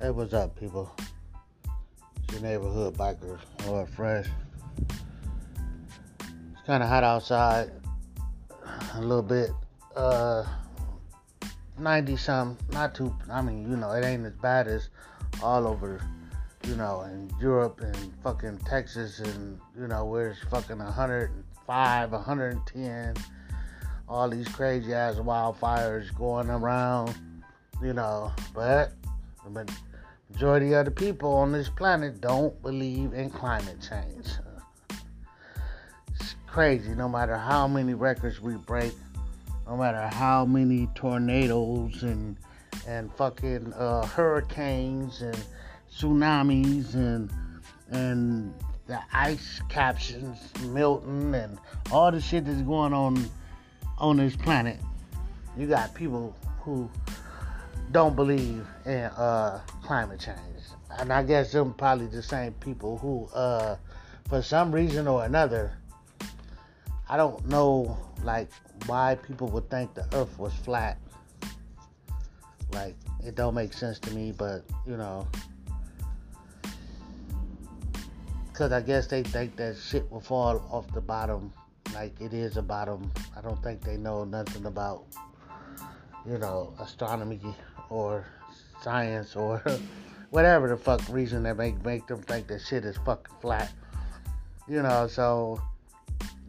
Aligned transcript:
Hey, 0.00 0.08
what's 0.08 0.32
up, 0.32 0.58
people? 0.58 0.90
It's 2.16 2.32
your 2.32 2.40
neighborhood 2.40 2.96
biker, 2.96 3.38
or 3.68 3.86
fresh. 3.86 4.26
It's 4.88 6.62
kind 6.64 6.82
of 6.82 6.88
hot 6.88 7.04
outside, 7.04 7.70
a 8.94 9.00
little 9.02 9.22
bit. 9.22 9.50
Uh, 9.94 10.46
90 11.78 12.16
something, 12.16 12.66
not 12.72 12.94
too. 12.94 13.14
I 13.30 13.42
mean, 13.42 13.70
you 13.70 13.76
know, 13.76 13.92
it 13.92 14.02
ain't 14.02 14.24
as 14.24 14.32
bad 14.32 14.68
as 14.68 14.88
all 15.42 15.66
over, 15.66 16.00
you 16.66 16.76
know, 16.76 17.02
in 17.02 17.30
Europe 17.38 17.82
and 17.82 17.94
fucking 18.22 18.56
Texas 18.60 19.18
and 19.18 19.60
you 19.78 19.86
know 19.86 20.06
where 20.06 20.30
it's 20.30 20.42
fucking 20.44 20.78
105, 20.78 22.12
110, 22.12 23.14
all 24.08 24.30
these 24.30 24.48
crazy 24.48 24.94
ass 24.94 25.16
wildfires 25.16 26.16
going 26.16 26.48
around, 26.48 27.14
you 27.82 27.92
know. 27.92 28.32
But 28.54 28.94
the 29.44 29.50
majority 30.40 30.72
of 30.72 30.86
the 30.86 30.90
people 30.90 31.30
on 31.34 31.52
this 31.52 31.68
planet 31.68 32.18
don't 32.22 32.62
believe 32.62 33.12
in 33.12 33.28
climate 33.28 33.76
change. 33.78 34.26
It's 36.14 36.34
crazy. 36.46 36.94
No 36.94 37.10
matter 37.10 37.36
how 37.36 37.68
many 37.68 37.92
records 37.92 38.40
we 38.40 38.54
break, 38.54 38.94
no 39.66 39.76
matter 39.76 40.08
how 40.08 40.46
many 40.46 40.88
tornadoes 40.94 42.02
and 42.02 42.38
and 42.88 43.12
fucking 43.16 43.74
uh, 43.74 44.06
hurricanes 44.06 45.20
and 45.20 45.36
tsunamis 45.94 46.94
and 46.94 47.30
and 47.90 48.54
the 48.86 48.98
ice 49.12 49.60
captions 49.68 50.38
melting 50.68 51.34
and 51.34 51.58
all 51.92 52.10
the 52.10 52.18
shit 52.18 52.46
that's 52.46 52.62
going 52.62 52.94
on 52.94 53.28
on 53.98 54.16
this 54.16 54.36
planet. 54.36 54.80
You 55.54 55.66
got 55.66 55.94
people 55.94 56.34
who 56.62 56.88
don't 57.92 58.16
believe 58.16 58.66
in 58.86 59.04
uh, 59.04 59.60
climate 59.90 60.20
change, 60.20 60.62
and 61.00 61.12
I 61.12 61.24
guess 61.24 61.50
them 61.50 61.74
probably 61.74 62.06
the 62.06 62.22
same 62.22 62.52
people 62.60 62.96
who, 62.98 63.26
uh, 63.36 63.76
for 64.28 64.40
some 64.40 64.70
reason 64.70 65.08
or 65.08 65.24
another, 65.24 65.72
I 67.08 67.16
don't 67.16 67.44
know 67.48 67.98
like 68.22 68.52
why 68.86 69.16
people 69.16 69.48
would 69.48 69.68
think 69.68 69.94
the 69.94 70.06
Earth 70.12 70.38
was 70.38 70.52
flat. 70.54 70.96
Like 72.72 72.94
it 73.26 73.34
don't 73.34 73.52
make 73.52 73.72
sense 73.72 73.98
to 74.06 74.12
me, 74.12 74.30
but 74.30 74.62
you 74.86 74.96
know, 74.96 75.26
because 78.52 78.70
I 78.70 78.82
guess 78.82 79.08
they 79.08 79.24
think 79.24 79.56
that 79.56 79.76
shit 79.76 80.08
will 80.08 80.20
fall 80.20 80.64
off 80.70 80.86
the 80.94 81.00
bottom, 81.00 81.52
like 81.94 82.12
it 82.20 82.32
is 82.32 82.56
a 82.56 82.62
bottom. 82.62 83.10
I 83.36 83.40
don't 83.40 83.60
think 83.60 83.82
they 83.82 83.96
know 83.96 84.22
nothing 84.22 84.66
about, 84.66 85.02
you 86.24 86.38
know, 86.38 86.74
astronomy 86.78 87.40
or 87.88 88.24
science 88.82 89.36
or 89.36 89.62
whatever 90.30 90.68
the 90.68 90.76
fuck 90.76 91.02
reason 91.08 91.42
that 91.44 91.56
make 91.56 91.82
make 91.84 92.06
them 92.06 92.22
think 92.22 92.46
that 92.48 92.60
shit 92.60 92.84
is 92.84 92.96
fucking 92.98 93.34
flat. 93.40 93.70
You 94.68 94.82
know, 94.82 95.06
so 95.06 95.60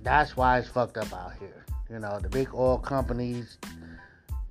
that's 0.03 0.37
why 0.37 0.59
it's 0.59 0.67
fucked 0.67 0.97
up 0.97 1.11
out 1.13 1.33
here. 1.39 1.65
You 1.89 1.99
know, 1.99 2.19
the 2.19 2.29
big 2.29 2.53
oil 2.53 2.77
companies, 2.77 3.57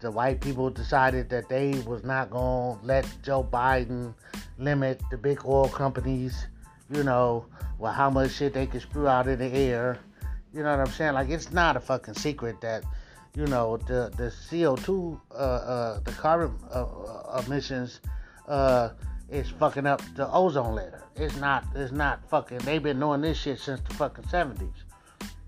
the 0.00 0.10
white 0.10 0.40
people 0.40 0.70
decided 0.70 1.30
that 1.30 1.48
they 1.48 1.70
was 1.86 2.04
not 2.04 2.30
gonna 2.30 2.78
let 2.82 3.06
Joe 3.22 3.42
Biden 3.44 4.14
limit 4.58 5.00
the 5.10 5.16
big 5.16 5.44
oil 5.46 5.68
companies, 5.68 6.46
you 6.90 7.02
know, 7.02 7.46
well 7.78 7.92
how 7.92 8.10
much 8.10 8.32
shit 8.32 8.52
they 8.52 8.66
can 8.66 8.80
spew 8.80 9.08
out 9.08 9.26
in 9.26 9.38
the 9.38 9.52
air. 9.52 9.98
You 10.52 10.62
know 10.62 10.76
what 10.76 10.80
I'm 10.80 10.92
saying? 10.92 11.14
Like 11.14 11.30
it's 11.30 11.52
not 11.52 11.76
a 11.76 11.80
fucking 11.80 12.14
secret 12.14 12.60
that, 12.60 12.84
you 13.34 13.46
know, 13.46 13.76
the 13.76 14.12
the 14.16 14.32
CO2, 14.50 15.20
uh, 15.30 15.34
uh, 15.34 16.00
the 16.00 16.12
carbon 16.12 16.56
uh, 16.74 16.84
uh, 16.84 17.42
emissions, 17.46 18.00
uh, 18.48 18.90
is 19.30 19.48
fucking 19.50 19.86
up 19.86 20.02
the 20.16 20.30
ozone 20.32 20.74
layer. 20.74 21.04
It's 21.16 21.36
not. 21.36 21.64
It's 21.74 21.92
not 21.92 22.28
fucking. 22.28 22.58
They've 22.58 22.82
been 22.82 22.98
doing 22.98 23.20
this 23.20 23.38
shit 23.38 23.60
since 23.60 23.80
the 23.82 23.94
fucking 23.94 24.24
70s. 24.24 24.72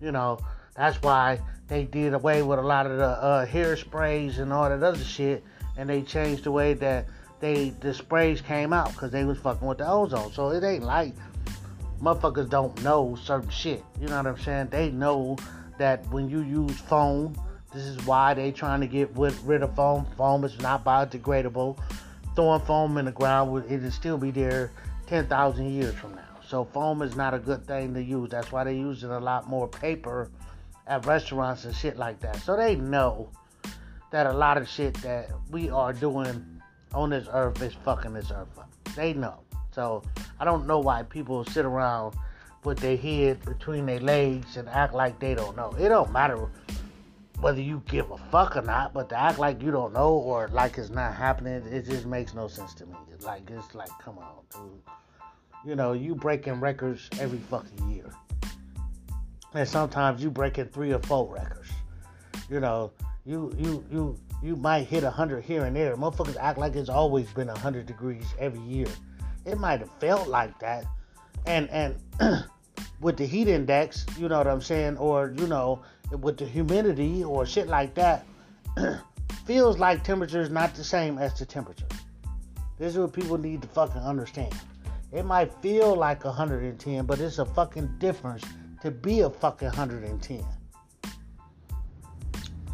You 0.01 0.13
know, 0.13 0.39
that's 0.77 1.01
why 1.03 1.41
they 1.69 1.85
did 1.85 2.15
away 2.15 2.43
with 2.43 2.59
a 2.59 2.63
lot 2.63 2.87
of 2.87 2.99
the 2.99 3.07
uh, 3.07 3.47
hair 3.47 3.77
sprays 3.77 4.39
and 4.39 4.53
all 4.53 4.69
that 4.69 4.83
other 4.83 5.05
shit, 5.05 5.45
and 5.77 5.89
they 5.89 6.03
changed 6.03 6.45
the 6.45 6.53
way 6.53 6.75
that 6.75 7.07
they 7.41 7.71
the 7.81 7.93
sprays 7.93 8.41
came 8.41 8.73
out 8.73 8.93
because 8.93 9.11
they 9.11 9.25
was 9.25 9.39
fucking 9.39 9.67
with 9.67 9.79
the 9.79 9.89
ozone. 9.89 10.33
So 10.33 10.51
it 10.51 10.63
ain't 10.63 10.85
like 10.85 11.15
motherfuckers 12.01 12.49
don't 12.49 12.81
know 12.83 13.17
certain 13.21 13.51
shit. 13.51 13.85
You 14.01 14.09
know 14.09 14.17
what 14.17 14.27
I'm 14.27 14.39
saying? 14.39 14.69
They 14.71 14.91
know 14.91 15.37
that 15.79 16.07
when 16.11 16.29
you 16.29 16.43
use 16.43 16.79
foam, 16.79 17.35
this 17.73 17.85
is 17.85 18.05
why 18.05 18.35
they 18.35 18.53
trying 18.53 18.81
to 18.81 18.87
get 18.87 19.11
rid 19.15 19.63
of 19.63 19.75
foam. 19.75 20.07
Foam 20.17 20.45
is 20.45 20.59
not 20.61 20.85
biodegradable. 20.85 21.79
Throwing 22.35 22.61
foam 22.63 22.99
in 22.99 23.07
the 23.07 23.13
ground, 23.13 23.65
it'll 23.71 23.91
still 23.91 24.19
be 24.19 24.31
there 24.31 24.71
10,000 25.07 25.71
years 25.71 25.95
from 25.95 26.15
now. 26.15 26.23
So 26.47 26.65
foam 26.65 27.01
is 27.03 27.17
not 27.17 27.33
a 27.33 27.39
good 27.39 27.67
thing 27.67 27.95
to 27.95 28.03
use. 28.03 28.31
That's 28.31 28.53
why 28.53 28.65
they 28.65 28.75
using 28.77 29.11
a 29.11 29.21
lot 29.21 29.49
more 29.49 29.69
paper 29.69 30.31
at 30.87 31.07
restaurants 31.07 31.65
and 31.65 31.75
shit 31.75 31.97
like 31.97 32.21
that. 32.21 32.37
So 32.37 32.57
they 32.57 32.77
know 32.77 33.31
that 34.11 34.27
a 34.27 34.33
lot 34.33 34.59
of 34.59 34.69
shit 34.69 34.95
that 35.03 35.31
we 35.51 35.71
are 35.71 35.95
doing 35.95 36.61
on 36.93 37.11
this 37.11 37.27
earth 37.33 37.63
is 37.63 37.73
fucking 37.85 38.13
this 38.13 38.31
earth 38.31 38.59
up. 38.59 38.71
They 38.95 39.15
know. 39.15 39.41
So 39.71 40.03
I 40.39 40.45
don't 40.45 40.67
know 40.67 40.81
why 40.81 41.05
people 41.05 41.45
sit 41.47 41.65
around 41.65 42.15
with 42.65 42.79
their 42.79 42.97
head 42.99 43.43
between 43.45 43.87
their 43.87 44.01
legs 44.01 44.59
and 44.59 44.69
act 44.69 44.93
like 44.93 45.19
they 45.19 45.35
don't 45.35 45.57
know. 45.57 45.75
It 45.79 45.89
don't 45.89 46.13
matter 46.13 46.51
whether 47.43 47.61
you 47.61 47.83
give 47.89 48.09
a 48.13 48.17
fuck 48.17 48.57
or 48.57 48.63
not, 48.63 48.95
but 48.95 49.09
to 49.09 49.19
act 49.19 49.41
like 49.41 49.61
you 49.61 49.73
don't 49.73 49.93
know 49.93 50.11
or 50.11 50.47
like 50.49 50.79
it's 50.79 50.91
not 50.91 51.13
happening, 51.13 51.67
it 51.73 51.85
just 51.85 52.07
makes 52.07 52.35
no 52.35 52.47
sense 52.47 52.73
to 52.75 52.87
me. 52.87 52.95
Like 53.21 53.51
it's 53.51 53.75
like, 53.75 53.91
come 54.01 54.17
on, 54.19 54.45
dude. 54.53 54.81
You 55.67 55.75
know, 55.75 55.93
you 55.93 56.15
breaking 56.15 56.61
records 56.61 57.11
every 57.19 57.39
fucking 57.39 57.91
year. 57.91 58.11
And 59.55 59.69
sometimes 59.69 60.23
you 60.23 60.31
breaking 60.31 60.67
three 60.67 60.93
or 60.93 61.01
four 61.01 61.33
records. 61.35 61.69
You 62.49 62.61
know, 62.61 62.93
you 63.27 63.53
you 63.59 63.85
you 63.91 64.19
you 64.41 64.55
might 64.55 64.85
hit 64.85 65.03
a 65.03 65.11
hundred 65.11 65.43
here 65.45 65.65
and 65.65 65.75
there. 65.75 65.97
Motherfuckers 65.97 66.37
act 66.41 66.59
like 66.59 66.77
it's 66.77 66.89
always 66.89 67.29
been 67.33 67.49
a 67.49 67.59
hundred 67.59 67.87
degrees 67.87 68.27
every 68.39 68.61
year. 68.61 68.87
It 69.45 69.59
might 69.59 69.81
have 69.81 69.91
felt 69.99 70.29
like 70.29 70.57
that. 70.61 70.85
And 71.47 71.69
and 71.71 71.97
with 73.01 73.17
the 73.17 73.27
heat 73.27 73.49
index, 73.49 74.07
you 74.17 74.29
know 74.29 74.39
what 74.39 74.47
I'm 74.47 74.63
saying, 74.63 74.97
or 74.97 75.35
you 75.37 75.49
know, 75.49 75.83
with 76.21 76.39
the 76.39 76.45
humidity 76.45 77.25
or 77.25 77.47
shit 77.47 77.69
like 77.69 77.95
that, 77.95 78.27
feels 79.47 79.79
like 79.79 80.05
temperature 80.05 80.41
is 80.41 80.51
not 80.51 80.75
the 80.75 80.85
same 80.85 81.19
as 81.19 81.39
the 81.39 81.47
temperature. 81.47 81.87
This 82.79 82.95
is 82.95 82.99
what 82.99 83.13
people 83.13 83.39
need 83.39 83.63
to 83.63 83.69
fucking 83.69 84.01
understand. 84.01 84.55
It 85.13 85.25
might 85.25 85.53
feel 85.61 85.95
like 85.95 86.25
110, 86.25 87.05
but 87.05 87.21
it's 87.21 87.39
a 87.39 87.45
fucking 87.45 87.97
difference 87.99 88.45
to 88.81 88.91
be 88.91 89.21
a 89.21 89.31
fucking 89.31 89.69
110. 89.69 90.45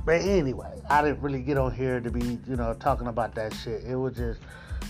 But 0.04 0.22
anyway, 0.22 0.80
I 0.88 1.02
didn't 1.02 1.20
really 1.20 1.42
get 1.42 1.58
on 1.58 1.74
here 1.74 2.00
to 2.00 2.10
be, 2.10 2.38
you 2.48 2.56
know, 2.56 2.74
talking 2.74 3.08
about 3.08 3.34
that 3.34 3.52
shit. 3.52 3.84
It 3.84 3.96
was 3.96 4.16
just 4.16 4.40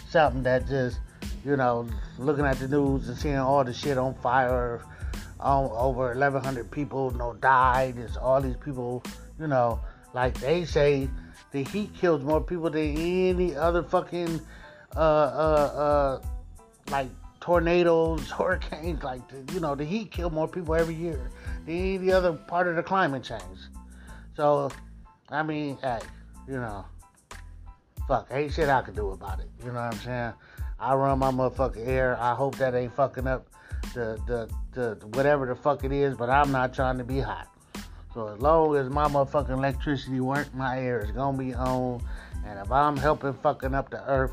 something 0.09 0.43
that 0.45 0.69
just, 0.69 1.01
you 1.45 1.57
know, 1.57 1.89
looking 2.19 2.45
at 2.45 2.59
the 2.61 2.69
news 2.69 3.09
and 3.09 3.19
seeing 3.19 3.39
all 3.39 3.65
the 3.65 3.73
shit 3.73 3.99
on 3.99 4.15
fire. 4.15 4.81
Um, 5.41 5.71
over 5.73 6.09
1,100 6.09 6.71
people, 6.71 7.13
know, 7.13 7.35
died. 7.35 7.97
There's 7.97 8.17
all 8.17 8.41
these 8.41 8.57
people, 8.57 9.05
you 9.39 9.47
know, 9.47 9.81
like 10.13 10.39
they 10.41 10.65
say, 10.65 11.09
the 11.53 11.63
heat 11.65 11.95
kills 11.95 12.23
more 12.23 12.41
people 12.41 12.71
than 12.71 12.97
any 12.97 13.55
other 13.55 13.83
fucking, 13.83 14.41
uh, 14.97 14.99
uh, 14.99 16.21
uh, 16.21 16.23
like 16.91 17.09
tornadoes, 17.41 18.31
hurricanes, 18.39 19.03
like 19.03 19.21
you 19.53 19.61
know, 19.61 19.75
the 19.75 19.85
heat 19.85 20.11
kill 20.11 20.31
more 20.31 20.49
people 20.49 20.75
every 20.75 20.95
year 20.95 21.31
than 21.67 21.75
any 21.75 22.13
other 22.13 22.33
part 22.33 22.67
of 22.67 22.77
the 22.77 22.83
climate 22.83 23.23
change. 23.23 23.59
So, 24.37 24.71
I 25.31 25.43
mean, 25.43 25.79
hey, 25.83 26.01
you 26.47 26.55
know, 26.55 26.85
fuck, 28.07 28.29
ain't 28.31 28.53
shit 28.53 28.69
I 28.69 28.83
can 28.83 28.95
do 28.95 29.11
about 29.11 29.41
it. 29.41 29.49
You 29.61 29.67
know 29.67 29.75
what 29.75 29.95
I'm 29.95 30.01
saying? 30.01 30.33
I 30.81 30.95
run 30.95 31.19
my 31.19 31.31
motherfucking 31.31 31.87
air. 31.87 32.17
I 32.21 32.35
hope 32.35 32.57
that 32.57 32.75
ain't 32.75 32.95
fucking 32.95 33.27
up 33.27 33.49
the, 33.99 34.49
the, 34.75 34.95
the, 34.97 35.07
whatever 35.09 35.47
the 35.47 35.57
fuck 35.57 35.83
it 35.83 35.91
is, 35.91 36.17
but 36.17 36.31
I'm 36.31 36.53
not 36.53 36.73
trying 36.73 36.99
to 36.99 37.05
be 37.05 37.19
hot. 37.19 37.49
So 38.15 38.29
as 38.29 38.41
long 38.41 38.77
as 38.77 38.89
my 38.89 39.09
motherfucking 39.09 39.51
electricity 39.51 40.21
work, 40.21 40.55
my 40.55 40.79
air 40.79 41.01
is 41.01 41.11
gonna 41.11 41.37
be 41.37 41.53
on. 41.53 42.01
And 42.47 42.59
if 42.61 42.71
I'm 42.71 42.97
helping 42.97 43.35
fucking 43.35 43.75
up 43.75 43.91
the 43.91 44.03
earth 44.09 44.33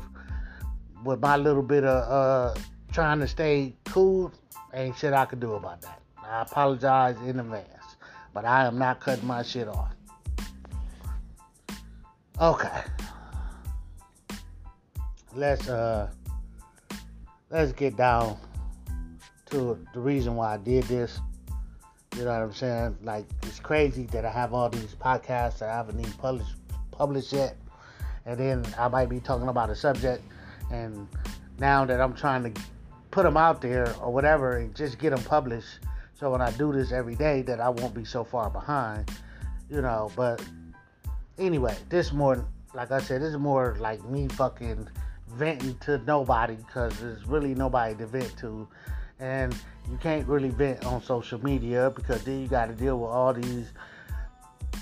with 1.04 1.20
my 1.20 1.36
little 1.36 1.62
bit 1.62 1.84
of 1.84 2.56
uh, 2.56 2.60
trying 2.92 3.18
to 3.20 3.28
stay 3.28 3.74
cool, 3.86 4.32
ain't 4.72 4.96
shit 4.96 5.12
I 5.12 5.24
can 5.24 5.40
do 5.40 5.54
about 5.54 5.82
that. 5.82 6.00
I 6.24 6.42
apologize 6.42 7.16
in 7.26 7.40
advance, 7.40 7.96
but 8.32 8.44
I 8.44 8.66
am 8.66 8.78
not 8.78 9.00
cutting 9.00 9.26
my 9.26 9.42
shit 9.42 9.68
off. 9.68 9.92
Okay. 12.40 12.82
Let's 15.34 15.68
uh 15.68 16.10
let's 17.50 17.72
get 17.72 17.96
down 17.96 18.38
to 19.50 19.78
the 19.94 20.00
reason 20.00 20.36
why 20.36 20.54
I 20.54 20.56
did 20.56 20.84
this. 20.84 21.20
You 22.16 22.24
know 22.24 22.32
what 22.32 22.42
I'm 22.42 22.52
saying? 22.52 22.96
Like 23.02 23.26
it's 23.42 23.60
crazy 23.60 24.04
that 24.06 24.24
I 24.24 24.30
have 24.30 24.54
all 24.54 24.68
these 24.68 24.94
podcasts 24.94 25.58
that 25.58 25.68
I 25.68 25.76
haven't 25.76 26.00
even 26.00 26.12
published 26.14 26.54
published 26.90 27.32
yet. 27.32 27.56
And 28.24 28.38
then 28.38 28.64
I 28.78 28.88
might 28.88 29.08
be 29.08 29.20
talking 29.20 29.48
about 29.48 29.70
a 29.70 29.76
subject 29.76 30.22
and 30.70 31.06
now 31.58 31.84
that 31.84 32.00
I'm 32.00 32.14
trying 32.14 32.52
to 32.52 32.60
put 33.10 33.22
them 33.22 33.36
out 33.36 33.60
there 33.60 33.94
or 34.00 34.12
whatever 34.12 34.58
and 34.58 34.74
just 34.74 34.98
get 34.98 35.10
them 35.10 35.22
published. 35.24 35.80
So 36.14 36.30
when 36.30 36.40
I 36.40 36.50
do 36.52 36.72
this 36.72 36.92
every 36.92 37.14
day, 37.14 37.42
that 37.42 37.60
I 37.60 37.68
won't 37.68 37.94
be 37.94 38.04
so 38.04 38.24
far 38.24 38.50
behind, 38.50 39.10
you 39.70 39.82
know. 39.82 40.10
But 40.16 40.42
anyway, 41.38 41.74
this 41.88 42.12
more, 42.12 42.46
like 42.74 42.90
I 42.90 43.00
said, 43.00 43.22
this 43.22 43.30
is 43.30 43.38
more 43.38 43.76
like 43.80 44.04
me 44.04 44.28
fucking 44.28 44.88
venting 45.28 45.76
to 45.80 45.98
nobody 45.98 46.56
because 46.56 46.98
there's 46.98 47.26
really 47.26 47.54
nobody 47.54 47.94
to 47.96 48.06
vent 48.06 48.36
to, 48.38 48.68
and 49.20 49.54
you 49.90 49.96
can't 49.98 50.26
really 50.26 50.50
vent 50.50 50.84
on 50.84 51.02
social 51.02 51.42
media 51.42 51.90
because 51.94 52.22
then 52.24 52.40
you 52.40 52.48
got 52.48 52.66
to 52.66 52.74
deal 52.74 52.98
with 52.98 53.10
all 53.10 53.32
these 53.32 53.70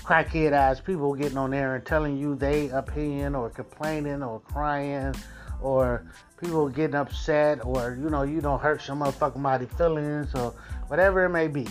crackhead 0.03 0.51
ass 0.51 0.79
people 0.79 1.13
getting 1.15 1.37
on 1.37 1.51
there 1.51 1.75
and 1.75 1.85
telling 1.85 2.17
you 2.17 2.35
they 2.35 2.69
opinion 2.69 3.33
or 3.33 3.49
complaining 3.49 4.21
or 4.21 4.39
crying 4.41 5.15
or 5.61 6.05
people 6.39 6.69
getting 6.69 6.95
upset 6.95 7.65
or 7.65 7.97
you 7.99 8.09
know 8.09 8.23
you 8.23 8.41
don't 8.41 8.59
hurt 8.59 8.81
some 8.81 8.99
motherfucking 8.99 9.41
body 9.41 9.65
feelings 9.77 10.33
or 10.35 10.53
whatever 10.87 11.25
it 11.25 11.29
may 11.29 11.47
be. 11.47 11.67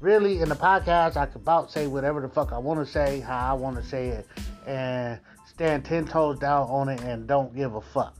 Really, 0.00 0.40
in 0.40 0.48
the 0.48 0.56
podcast, 0.56 1.16
I 1.16 1.26
can 1.26 1.36
about 1.36 1.70
say 1.70 1.86
whatever 1.86 2.20
the 2.20 2.28
fuck 2.28 2.52
I 2.52 2.58
want 2.58 2.84
to 2.84 2.90
say, 2.90 3.20
how 3.20 3.50
I 3.50 3.52
want 3.54 3.76
to 3.76 3.82
say 3.82 4.08
it, 4.08 4.26
and 4.66 5.18
stand 5.46 5.84
ten 5.84 6.06
toes 6.06 6.38
down 6.38 6.68
on 6.68 6.88
it 6.88 7.00
and 7.02 7.26
don't 7.26 7.54
give 7.54 7.74
a 7.74 7.80
fuck. 7.80 8.14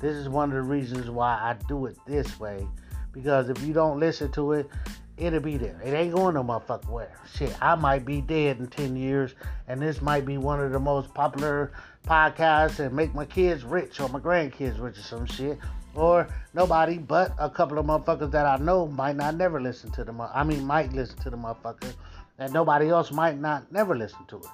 This 0.00 0.16
is 0.16 0.28
one 0.28 0.50
of 0.50 0.54
the 0.54 0.62
reasons 0.62 1.08
why 1.08 1.34
I 1.34 1.56
do 1.68 1.86
it 1.86 1.96
this 2.06 2.40
way. 2.40 2.66
Because 3.12 3.48
if 3.48 3.62
you 3.62 3.72
don't 3.72 3.98
listen 3.98 4.30
to 4.32 4.52
it, 4.52 4.68
it'll 5.16 5.40
be 5.40 5.56
there. 5.56 5.80
It 5.84 5.92
ain't 5.92 6.14
going 6.14 6.34
no 6.34 6.42
motherfucker 6.42 6.88
where. 6.88 7.12
Shit, 7.34 7.54
I 7.60 7.74
might 7.74 8.04
be 8.04 8.20
dead 8.20 8.58
in 8.58 8.68
10 8.68 8.96
years, 8.96 9.34
and 9.68 9.80
this 9.80 10.00
might 10.00 10.24
be 10.24 10.38
one 10.38 10.60
of 10.60 10.72
the 10.72 10.78
most 10.78 11.12
popular 11.14 11.72
podcasts 12.06 12.78
and 12.78 12.94
make 12.94 13.14
my 13.14 13.24
kids 13.24 13.64
rich 13.64 14.00
or 14.00 14.08
my 14.08 14.18
grandkids 14.18 14.80
rich 14.80 14.98
or 14.98 15.02
some 15.02 15.26
shit. 15.26 15.58
Or 15.94 16.28
nobody 16.54 16.98
but 16.98 17.34
a 17.38 17.50
couple 17.50 17.78
of 17.78 17.86
motherfuckers 17.86 18.30
that 18.30 18.46
I 18.46 18.56
know 18.62 18.86
might 18.86 19.16
not 19.16 19.34
never 19.34 19.60
listen 19.60 19.90
to 19.92 20.04
them. 20.04 20.20
I 20.20 20.44
mean, 20.44 20.64
might 20.64 20.92
listen 20.92 21.18
to 21.20 21.30
the 21.30 21.36
motherfucker, 21.36 21.92
and 22.38 22.52
nobody 22.52 22.88
else 22.88 23.10
might 23.10 23.38
not 23.38 23.70
never 23.72 23.96
listen 23.96 24.24
to 24.28 24.36
it. 24.36 24.46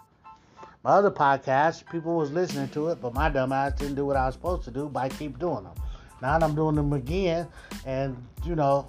My 0.83 0.93
other 0.93 1.11
podcasts, 1.11 1.85
people 1.91 2.17
was 2.17 2.31
listening 2.31 2.69
to 2.69 2.89
it, 2.89 3.01
but 3.03 3.13
my 3.13 3.29
dumb 3.29 3.53
ass 3.53 3.73
didn't 3.73 3.97
do 3.97 4.07
what 4.07 4.17
I 4.17 4.27
was 4.27 4.35
supposed 4.35 4.65
to 4.65 4.71
do 4.71 4.89
by 4.89 5.09
keep 5.09 5.39
doing 5.39 5.65
them. 5.65 5.75
Now 6.23 6.39
I'm 6.39 6.55
doing 6.55 6.75
them 6.75 6.93
again, 6.93 7.49
and 7.85 8.17
you 8.45 8.55
know, 8.55 8.87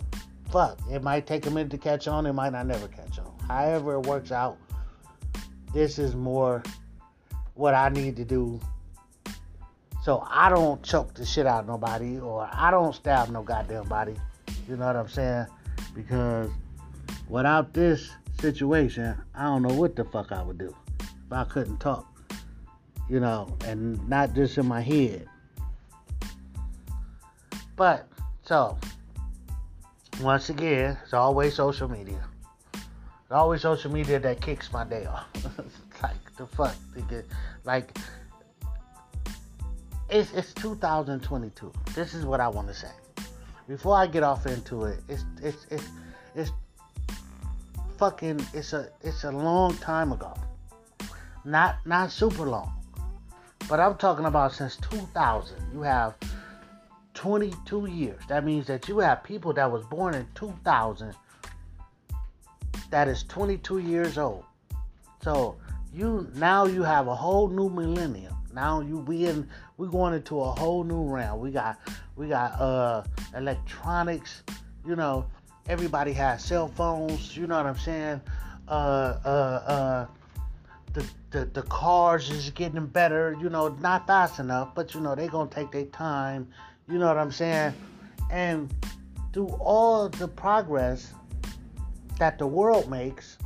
fuck, 0.51 0.79
it 0.89 1.03
might 1.03 1.27
take 1.27 1.45
a 1.45 1.51
minute 1.51 1.71
to 1.71 1.77
catch 1.77 2.07
on, 2.07 2.25
it 2.25 2.33
might 2.33 2.53
not 2.53 2.68
never 2.68 2.88
catch 2.88 3.19
on. 3.19 3.33
However, 3.47 3.95
it 3.95 4.06
works 4.06 4.31
out. 4.31 4.57
This 5.74 6.00
is 6.00 6.15
more 6.15 6.63
what 7.53 7.74
I 7.74 7.89
need 7.89 8.15
to 8.15 8.25
do 8.25 8.59
so 10.07 10.25
I 10.25 10.47
don't 10.47 10.81
choke 10.83 11.15
the 11.15 11.25
shit 11.25 11.45
out 11.45 11.63
of 11.63 11.68
nobody 11.68 12.18
or 12.18 12.50
I 12.50 12.71
don't 12.71 12.95
stab 12.95 13.27
no 13.27 13.44
goddamn 13.44 13.89
body. 13.89 14.15
You 14.69 14.77
know 14.77 14.85
what 14.85 14.95
I'm 14.95 15.09
saying? 15.09 15.47
Because 15.94 16.50
without 17.27 17.74
this 17.74 18.09
situation, 18.39 19.21
I 19.35 19.44
don't 19.44 19.63
know 19.63 19.74
what 19.74 19.97
the 19.97 20.06
fuck 20.06 20.31
I 20.31 20.41
would 20.41 20.59
do 20.59 20.74
if 21.01 21.33
I 21.33 21.44
couldn't 21.44 21.79
talk, 21.79 22.07
you 23.09 23.19
know, 23.19 23.53
and 23.65 24.07
not 24.07 24.33
just 24.33 24.57
in 24.57 24.65
my 24.65 24.79
head. 24.79 25.27
But, 27.77 28.09
so, 28.44 28.77
once 30.21 30.50
again, 30.50 30.97
it's 31.01 31.13
always 31.13 31.56
social 31.56 31.88
media. 31.88 32.21
It's 32.74 33.31
always 33.31 33.62
social 33.62 33.91
media 33.91 34.19
that 34.19 34.41
kicks 34.41 34.74
my 34.74 34.83
day 34.83 35.06
off. 35.06 35.27
like, 36.03 36.35
the 36.35 36.45
fuck? 36.45 36.75
Like, 37.63 37.97
it's, 40.09 40.33
it's 40.33 40.53
2022. 40.56 41.71
This 41.95 42.13
is 42.13 42.25
what 42.25 42.41
I 42.41 42.50
want 42.50 42.68
to 42.68 42.74
say. 42.74 42.91
Before 43.69 43.95
I 43.95 44.07
get 44.07 44.24
off 44.24 44.45
into 44.45 44.83
it, 44.83 45.00
it's, 45.07 45.24
it's, 45.41 45.65
it's, 45.69 45.88
it's 46.35 46.51
fucking, 47.97 48.45
it's 48.53 48.74
a, 48.74 48.89
it's 49.01 49.24
a 49.24 49.31
long 49.31 49.77
time 49.77 50.12
ago 50.12 50.33
not 51.47 51.77
not 51.85 52.12
super 52.12 52.45
long. 52.45 52.71
But 53.69 53.79
I'm 53.79 53.95
talking 53.95 54.25
about 54.25 54.53
since 54.53 54.77
2000. 54.77 55.57
You 55.74 55.81
have 55.81 56.15
22 57.18 57.88
years. 57.88 58.22
That 58.28 58.46
means 58.46 58.68
that 58.68 58.88
you 58.88 59.00
have 59.00 59.24
people 59.24 59.52
that 59.54 59.72
was 59.72 59.84
born 59.86 60.14
in 60.14 60.28
2000 60.36 61.16
that 62.92 63.08
is 63.08 63.24
22 63.24 63.80
years 63.80 64.19
old. 64.19 64.46
So 65.24 65.56
you 65.92 66.30
now 66.36 66.66
you 66.66 66.84
have 66.84 67.08
a 67.08 67.16
whole 67.16 67.50
new 67.50 67.69
millennium. 67.69 68.36
Now 68.54 68.81
you 68.81 69.00
we 69.00 69.25
in 69.25 69.50
we 69.78 69.88
going 69.88 70.14
into 70.14 70.40
a 70.40 70.52
whole 70.52 70.84
new 70.84 71.02
round. 71.04 71.42
We 71.42 71.50
got 71.50 71.80
we 72.16 72.28
got 72.28 72.52
uh 72.62 73.04
electronics. 73.36 74.44
You 74.86 74.96
know, 74.96 75.25
everybody 75.68 76.13
has 76.13 76.44
cell 76.44 76.68
phones. 76.68 77.36
You 77.36 77.48
know 77.48 77.58
what 77.58 77.66
I'm 77.66 77.80
saying? 77.80 78.22
Uh 78.68 79.18
uh 79.25 79.28
uh 79.28 80.08
the, 80.94 81.06
the, 81.31 81.46
the 81.46 81.62
cars 81.63 82.30
is 82.30 82.50
getting 82.52 82.86
better, 82.86 83.36
you 83.42 83.50
know, 83.50 83.68
not 83.68 84.08
fast 84.08 84.40
enough, 84.40 84.74
but 84.74 84.94
you 84.94 85.02
know, 85.02 85.13
they 85.16 85.28
gonna 85.28 85.50
take 85.50 85.72
their 85.72 85.86
time, 85.86 86.48
you 86.89 86.98
know 86.98 87.07
what 87.07 87.18
I'm 87.18 87.31
saying? 87.31 87.74
And 88.31 88.74
through 89.34 89.50
all 89.60 90.10
the 90.10 90.28
progress 90.28 91.13
that 92.18 92.39
the 92.39 92.48
world 92.48 92.89
makes, 92.89 93.38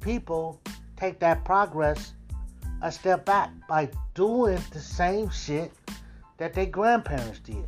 people 0.00 0.60
take 0.96 1.18
that 1.20 1.44
progress 1.44 2.14
a 2.82 2.92
step 2.92 3.24
back 3.24 3.50
by 3.68 3.88
doing 4.14 4.58
the 4.72 4.80
same 4.80 5.30
shit 5.30 5.72
that 6.38 6.54
their 6.54 6.66
grandparents 6.66 7.40
did, 7.40 7.64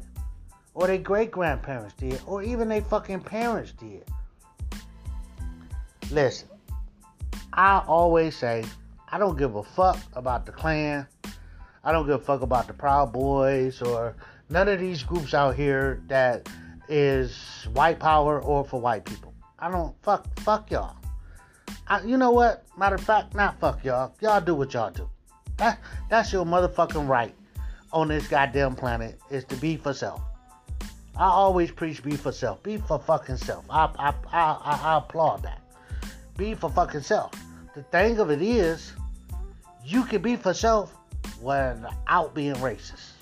or 0.75 0.87
their 0.87 0.99
great 0.99 1.31
grandparents 1.31 1.95
did, 1.95 2.21
or 2.27 2.43
even 2.43 2.69
their 2.69 2.83
fucking 2.83 3.21
parents 3.21 3.73
did. 3.73 4.05
Listen, 6.11 6.49
I 7.53 7.83
always 7.87 8.37
say, 8.37 8.65
I 9.11 9.19
don't 9.19 9.37
give 9.37 9.57
a 9.57 9.63
fuck 9.63 9.99
about 10.15 10.47
the 10.47 10.53
Klan. 10.53 11.07
I 11.83 11.93
don't 11.93 12.07
give 12.07 12.21
a 12.21 12.25
fuck 12.25 12.43
about 12.43 12.67
the 12.67 12.75
Proud 12.75 13.13
Boys 13.13 13.81
or 13.83 14.15
none 14.51 14.69
of 14.69 14.79
these 14.79 15.03
groups 15.03 15.33
out 15.33 15.55
here 15.55 16.03
that 16.09 16.49
is 16.89 17.67
white 17.73 17.99
power 17.99 18.41
or 18.41 18.65
for 18.65 18.81
white 18.81 19.05
people. 19.05 19.33
I 19.59 19.71
don't 19.71 19.95
fuck 20.03 20.27
fuck 20.41 20.71
y'all. 20.71 20.97
I, 21.87 22.03
you 22.03 22.17
know 22.17 22.31
what? 22.31 22.65
Matter 22.77 22.97
of 22.97 23.01
fact, 23.03 23.35
not 23.35 23.59
fuck 23.61 23.85
y'all. 23.85 24.15
Y'all 24.21 24.41
do 24.41 24.55
what 24.55 24.75
y'all 24.75 24.91
do. 24.91 25.09
That 25.57 25.79
that's 26.09 26.33
your 26.33 26.45
motherfucking 26.45 27.09
right 27.09 27.35
on 27.93 28.09
this 28.09 28.27
goddamn 28.27 28.77
planet 28.77 29.19
is 29.31 29.45
to 29.47 29.57
be 29.57 29.77
for 29.77 29.93
self. 29.93 30.21
I 31.17 31.27
always 31.27 31.71
preach 31.71 32.03
be 32.03 32.17
for 32.17 32.33
self. 32.33 32.63
Be 32.63 32.77
for 32.79 32.99
fucking 32.99 33.37
self. 33.37 33.65
I 33.71 33.91
I 33.99 34.15
I, 34.33 34.41
I, 34.43 34.81
I 34.95 34.99
applaud 34.99 35.43
that 35.45 35.61
be 36.41 36.55
for 36.55 36.71
fucking 36.71 37.03
self. 37.03 37.33
The 37.75 37.83
thing 37.83 38.19
of 38.19 38.31
it 38.31 38.41
is, 38.41 38.95
you 39.85 40.05
can 40.05 40.23
be 40.23 40.37
for 40.37 40.55
self 40.55 40.97
without 41.43 42.35
being 42.35 42.55
racist. 42.57 43.20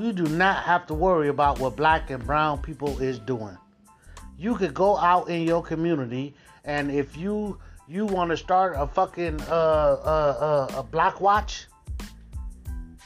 You 0.00 0.14
do 0.14 0.22
not 0.22 0.62
have 0.62 0.86
to 0.86 0.94
worry 0.94 1.28
about 1.28 1.58
what 1.58 1.76
black 1.76 2.08
and 2.08 2.24
brown 2.24 2.62
people 2.62 3.02
is 3.02 3.18
doing. 3.18 3.58
You 4.38 4.54
could 4.54 4.72
go 4.72 4.96
out 4.96 5.28
in 5.28 5.42
your 5.42 5.62
community 5.62 6.34
and 6.64 6.90
if 6.90 7.18
you 7.18 7.58
you 7.86 8.06
want 8.06 8.30
to 8.30 8.36
start 8.38 8.72
a 8.78 8.86
fucking 8.86 9.42
uh, 9.42 9.44
uh, 9.44 10.68
uh, 10.72 10.78
a 10.78 10.82
block 10.82 11.20
watch, 11.20 11.66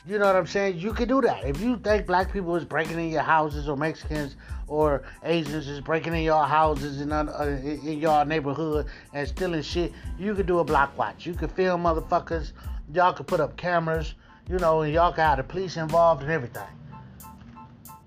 you 0.06 0.18
know 0.20 0.26
what 0.26 0.36
I'm 0.36 0.46
saying? 0.46 0.78
You 0.78 0.92
can 0.92 1.08
do 1.08 1.20
that. 1.22 1.44
If 1.44 1.60
you 1.60 1.78
think 1.78 2.06
black 2.06 2.32
people 2.32 2.54
is 2.54 2.64
breaking 2.64 3.00
in 3.00 3.10
your 3.10 3.22
houses 3.22 3.68
or 3.68 3.76
Mexicans 3.76 4.36
or 4.68 5.02
Asians 5.24 5.66
is 5.66 5.80
breaking 5.80 6.14
in 6.14 6.22
your 6.22 6.44
houses 6.44 7.00
in, 7.00 7.10
uh, 7.10 7.60
in 7.64 7.98
your 7.98 8.24
neighborhood 8.24 8.86
and 9.12 9.26
stealing 9.26 9.62
shit, 9.62 9.92
you 10.16 10.32
could 10.32 10.46
do 10.46 10.60
a 10.60 10.64
block 10.64 10.96
watch. 10.96 11.26
You 11.26 11.34
could 11.34 11.50
film 11.50 11.82
motherfuckers. 11.82 12.52
Y'all 12.92 13.12
could 13.12 13.26
put 13.26 13.40
up 13.40 13.56
cameras, 13.56 14.14
you 14.48 14.58
know, 14.58 14.82
and 14.82 14.92
y'all 14.94 15.12
got 15.12 15.38
the 15.38 15.42
police 15.42 15.76
involved 15.76 16.22
and 16.22 16.30
everything. 16.30 16.68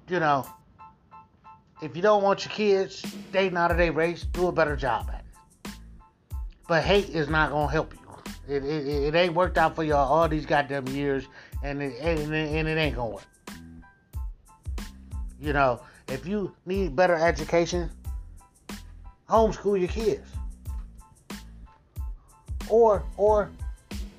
You 0.09 0.19
know, 0.21 0.47
if 1.81 1.95
you 1.95 2.01
don't 2.01 2.23
want 2.23 2.45
your 2.45 2.53
kids 2.53 3.01
dating 3.31 3.57
out 3.57 3.71
of 3.71 3.77
their 3.77 3.91
race, 3.91 4.23
do 4.23 4.47
a 4.47 4.51
better 4.51 4.75
job 4.75 5.09
at 5.13 5.19
it. 5.19 5.71
But 6.67 6.83
hate 6.83 7.09
is 7.09 7.29
not 7.29 7.51
gonna 7.51 7.71
help 7.71 7.93
you. 7.93 8.55
It, 8.55 8.63
it, 8.63 8.87
it 8.87 9.15
ain't 9.15 9.33
worked 9.33 9.57
out 9.57 9.75
for 9.75 9.83
y'all 9.83 10.11
all 10.11 10.29
these 10.29 10.45
goddamn 10.45 10.87
years, 10.87 11.27
and 11.63 11.81
it, 11.81 11.99
and 11.99 12.33
it, 12.33 12.55
and 12.55 12.67
it 12.67 12.77
ain't 12.77 12.95
gonna 12.95 13.09
work. 13.09 13.25
You 15.41 15.53
know, 15.53 15.81
if 16.07 16.25
you 16.25 16.55
need 16.65 16.95
better 16.95 17.15
education, 17.15 17.89
homeschool 19.29 19.77
your 19.77 19.89
kids. 19.89 20.27
Or 22.69 23.03
or 23.17 23.51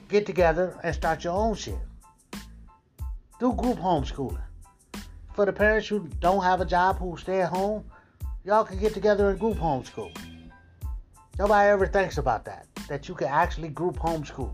get 0.09 0.27
together 0.27 0.79
and 0.83 0.95
start 0.95 1.25
your 1.25 1.35
own 1.35 1.55
shit. 1.55 1.79
Do 3.41 3.53
group 3.55 3.79
homeschooling. 3.79 4.43
For 5.39 5.47
the 5.47 5.53
parents 5.53 5.87
who 5.87 6.01
don't 6.19 6.43
have 6.43 6.61
a 6.61 6.65
job 6.65 6.99
who 6.99 7.17
stay 7.17 7.43
at 7.43 7.51
home, 7.51 7.85
y'all 8.45 8.65
can 8.65 8.77
get 8.77 8.93
together 8.93 9.31
and 9.31 9.39
group 9.39 9.57
homeschool. 9.57 10.11
Nobody 11.39 11.69
ever 11.69 11.87
thinks 11.87 12.19
about 12.19 12.45
that. 12.47 12.67
That 12.89 13.09
you 13.09 13.15
can 13.15 13.29
actually 13.29 13.69
group 13.69 13.99
homeschool. 13.99 14.53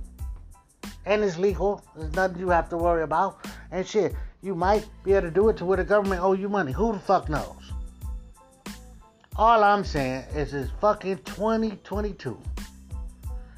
And 1.06 1.24
it's 1.24 1.38
legal. 1.38 1.82
There's 1.96 2.12
nothing 2.12 2.38
you 2.38 2.50
have 2.50 2.68
to 2.68 2.76
worry 2.76 3.02
about. 3.02 3.46
And 3.70 3.86
shit, 3.86 4.14
You 4.42 4.54
might 4.54 4.86
be 5.04 5.14
able 5.14 5.28
to 5.28 5.30
do 5.30 5.48
it 5.48 5.56
to 5.56 5.64
where 5.64 5.78
the 5.78 5.84
government 5.84 6.22
owe 6.22 6.34
you 6.34 6.50
money. 6.50 6.70
Who 6.70 6.92
the 6.92 6.98
fuck 6.98 7.30
knows? 7.30 7.72
All 9.36 9.64
I'm 9.64 9.84
saying 9.84 10.24
is 10.34 10.52
it's 10.52 10.70
fucking 10.82 11.20
2022. 11.24 12.38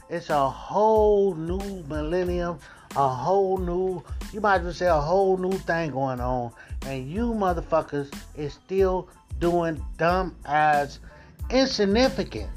It's 0.09 0.31
a 0.31 0.49
whole 0.49 1.35
new 1.35 1.83
millennium, 1.89 2.61
a 2.95 3.09
whole 3.09 3.59
new, 3.59 4.01
you 4.33 4.41
might 4.41 4.59
as 4.59 4.63
well 4.63 4.75
say 4.75 4.87
a 4.87 5.01
whole 5.01 5.37
new 5.37 5.59
thing 5.59 5.91
going 5.91 6.21
on. 6.21 6.53
And 6.87 7.11
you 7.11 7.33
motherfuckers 7.35 8.13
is 8.37 8.55
still 8.55 9.09
doing 9.39 9.85
dumb 9.99 10.35
as 10.45 11.01
insignificant. 11.51 12.49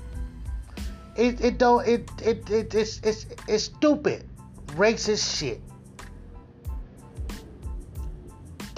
It, 1.16 1.42
it 1.42 1.58
don't 1.58 1.86
it, 1.88 2.10
it, 2.24 2.50
it 2.50 2.74
it's, 2.74 3.02
it's 3.04 3.26
it's 3.48 3.66
stupid 3.66 4.24
racist 4.78 5.38
shit 5.38 5.62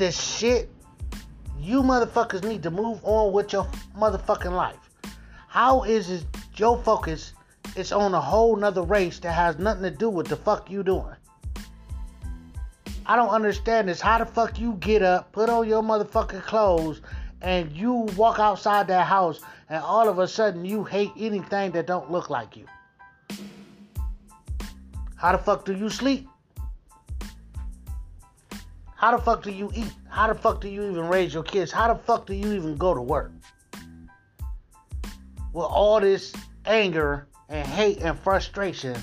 the 0.02 0.12
shit 0.12 0.68
you 1.60 1.84
motherfuckers 1.84 2.44
need 2.44 2.64
to 2.64 2.72
move 2.72 3.00
on 3.04 3.32
with 3.34 3.54
your 3.54 3.68
motherfucking 3.96 4.52
life. 4.52 4.90
How 5.48 5.84
is 5.84 6.10
it 6.10 6.26
your 6.56 6.82
focus 6.82 7.34
is 7.76 7.92
on 7.92 8.16
a 8.16 8.20
whole 8.20 8.56
nother 8.56 8.82
race 8.82 9.20
that 9.20 9.34
has 9.34 9.60
nothing 9.60 9.84
to 9.84 9.92
do 9.92 10.10
with 10.10 10.26
the 10.26 10.38
fuck 10.38 10.72
you 10.72 10.82
doing? 10.82 11.16
I 13.06 13.16
don't 13.16 13.30
understand 13.30 13.90
this. 13.90 14.00
How 14.00 14.18
the 14.18 14.26
fuck 14.26 14.60
you 14.60 14.74
get 14.74 15.02
up, 15.02 15.32
put 15.32 15.50
on 15.50 15.68
your 15.68 15.82
motherfucking 15.82 16.44
clothes, 16.44 17.02
and 17.42 17.72
you 17.72 17.94
walk 18.16 18.40
outside 18.40 18.88
that 18.88 19.08
house, 19.08 19.42
and 19.70 19.84
all 19.84 20.08
of 20.08 20.20
a 20.20 20.28
sudden 20.28 20.64
you 20.66 20.84
hate 20.84 21.12
anything 21.18 21.72
that 21.72 21.88
don't 21.88 22.12
look 22.12 22.30
like 22.30 22.56
you? 22.56 22.66
How 25.16 25.32
the 25.32 25.38
fuck 25.38 25.66
do 25.66 25.74
you 25.74 25.90
sleep? 25.90 26.28
How 28.96 29.16
the 29.16 29.24
fuck 29.24 29.42
do 29.42 29.52
you 29.52 29.72
eat? 29.74 29.92
How 30.10 30.28
the 30.28 30.36
fuck 30.36 30.62
do 30.62 30.70
you 30.70 30.84
even 30.84 31.08
raise 31.08 31.34
your 31.34 31.44
kids? 31.44 31.72
How 31.72 31.92
the 31.92 32.00
fuck 32.00 32.28
do 32.28 32.34
you 32.34 32.54
even 32.54 32.78
go 32.78 32.94
to 32.94 33.02
work? 33.02 33.32
With 35.54 35.66
all 35.66 36.00
this 36.00 36.34
anger 36.66 37.28
and 37.50 37.68
hate 37.68 37.98
and 38.02 38.18
frustration 38.20 38.96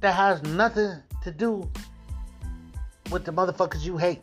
that 0.00 0.14
has 0.14 0.42
nothing 0.44 1.02
to 1.22 1.30
do 1.30 1.70
with 3.10 3.24
the 3.24 3.32
motherfuckers 3.32 3.82
you 3.82 3.96
hate. 3.96 4.22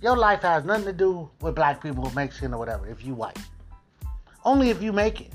Your 0.00 0.16
life 0.16 0.42
has 0.42 0.64
nothing 0.64 0.84
to 0.84 0.92
do 0.92 1.28
with 1.40 1.54
black 1.54 1.82
people, 1.82 2.10
Mexican, 2.14 2.54
or 2.54 2.58
whatever, 2.58 2.86
if 2.86 3.04
you 3.04 3.14
white. 3.14 3.38
Only 4.44 4.70
if 4.70 4.82
you 4.82 4.92
make 4.92 5.20
it. 5.20 5.32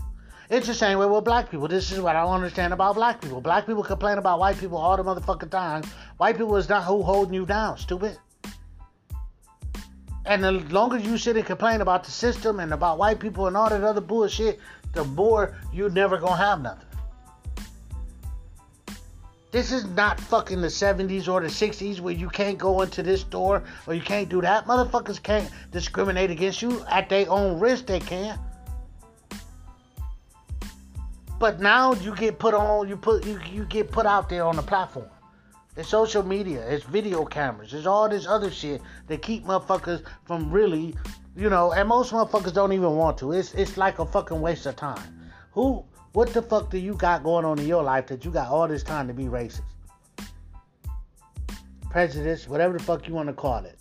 It's 0.49 0.67
the 0.67 0.73
same 0.73 0.99
way 0.99 1.05
with 1.05 1.23
black 1.23 1.49
people. 1.49 1.67
This 1.67 1.91
is 1.91 1.99
what 1.99 2.15
I 2.15 2.23
don't 2.23 2.35
understand 2.35 2.73
about 2.73 2.95
black 2.95 3.21
people. 3.21 3.41
Black 3.41 3.65
people 3.65 3.83
complain 3.83 4.17
about 4.17 4.39
white 4.39 4.57
people 4.57 4.77
all 4.77 4.95
the 4.95 5.03
motherfucking 5.03 5.49
time. 5.49 5.83
White 6.17 6.37
people 6.37 6.55
is 6.57 6.69
not 6.69 6.83
who 6.83 7.01
holding 7.01 7.33
you 7.33 7.45
down, 7.45 7.77
stupid. 7.77 8.17
And 10.25 10.43
the 10.43 10.51
longer 10.51 10.97
you 10.97 11.17
sit 11.17 11.35
and 11.35 11.45
complain 11.45 11.81
about 11.81 12.03
the 12.03 12.11
system 12.11 12.59
and 12.59 12.73
about 12.73 12.97
white 12.97 13.19
people 13.19 13.47
and 13.47 13.57
all 13.57 13.69
that 13.69 13.83
other 13.83 14.01
bullshit, 14.01 14.59
the 14.93 15.03
more 15.03 15.57
you 15.73 15.89
never 15.89 16.17
gonna 16.17 16.37
have 16.37 16.61
nothing. 16.61 16.87
This 19.53 19.71
is 19.71 19.85
not 19.85 20.19
fucking 20.19 20.61
the 20.61 20.67
70s 20.67 21.31
or 21.31 21.39
the 21.39 21.47
60s 21.47 21.99
where 21.99 22.15
you 22.15 22.27
can't 22.27 22.57
go 22.57 22.81
into 22.81 23.03
this 23.03 23.21
store 23.21 23.61
or 23.85 23.93
you 23.93 24.01
can't 24.01 24.27
do 24.27 24.41
that. 24.41 24.65
Motherfuckers 24.65 25.21
can't 25.21 25.47
discriminate 25.69 26.31
against 26.31 26.63
you 26.63 26.83
at 26.89 27.07
their 27.07 27.29
own 27.29 27.59
risk, 27.59 27.85
they 27.85 27.99
can't. 27.99 28.41
But 31.37 31.59
now 31.59 31.93
you 31.93 32.15
get 32.15 32.39
put 32.39 32.55
on, 32.55 32.89
you 32.89 32.97
put 32.97 33.27
you, 33.27 33.39
you 33.51 33.65
get 33.65 33.91
put 33.91 34.07
out 34.07 34.27
there 34.27 34.43
on 34.43 34.55
the 34.55 34.63
platform. 34.63 35.05
It's 35.77 35.87
social 35.87 36.23
media, 36.23 36.67
it's 36.67 36.83
video 36.85 37.23
cameras, 37.23 37.75
it's 37.75 37.85
all 37.85 38.09
this 38.09 38.25
other 38.25 38.49
shit 38.49 38.81
that 39.05 39.21
keep 39.21 39.45
motherfuckers 39.45 40.03
from 40.25 40.49
really, 40.49 40.95
you 41.35 41.51
know, 41.51 41.73
and 41.73 41.87
most 41.87 42.11
motherfuckers 42.11 42.55
don't 42.55 42.73
even 42.73 42.95
want 42.95 43.19
to. 43.19 43.33
It's 43.33 43.53
it's 43.53 43.77
like 43.77 43.99
a 43.99 44.05
fucking 44.07 44.41
waste 44.41 44.65
of 44.65 44.77
time. 44.77 45.29
Who 45.51 45.85
what 46.13 46.31
the 46.31 46.41
fuck 46.41 46.69
do 46.69 46.77
you 46.77 46.93
got 46.93 47.23
going 47.23 47.43
on 47.43 47.59
in 47.59 47.67
your 47.67 47.83
life 47.83 48.07
that 48.07 48.23
you 48.23 48.31
got 48.31 48.47
all 48.47 48.67
this 48.67 48.83
time 48.83 49.07
to 49.07 49.13
be 49.13 49.25
racist? 49.25 49.61
Prejudice, 51.89 52.47
whatever 52.47 52.77
the 52.77 52.83
fuck 52.83 53.07
you 53.07 53.13
want 53.13 53.27
to 53.27 53.33
call 53.33 53.65
it. 53.65 53.79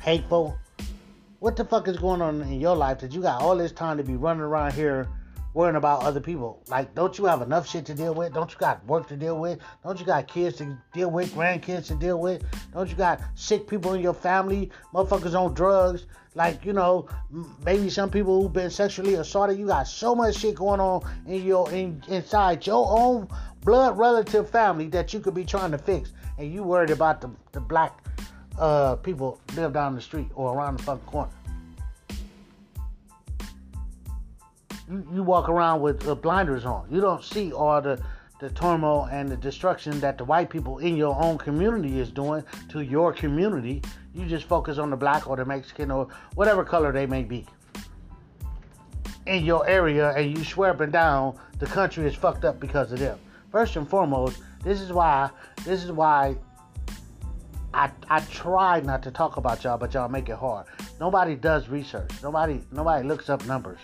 Hateful. 0.00 0.58
What 1.38 1.56
the 1.56 1.64
fuck 1.64 1.88
is 1.88 1.98
going 1.98 2.22
on 2.22 2.40
in 2.42 2.60
your 2.60 2.76
life 2.76 2.98
that 3.00 3.12
you 3.12 3.20
got 3.20 3.40
all 3.40 3.56
this 3.56 3.72
time 3.72 3.96
to 3.98 4.02
be 4.02 4.16
running 4.16 4.42
around 4.42 4.72
here 4.72 5.08
worrying 5.54 5.76
about 5.76 6.02
other 6.02 6.20
people. 6.20 6.62
Like, 6.68 6.94
don't 6.94 7.18
you 7.18 7.26
have 7.26 7.42
enough 7.42 7.68
shit 7.68 7.84
to 7.86 7.94
deal 7.94 8.14
with? 8.14 8.32
Don't 8.32 8.50
you 8.50 8.58
got 8.58 8.84
work 8.86 9.06
to 9.08 9.16
deal 9.16 9.38
with? 9.38 9.58
Don't 9.84 10.00
you 10.00 10.06
got 10.06 10.26
kids 10.26 10.56
to 10.58 10.78
deal 10.94 11.10
with, 11.10 11.34
grandkids 11.34 11.88
to 11.88 11.94
deal 11.94 12.18
with? 12.18 12.42
Don't 12.72 12.88
you 12.88 12.96
got 12.96 13.20
sick 13.34 13.66
people 13.66 13.92
in 13.92 14.00
your 14.00 14.14
family, 14.14 14.70
motherfuckers 14.94 15.38
on 15.38 15.52
drugs? 15.52 16.06
Like, 16.34 16.64
you 16.64 16.72
know, 16.72 17.08
maybe 17.64 17.90
some 17.90 18.10
people 18.10 18.40
who've 18.40 18.52
been 18.52 18.70
sexually 18.70 19.14
assaulted. 19.14 19.58
You 19.58 19.66
got 19.66 19.86
so 19.86 20.14
much 20.14 20.36
shit 20.36 20.54
going 20.54 20.80
on 20.80 21.02
in 21.26 21.44
your 21.44 21.70
in, 21.70 22.02
inside 22.08 22.66
your 22.66 22.86
own 22.98 23.28
blood 23.62 23.98
relative 23.98 24.48
family 24.48 24.88
that 24.88 25.12
you 25.12 25.20
could 25.20 25.34
be 25.34 25.44
trying 25.44 25.72
to 25.72 25.78
fix, 25.78 26.12
and 26.38 26.52
you 26.52 26.62
worried 26.62 26.90
about 26.90 27.20
the 27.20 27.30
the 27.52 27.60
black 27.60 27.98
uh, 28.58 28.96
people 28.96 29.40
live 29.56 29.72
down 29.72 29.94
the 29.94 30.00
street 30.00 30.28
or 30.34 30.54
around 30.54 30.78
the 30.78 30.82
fucking 30.84 31.06
corner. 31.06 31.30
you, 34.92 35.06
you 35.14 35.22
walk 35.22 35.48
around 35.48 35.80
with 35.80 36.06
uh, 36.06 36.14
blinders 36.14 36.64
on. 36.64 36.86
You 36.90 37.00
don't 37.00 37.24
see 37.24 37.52
all 37.52 37.80
the 37.80 38.00
the 38.42 38.50
turmoil 38.50 39.08
and 39.12 39.28
the 39.28 39.36
destruction 39.36 40.00
that 40.00 40.18
the 40.18 40.24
white 40.24 40.50
people 40.50 40.78
in 40.78 40.96
your 40.96 41.16
own 41.22 41.38
community 41.38 42.00
is 42.00 42.10
doing 42.10 42.42
to 42.68 42.80
your 42.80 43.12
community. 43.12 43.80
You 44.16 44.26
just 44.26 44.46
focus 44.46 44.78
on 44.78 44.90
the 44.90 44.96
black 44.96 45.28
or 45.28 45.36
the 45.36 45.44
Mexican 45.44 45.92
or 45.92 46.08
whatever 46.34 46.64
color 46.64 46.90
they 46.90 47.06
may 47.06 47.22
be 47.22 47.46
in 49.26 49.44
your 49.44 49.64
area, 49.68 50.10
and 50.16 50.36
you 50.36 50.42
swear 50.42 50.70
up 50.72 50.80
and 50.80 50.92
down 50.92 51.38
the 51.60 51.66
country 51.66 52.04
is 52.04 52.16
fucked 52.16 52.44
up 52.44 52.58
because 52.58 52.90
of 52.90 52.98
them. 52.98 53.16
First 53.52 53.76
and 53.76 53.88
foremost, 53.88 54.42
this 54.64 54.80
is 54.80 54.92
why 54.92 55.30
this 55.64 55.84
is 55.84 55.92
why 55.92 56.36
I 57.72 57.92
I 58.10 58.18
try 58.22 58.80
not 58.80 59.04
to 59.04 59.12
talk 59.12 59.36
about 59.36 59.62
y'all, 59.62 59.78
but 59.78 59.94
y'all 59.94 60.08
make 60.08 60.28
it 60.28 60.36
hard. 60.36 60.66
Nobody 60.98 61.36
does 61.36 61.68
research. 61.68 62.10
Nobody 62.24 62.60
nobody 62.72 63.06
looks 63.06 63.30
up 63.30 63.46
numbers 63.46 63.78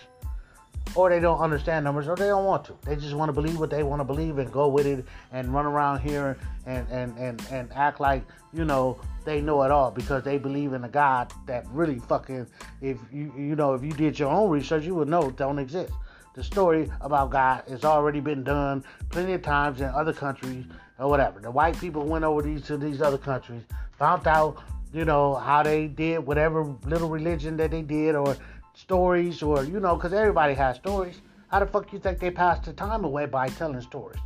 or 0.95 1.11
they 1.11 1.21
don't 1.21 1.41
understand 1.41 1.85
numbers, 1.85 2.09
or 2.09 2.17
they 2.17 2.27
don't 2.27 2.45
want 2.45 2.65
to. 2.67 2.77
They 2.85 2.97
just 2.97 3.15
want 3.15 3.29
to 3.29 3.33
believe 3.33 3.59
what 3.59 3.71
they 3.71 3.83
want 3.83 4.01
to 4.01 4.05
believe 4.05 4.39
and 4.39 4.51
go 4.53 4.69
with 4.69 4.87
it 4.87 5.05
and 5.33 5.53
run 5.53 5.67
around 5.67 6.01
here 6.01 6.39
and, 6.67 6.87
and, 6.89 7.17
and, 7.19 7.43
and 7.51 7.73
act 7.73 8.01
like, 8.01 8.25
you 8.53 8.65
know, 8.65 9.01
they 9.25 9.41
know 9.41 9.63
it 9.63 9.71
all 9.71 9.91
because 9.91 10.23
they 10.25 10.39
believe 10.39 10.73
in 10.73 10.85
a 10.85 10.89
God 10.89 11.33
that 11.47 11.67
really 11.69 11.99
fucking, 11.99 12.47
if 12.81 12.99
you, 13.13 13.33
you 13.37 13.57
know, 13.57 13.75
if 13.75 13.83
you 13.83 13.93
did 13.93 14.19
your 14.19 14.31
own 14.31 14.51
research, 14.51 14.85
you 14.85 14.95
would 14.95 15.09
know 15.09 15.29
it 15.29 15.37
don't 15.37 15.59
exist. 15.59 15.93
The 16.35 16.45
story 16.45 16.91
about 17.01 17.31
God 17.31 17.65
has 17.69 17.85
already 17.85 18.21
been 18.21 18.45
done 18.45 18.85
plenty 19.11 19.33
of 19.33 19.43
times 19.43 19.81
in 19.81 19.89
other 19.89 20.13
countries 20.13 20.65
or 20.99 21.09
whatever. 21.09 21.41
The 21.41 21.51
white 21.51 21.79
people 21.79 22.05
went 22.05 22.25
over 22.25 22.43
these 22.43 22.63
to 22.67 22.77
these 22.77 23.03
other 23.03 23.19
countries, 23.19 23.63
found 23.99 24.27
out, 24.27 24.63
you 24.93 25.05
know, 25.05 25.35
how 25.35 25.63
they 25.63 25.89
did 25.89 26.21
whatever 26.21 26.65
little 26.87 27.09
religion 27.09 27.57
that 27.57 27.71
they 27.71 27.83
did 27.83 28.15
or 28.15 28.37
stories 28.79 29.43
or, 29.43 29.65
you 29.65 29.81
know, 29.81 29.97
because 29.97 30.13
everybody 30.13 30.55
has 30.55 30.77
stories. 30.77 31.21
How 31.49 31.59
the 31.59 31.67
fuck 31.67 31.93
you 31.93 31.99
think 31.99 32.21
they 32.21 32.31
pass 32.31 32.65
the 32.65 32.73
time 32.73 33.05
away 33.05 33.27
by 33.27 33.49
telling 33.49 33.81
stories? 33.81 34.21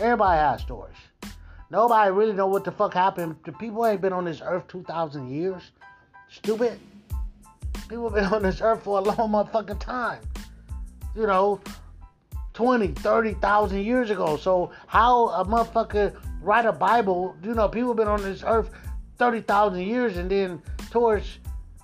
Everybody 0.00 0.38
has 0.38 0.62
stories. 0.62 0.96
Nobody 1.70 2.10
really 2.10 2.32
know 2.32 2.46
what 2.46 2.64
the 2.64 2.72
fuck 2.72 2.94
happened. 2.94 3.36
The 3.44 3.52
people 3.52 3.86
ain't 3.86 4.00
been 4.00 4.12
on 4.12 4.24
this 4.24 4.40
earth 4.44 4.68
2,000 4.68 5.30
years. 5.30 5.70
Stupid. 6.30 6.78
People 7.88 8.10
been 8.10 8.24
on 8.24 8.42
this 8.42 8.60
earth 8.60 8.82
for 8.82 8.98
a 8.98 9.02
long 9.02 9.30
motherfucking 9.30 9.80
time. 9.80 10.20
You 11.14 11.26
know, 11.26 11.60
20, 12.54 12.88
30,000 12.88 13.84
years 13.84 14.10
ago. 14.10 14.36
So 14.36 14.72
how 14.86 15.28
a 15.28 15.44
motherfucker 15.44 16.14
write 16.40 16.66
a 16.66 16.72
Bible, 16.72 17.36
you 17.42 17.54
know, 17.54 17.68
people 17.68 17.94
been 17.94 18.08
on 18.08 18.22
this 18.22 18.42
earth 18.46 18.70
30,000 19.18 19.80
years 19.80 20.16
and 20.16 20.30
then 20.30 20.62
towards 20.90 21.38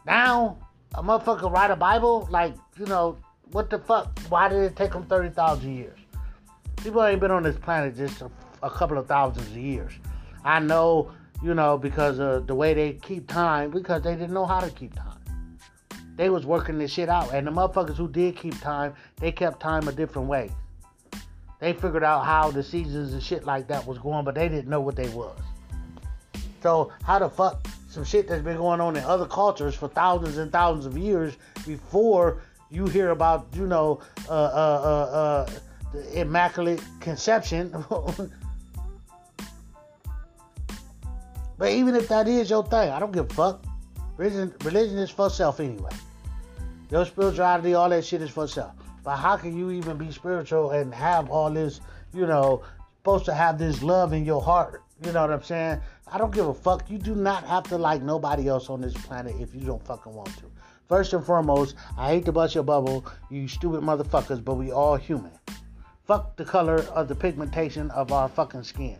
now 0.07 0.57
a 0.95 1.03
motherfucker 1.03 1.51
write 1.51 1.71
a 1.71 1.77
Bible? 1.77 2.29
Like, 2.31 2.55
you 2.79 2.87
know, 2.87 3.19
what 3.53 3.71
the 3.71 3.79
fuck? 3.79 4.19
Why 4.29 4.49
did 4.49 4.63
it 4.63 4.77
take 4.77 4.93
them 4.93 5.05
30,000 5.05 5.77
years? 5.77 5.99
People 6.77 7.05
ain't 7.05 7.21
been 7.21 7.31
on 7.31 7.43
this 7.43 7.57
planet 7.57 7.97
just 7.97 8.23
a, 8.23 8.31
a, 8.63 8.71
couple 8.71 8.99
of 8.99 9.07
thousands 9.07 9.51
of 9.51 9.57
years. 9.57 9.93
I 10.45 10.61
know, 10.61 11.13
you 11.43 11.55
know, 11.55 11.77
because 11.77 12.19
of 12.19 12.47
the 12.47 12.55
way 12.55 12.75
they 12.75 12.93
keep 12.95 13.29
time, 13.29 13.71
because 13.71 14.03
they 14.03 14.13
didn't 14.15 14.33
know 14.33 14.47
how 14.47 14.61
to 14.61 14.71
keep 14.71 14.95
time. 14.95 15.19
They 16.17 16.31
was 16.31 16.47
working 16.47 16.79
this 16.79 16.91
shit 16.91 17.09
out. 17.09 17.33
And 17.33 17.47
the 17.47 17.51
motherfuckers 17.51 17.97
who 17.97 18.09
did 18.09 18.37
keep 18.37 18.61
time, 18.61 18.95
they 19.17 19.33
kept 19.33 19.61
time 19.61 19.87
a 19.89 19.93
different 19.93 20.29
way. 20.29 20.51
They 21.61 21.73
figured 21.73 22.05
out 22.05 22.25
how 22.25 22.51
the 22.51 22.63
seasons 22.63 23.13
and 23.13 23.23
shit 23.23 23.45
like 23.45 23.69
that 23.69 23.87
was 23.87 23.99
going, 23.99 24.25
but 24.25 24.35
they 24.35 24.49
didn't 24.49 24.69
know 24.69 24.81
what 24.81 24.97
they 24.97 25.09
was. 25.11 25.39
So 26.63 26.93
how 27.05 27.19
the 27.19 27.29
fuck 27.29 27.68
some 27.99 28.05
shit 28.05 28.29
that's 28.29 28.45
been 28.45 28.57
going 28.57 28.81
on 28.81 28.97
in 28.97 29.03
other 29.03 29.27
cultures 29.27 29.75
for 29.75 29.89
thousands 29.89 30.39
and 30.39 30.53
thousands 30.53 30.87
of 30.87 30.97
years 30.97 31.37
before 31.67 32.41
you 32.71 32.87
hear 32.87 33.11
about, 33.11 33.49
you 33.55 33.67
know, 33.67 34.01
uh, 34.29 34.33
uh, 34.33 34.37
uh, 34.37 35.17
uh 35.17 35.51
the 35.93 36.21
immaculate 36.21 36.81
conception. 37.01 37.75
But 41.59 41.73
even 41.73 41.97
if 41.97 42.07
that 42.07 42.29
is 42.29 42.49
your 42.51 42.65
thing, 42.65 42.89
I 42.91 43.01
don't 43.01 43.11
give 43.11 43.29
a 43.33 43.35
fuck. 43.35 43.65
Religion, 44.17 44.55
religion 44.63 44.97
is 44.99 45.11
for 45.11 45.29
self 45.29 45.59
anyway. 45.59 45.91
Your 46.93 47.05
spirituality, 47.05 47.75
all 47.75 47.89
that 47.89 48.05
shit 48.05 48.23
is 48.23 48.31
for 48.31 48.47
self. 48.47 48.75
But 49.03 49.17
how 49.17 49.37
can 49.37 49.59
you 49.59 49.73
even 49.73 49.99
be 49.99 50.13
spiritual 50.13 50.71
and 50.71 50.95
have 50.95 51.31
all 51.31 51.51
this, 51.51 51.81
you 52.15 52.27
know, 52.27 52.63
supposed 52.99 53.25
to 53.25 53.35
have 53.35 53.59
this 53.59 53.83
love 53.83 54.13
in 54.13 54.25
your 54.25 54.41
heart? 54.41 54.85
You 55.05 55.11
know 55.11 55.23
what 55.23 55.33
I'm 55.33 55.43
saying? 55.43 55.81
I 56.11 56.19
don't 56.19 56.33
give 56.33 56.47
a 56.47 56.55
fuck. 56.55 56.91
You 56.91 56.99
do 56.99 57.15
not 57.15 57.45
have 57.45 57.65
to 57.65 57.79
like 57.79 58.03
nobody 58.03 58.49
else 58.49 58.71
on 58.71 58.81
this 58.81 58.95
planet 58.95 59.35
if 59.39 59.55
you 59.55 59.61
don't 59.61 59.85
fucking 59.87 60.13
want 60.13 60.37
to. 60.39 60.45
First 60.89 61.13
and 61.13 61.25
foremost, 61.25 61.75
I 61.99 62.09
hate 62.15 62.25
to 62.25 62.33
bust 62.33 62.55
your 62.55 62.65
bubble, 62.65 63.05
you 63.31 63.47
stupid 63.47 63.83
motherfuckers, 63.83 64.43
but 64.43 64.55
we 64.55 64.73
all 64.73 64.97
human. 64.97 65.33
Fuck 66.07 66.37
the 66.37 66.45
color 66.45 66.81
of 66.95 67.09
the 67.09 67.15
pigmentation 67.15 67.91
of 67.91 68.11
our 68.11 68.29
fucking 68.29 68.63
skin. 68.63 68.99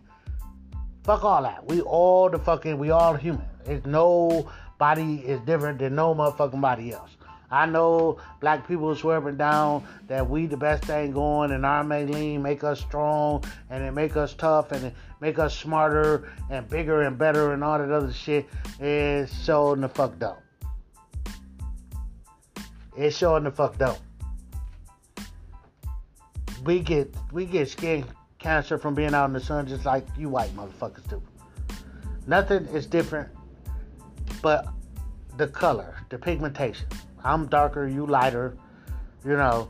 Fuck 1.05 1.25
all 1.25 1.43
that. 1.43 1.67
We 1.67 1.81
all 1.81 2.29
the 2.29 2.39
fucking, 2.39 2.79
we 2.79 2.91
all 2.91 3.15
human. 3.15 3.47
There's 3.65 3.87
nobody 3.87 5.17
is 5.17 5.41
different 5.41 5.79
than 5.79 5.95
no 5.95 6.15
motherfucking 6.15 6.61
body 6.61 6.93
else. 6.93 7.17
I 7.51 7.65
know 7.65 8.19
black 8.41 8.69
people 8.69 8.95
swerving 8.95 9.37
down 9.37 9.87
that 10.07 10.29
we 10.29 10.47
the 10.47 10.57
best 10.57 10.85
thing 10.85 11.13
going 11.13 11.51
and 11.53 11.65
our 11.65 11.83
lean 11.85 12.43
make 12.43 12.63
us 12.63 12.81
strong 12.81 13.43
and 13.71 13.83
it 13.83 13.93
make 13.93 14.17
us 14.17 14.35
tough 14.35 14.73
and 14.73 14.87
it 14.87 14.95
make 15.21 15.39
us 15.39 15.57
smarter 15.57 16.31
and 16.51 16.69
bigger 16.69 17.03
and 17.03 17.17
better 17.17 17.55
and 17.55 17.65
all 17.65 17.79
that 17.79 17.91
other 17.91 18.13
shit 18.13 18.47
is 18.81 19.33
showing 19.45 19.81
the 19.81 19.89
fuck 19.89 20.19
dope. 20.19 20.43
It's 22.97 23.17
showing 23.17 23.45
the 23.45 23.51
fuck 23.51 23.79
dope. 23.79 23.99
We 26.65 26.81
get 26.81 27.15
we 27.33 27.47
get 27.47 27.69
skin 27.69 28.05
cancer 28.39 28.77
from 28.77 28.95
being 28.95 29.15
out 29.15 29.27
in 29.27 29.33
the 29.33 29.41
sun 29.41 29.67
just 29.67 29.87
like 29.87 30.07
you 30.19 30.29
white 30.29 30.55
motherfuckers 30.55 31.09
do. 31.09 31.23
Nothing 32.27 32.67
is 32.67 32.87
different 32.87 33.31
but 34.43 34.69
the 35.39 35.47
color, 35.47 35.97
the 36.11 36.19
pigmentation. 36.19 36.87
I'm 37.25 37.47
darker, 37.47 37.87
you 37.87 38.07
lighter, 38.07 38.57
you 39.25 39.37
know. 39.37 39.69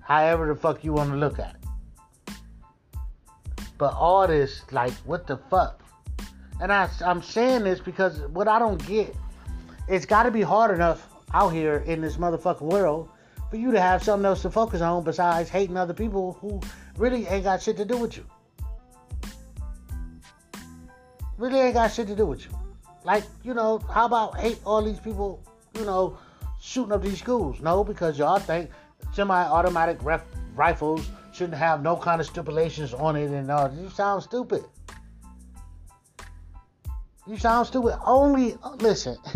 However 0.00 0.46
the 0.46 0.54
fuck 0.54 0.84
you 0.84 0.92
want 0.92 1.10
to 1.10 1.16
look 1.16 1.38
at 1.38 1.54
it. 1.54 2.36
But 3.78 3.94
all 3.94 4.26
this, 4.26 4.62
like, 4.70 4.92
what 5.04 5.26
the 5.26 5.36
fuck? 5.36 5.82
And 6.60 6.72
I, 6.72 6.88
I'm 7.04 7.22
saying 7.22 7.64
this 7.64 7.80
because 7.80 8.20
what 8.28 8.46
I 8.46 8.58
don't 8.58 8.84
get, 8.86 9.14
it's 9.88 10.06
got 10.06 10.22
to 10.24 10.30
be 10.30 10.42
hard 10.42 10.72
enough 10.74 11.08
out 11.34 11.48
here 11.48 11.78
in 11.86 12.00
this 12.00 12.16
motherfucking 12.16 12.62
world 12.62 13.08
for 13.50 13.56
you 13.56 13.72
to 13.72 13.80
have 13.80 14.02
something 14.02 14.24
else 14.24 14.42
to 14.42 14.50
focus 14.50 14.80
on 14.80 15.02
besides 15.02 15.50
hating 15.50 15.76
other 15.76 15.94
people 15.94 16.34
who 16.40 16.60
really 16.96 17.26
ain't 17.26 17.44
got 17.44 17.60
shit 17.60 17.76
to 17.76 17.84
do 17.84 17.96
with 17.96 18.16
you. 18.16 18.24
Really 21.36 21.58
ain't 21.58 21.74
got 21.74 21.92
shit 21.92 22.06
to 22.06 22.14
do 22.14 22.26
with 22.26 22.44
you. 22.44 22.50
Like, 23.04 23.24
you 23.42 23.54
know, 23.54 23.78
how 23.92 24.06
about 24.06 24.38
hate 24.38 24.58
all 24.64 24.82
these 24.82 25.00
people, 25.00 25.42
you 25.74 25.84
know, 25.84 26.18
shooting 26.60 26.92
up 26.92 27.02
these 27.02 27.18
schools? 27.18 27.60
No, 27.60 27.84
because 27.84 28.18
y'all 28.18 28.38
think 28.38 28.70
semi-automatic 29.12 29.98
ref- 30.02 30.24
rifles 30.54 31.08
shouldn't 31.32 31.58
have 31.58 31.82
no 31.82 31.96
kind 31.96 32.20
of 32.20 32.26
stipulations 32.26 32.94
on 32.94 33.16
it 33.16 33.30
and 33.30 33.50
all. 33.50 33.72
You 33.72 33.88
sound 33.90 34.22
stupid. 34.22 34.64
You 37.26 37.36
sound 37.36 37.66
stupid. 37.66 37.98
Only 38.04 38.56
listen. 38.78 39.16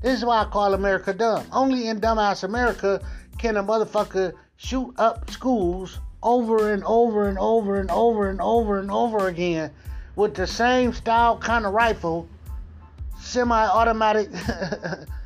This 0.00 0.18
is 0.18 0.24
why 0.24 0.42
I 0.42 0.44
call 0.44 0.74
America 0.74 1.12
dumb. 1.12 1.44
Only 1.50 1.88
in 1.88 2.00
dumbass 2.00 2.44
America 2.44 3.04
can 3.36 3.56
a 3.56 3.64
motherfucker 3.64 4.32
shoot 4.54 4.94
up 4.96 5.28
schools 5.28 5.98
over 6.22 6.72
and 6.72 6.84
over 6.84 7.28
and 7.28 7.36
over 7.36 7.80
and 7.80 7.90
over 7.90 8.30
and 8.30 8.40
over 8.40 8.78
and 8.78 8.92
over 8.92 9.26
again 9.26 9.72
with 10.14 10.36
the 10.36 10.46
same 10.46 10.92
style 10.92 11.36
kind 11.38 11.66
of 11.66 11.72
rifle, 11.72 12.28
semi-automatic. 13.18 14.30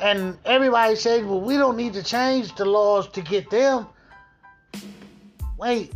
and 0.00 0.38
everybody 0.44 0.96
says, 0.96 1.24
well, 1.24 1.40
we 1.40 1.56
don't 1.56 1.76
need 1.76 1.92
to 1.94 2.02
change 2.02 2.54
the 2.54 2.64
laws 2.64 3.08
to 3.08 3.20
get 3.20 3.50
them. 3.50 3.86
Wait, 5.58 5.92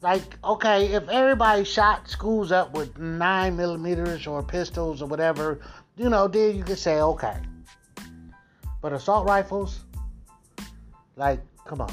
like 0.00 0.38
okay 0.44 0.86
if 0.92 1.08
everybody 1.08 1.64
shot 1.64 2.08
schools 2.08 2.52
up 2.52 2.72
with 2.72 2.96
nine 2.98 3.56
millimeters 3.56 4.26
or 4.26 4.42
pistols 4.42 5.02
or 5.02 5.06
whatever 5.06 5.60
you 5.96 6.08
know 6.08 6.28
then 6.28 6.56
you 6.56 6.62
could 6.62 6.78
say 6.78 7.00
okay. 7.00 7.36
But 8.80 8.92
assault 8.92 9.26
rifles 9.26 9.80
like 11.16 11.40
come 11.66 11.80
on. 11.80 11.92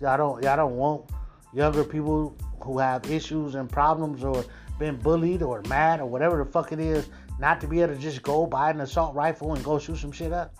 Y'all 0.00 0.16
don't 0.16 0.42
y'all 0.42 0.56
don't 0.56 0.76
want 0.76 1.04
younger 1.52 1.84
people 1.84 2.36
who 2.60 2.78
have 2.78 3.08
issues 3.10 3.54
and 3.54 3.70
problems 3.70 4.24
or 4.24 4.44
been 4.78 4.96
bullied 4.96 5.42
or 5.42 5.62
mad 5.68 6.00
or 6.00 6.06
whatever 6.06 6.42
the 6.42 6.50
fuck 6.50 6.72
it 6.72 6.80
is 6.80 7.08
not 7.42 7.60
to 7.60 7.66
be 7.66 7.82
able 7.82 7.92
to 7.94 8.00
just 8.00 8.22
go 8.22 8.46
buy 8.46 8.70
an 8.70 8.80
assault 8.80 9.14
rifle 9.14 9.52
and 9.52 9.62
go 9.62 9.78
shoot 9.78 9.98
some 9.98 10.12
shit 10.12 10.32
up 10.32 10.54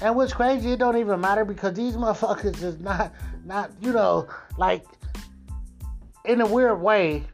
and 0.00 0.14
what's 0.14 0.32
crazy, 0.32 0.72
it 0.72 0.78
don't 0.78 0.96
even 0.96 1.20
matter 1.20 1.44
because 1.44 1.74
these 1.74 1.96
motherfuckers 1.96 2.62
is 2.62 2.78
not, 2.78 3.12
not 3.44 3.70
you 3.80 3.92
know, 3.92 4.28
like 4.56 4.84
in 6.24 6.40
a 6.40 6.46
weird 6.46 6.80
way. 6.80 7.24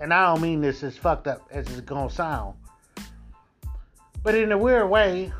And 0.00 0.14
I 0.14 0.26
don't 0.26 0.40
mean 0.40 0.60
this 0.60 0.82
as 0.82 0.96
fucked 0.96 1.26
up 1.26 1.46
as 1.50 1.66
it's 1.68 1.80
gonna 1.80 2.08
sound, 2.08 2.54
but 4.22 4.34
in 4.34 4.52
a 4.52 4.58
weird 4.58 4.88
way, 4.88 5.32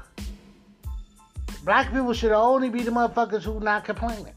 black 1.65 1.91
people 1.93 2.13
should 2.13 2.33
only 2.33 2.69
be 2.69 2.83
the 2.83 2.91
motherfuckers 2.91 3.43
who 3.43 3.61
not 3.61 3.85
complaining. 3.85 4.35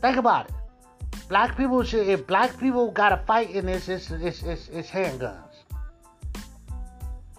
Think 0.00 0.16
about 0.16 0.48
it. 0.48 0.54
Black 1.30 1.56
people 1.56 1.84
should, 1.84 2.08
if 2.08 2.26
black 2.26 2.58
people 2.58 2.90
got 2.90 3.12
a 3.12 3.16
fight 3.18 3.50
in 3.50 3.66
this, 3.66 3.88
it's, 3.88 4.10
it's, 4.10 4.42
it's, 4.42 4.68
it's 4.68 4.90
handguns. 4.90 5.54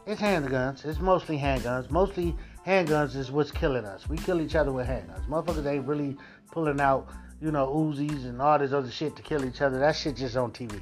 It's 0.08 0.22
handguns. 0.22 0.86
It's 0.86 1.02
mostly 1.02 1.38
handguns. 1.38 1.92
Mostly 1.92 2.34
handguns 2.66 3.18
is 3.18 3.32
what's 3.32 3.52
killing 3.52 3.84
us. 3.84 4.08
We 4.08 4.16
kill 4.16 4.40
each 4.40 4.56
other 4.56 4.72
with 4.72 4.88
handguns. 4.88 5.28
Motherfuckers 5.28 5.66
ain't 5.66 5.86
really 5.86 6.16
pulling 6.52 6.80
out, 6.80 7.10
you 7.42 7.52
know, 7.52 7.68
Uzis 7.68 8.24
and 8.24 8.42
all 8.42 8.58
this 8.58 8.72
other 8.72 8.90
shit 8.90 9.18
to 9.18 9.22
kill 9.22 9.44
each 9.44 9.62
other. 9.62 9.78
That 9.80 9.98
shit 9.98 10.16
just 10.16 10.38
on 10.38 10.54
TV. 10.54 10.80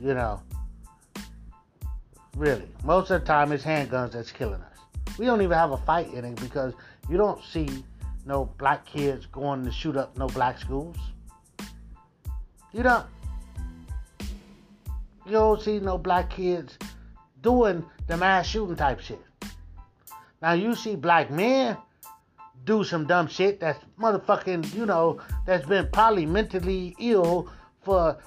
You 0.00 0.14
know. 0.14 0.40
Really. 2.38 2.70
Most 2.84 3.10
of 3.10 3.20
the 3.20 3.26
time 3.26 3.52
it's 3.52 3.64
handguns 3.64 4.12
that's 4.12 4.32
killing 4.32 4.62
us. 4.62 5.18
We 5.18 5.26
don't 5.26 5.42
even 5.42 5.58
have 5.58 5.72
a 5.72 5.78
fight 5.78 6.10
in 6.14 6.24
it 6.24 6.40
because 6.40 6.72
you 7.10 7.18
don't 7.18 7.44
see 7.44 7.84
no 8.24 8.46
black 8.56 8.86
kids 8.86 9.26
going 9.26 9.62
to 9.66 9.70
shoot 9.70 9.98
up 9.98 10.16
no 10.16 10.26
black 10.28 10.58
schools. 10.58 10.96
You 12.76 12.82
don't. 12.82 13.06
You 15.24 15.32
don't 15.32 15.62
see 15.62 15.80
no 15.80 15.96
black 15.96 16.28
kids 16.28 16.76
doing 17.40 17.82
the 18.06 18.18
mass 18.18 18.46
shooting 18.46 18.76
type 18.76 19.00
shit. 19.00 19.24
Now 20.42 20.52
you 20.52 20.74
see 20.74 20.94
black 20.94 21.30
men 21.30 21.78
do 22.64 22.84
some 22.84 23.06
dumb 23.06 23.28
shit 23.28 23.60
that's 23.60 23.82
motherfucking, 23.98 24.74
you 24.74 24.84
know, 24.84 25.22
that's 25.46 25.66
been 25.66 25.88
probably 25.90 26.26
mentally 26.26 26.94
ill 27.00 27.50
for, 27.80 28.18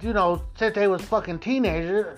you 0.00 0.12
know, 0.12 0.40
since 0.56 0.76
they 0.76 0.86
was 0.86 1.02
fucking 1.02 1.40
teenagers. 1.40 2.16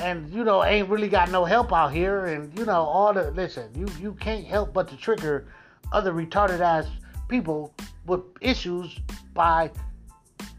And, 0.00 0.28
you 0.30 0.42
know, 0.42 0.64
ain't 0.64 0.88
really 0.88 1.08
got 1.08 1.30
no 1.30 1.44
help 1.44 1.72
out 1.72 1.92
here. 1.92 2.26
And, 2.26 2.58
you 2.58 2.64
know, 2.64 2.82
all 2.82 3.14
the, 3.14 3.30
listen, 3.30 3.70
you, 3.76 3.86
you 4.00 4.14
can't 4.14 4.44
help 4.44 4.74
but 4.74 4.88
to 4.88 4.96
trigger 4.96 5.46
other 5.92 6.12
retarded 6.12 6.58
ass 6.58 6.88
people 7.28 7.72
with 8.06 8.22
issues 8.40 8.98
by 9.32 9.70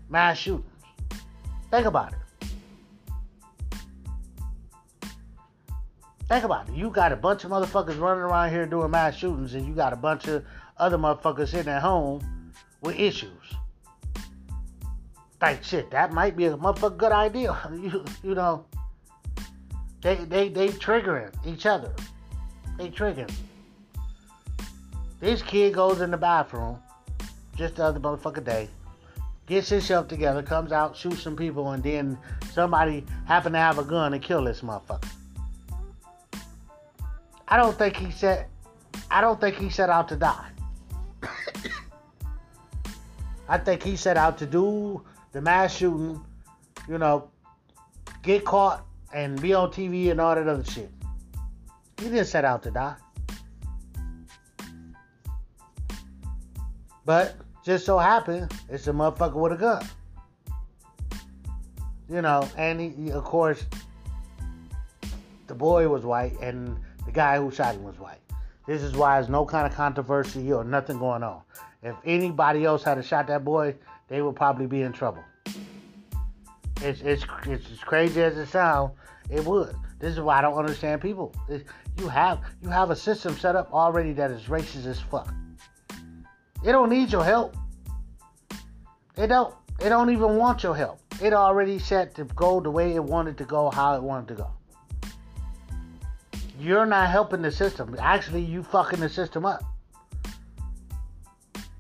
mass 0.09 0.37
shootings. 0.37 0.65
Think 1.69 1.85
about 1.85 2.13
it. 2.13 2.19
Think 6.27 6.43
about 6.43 6.67
it. 6.67 6.75
You 6.75 6.89
got 6.89 7.11
a 7.11 7.15
bunch 7.15 7.45
of 7.45 7.51
motherfuckers 7.51 7.99
running 7.99 8.23
around 8.23 8.49
here 8.49 8.65
doing 8.65 8.91
mass 8.91 9.15
shootings, 9.15 9.53
and 9.53 9.65
you 9.65 9.73
got 9.73 9.93
a 9.93 9.95
bunch 9.95 10.27
of 10.27 10.43
other 10.77 10.97
motherfuckers 10.97 11.49
sitting 11.49 11.71
at 11.71 11.81
home 11.81 12.53
with 12.81 12.99
issues. 12.99 13.31
Like 15.41 15.63
shit, 15.63 15.91
that 15.91 16.11
might 16.13 16.35
be 16.35 16.45
a 16.45 16.57
motherfucker 16.57 16.97
good 16.97 17.11
idea. 17.11 17.57
you, 17.71 18.03
you 18.23 18.35
know, 18.35 18.65
they 20.01 20.15
they 20.15 20.49
they 20.49 20.69
triggering 20.69 21.33
each 21.45 21.65
other. 21.65 21.93
They 22.77 22.89
triggering. 22.89 23.31
This 25.19 25.41
kid 25.41 25.73
goes 25.73 26.01
in 26.01 26.11
the 26.11 26.17
bathroom 26.17 26.77
just 27.55 27.75
the 27.75 27.83
other 27.83 27.99
motherfucker 27.99 28.43
day, 28.43 28.69
gets 29.47 29.69
himself 29.69 30.07
together, 30.07 30.43
comes 30.43 30.71
out, 30.71 30.95
shoots 30.95 31.23
some 31.23 31.36
people, 31.36 31.71
and 31.71 31.81
then 31.81 32.17
somebody 32.51 33.03
happen 33.25 33.53
to 33.53 33.57
have 33.57 33.79
a 33.79 33.83
gun 33.83 34.13
and 34.13 34.21
kill 34.21 34.43
this 34.43 34.62
motherfucker. 34.62 35.10
I 37.47 37.55
don't 37.55 37.77
think 37.77 37.95
he 37.95 38.12
set. 38.12 38.49
I 39.10 39.21
don't 39.21 39.39
think 39.39 39.55
he 39.55 39.69
set 39.69 39.89
out 39.89 40.10
to 40.10 40.17
die. 40.17 40.49
I 43.49 43.57
think 43.57 43.81
he 43.81 43.95
set 43.95 44.17
out 44.17 44.38
to 44.39 44.45
do 44.45 45.01
the 45.31 45.39
mass 45.39 45.73
shooting, 45.73 46.21
you 46.89 46.97
know, 46.97 47.29
get 48.21 48.43
caught 48.43 48.86
and 49.13 49.41
be 49.41 49.53
on 49.53 49.71
TV 49.71 50.12
and 50.12 50.19
all 50.19 50.36
that 50.36 50.45
other 50.45 50.65
shit. 50.65 50.91
He 51.97 52.10
didn't 52.10 52.25
set 52.25 52.43
out 52.43 52.63
to 52.63 52.71
die. 52.71 52.95
But 57.05 57.38
just 57.67 57.86
so 57.86 57.97
happened, 57.97 58.49
it's 58.69 58.88
a 58.88 58.93
motherfucker 58.93 59.36
with 59.36 59.51
a 59.51 59.58
gun. 59.58 59.86
You 62.10 62.21
know, 62.21 62.47
and 62.58 62.80
he, 62.80 63.12
of 63.12 63.25
course, 63.25 63.65
the 65.47 65.53
boy 65.53 65.89
was 65.89 66.06
white 66.06 66.39
and 66.41 66.80
the 67.06 67.12
guy 67.12 67.38
who 67.38 67.51
shot 67.51 67.75
him 67.75 67.84
was 67.84 67.99
white. 67.99 68.21
This 68.67 68.82
is 68.82 68.95
why 68.95 69.15
there's 69.15 69.30
no 69.30 69.45
kind 69.45 69.67
of 69.67 69.73
controversy 69.73 70.53
or 70.53 70.63
nothing 70.63 70.97
going 70.97 71.23
on. 71.23 71.41
If 71.84 71.95
anybody 72.06 72.63
else 72.63 72.84
had 72.84 73.03
shot 73.03 73.27
that 73.27 73.43
boy, 73.43 73.75
they 74.08 74.21
would 74.21 74.38
probably 74.38 74.65
be 74.65 74.82
in 74.84 74.93
trouble. 74.93 75.23
It's 76.82 77.01
it's 77.01 77.25
it's 77.45 77.69
as 77.69 77.80
crazy 77.80 78.21
as 78.21 78.38
it 78.38 78.47
sounds. 78.47 78.91
It 79.30 79.43
would. 79.43 79.75
This 79.99 80.13
is 80.13 80.21
why 80.21 80.39
I 80.39 80.41
don't 80.41 80.58
understand 80.58 81.01
people. 81.01 81.36
It, 81.49 81.65
you 81.97 82.08
have 82.08 82.39
you 82.62 82.69
have 82.69 82.91
a 82.91 82.95
system 82.95 83.36
set 83.38 83.58
up 83.58 83.73
already 83.73 84.13
that 84.13 84.32
is 84.32 84.43
racist 84.43 84.86
as 84.86 85.01
fuck. 85.01 85.34
It 86.63 86.71
don't 86.71 86.89
need 86.89 87.11
your 87.11 87.23
help. 87.23 87.55
It 89.15 89.27
don't. 89.27 89.53
It 89.79 89.89
don't 89.89 90.09
even 90.09 90.37
want 90.37 90.63
your 90.63 90.75
help. 90.75 90.99
It 91.21 91.33
already 91.33 91.77
set 91.79 92.15
to 92.15 92.23
go 92.25 92.59
the 92.59 92.71
way 92.71 92.95
it 92.95 93.03
wanted 93.03 93.37
to 93.37 93.45
go, 93.45 93.69
how 93.69 93.95
it 93.95 94.01
wanted 94.01 94.27
to 94.29 94.35
go. 94.35 94.51
You're 96.59 96.85
not 96.85 97.09
helping 97.09 97.43
the 97.43 97.51
system. 97.51 97.95
Actually, 97.99 98.41
you 98.41 98.63
fucking 98.63 98.99
the 98.99 99.09
system 99.09 99.45
up. 99.45 99.63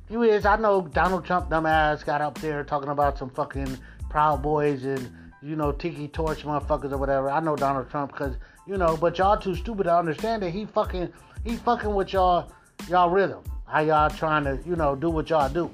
You 0.09 0.23
is. 0.23 0.45
I 0.45 0.55
know 0.57 0.81
Donald 0.81 1.25
Trump 1.25 1.49
dumbass 1.49 2.05
got 2.05 2.21
up 2.21 2.37
there 2.39 2.63
talking 2.63 2.89
about 2.89 3.17
some 3.17 3.29
fucking 3.29 3.77
Proud 4.09 4.41
Boys 4.41 4.85
and 4.85 5.11
you 5.41 5.55
know 5.55 5.71
Tiki 5.71 6.07
Torch 6.07 6.43
motherfuckers 6.43 6.91
or 6.91 6.97
whatever. 6.97 7.29
I 7.29 7.39
know 7.39 7.55
Donald 7.55 7.89
Trump 7.89 8.11
because 8.11 8.35
you 8.67 8.77
know, 8.77 8.95
but 8.95 9.17
y'all 9.17 9.37
too 9.37 9.55
stupid 9.55 9.83
to 9.83 9.95
understand 9.95 10.43
that 10.43 10.51
he 10.51 10.65
fucking 10.65 11.11
he 11.43 11.57
fucking 11.57 11.93
with 11.93 12.13
y'all 12.13 12.51
y'all 12.87 13.09
rhythm. 13.09 13.43
How 13.67 13.81
y'all 13.81 14.09
trying 14.09 14.45
to 14.45 14.59
you 14.65 14.75
know 14.75 14.95
do 14.95 15.09
what 15.09 15.29
y'all 15.29 15.49
do. 15.49 15.69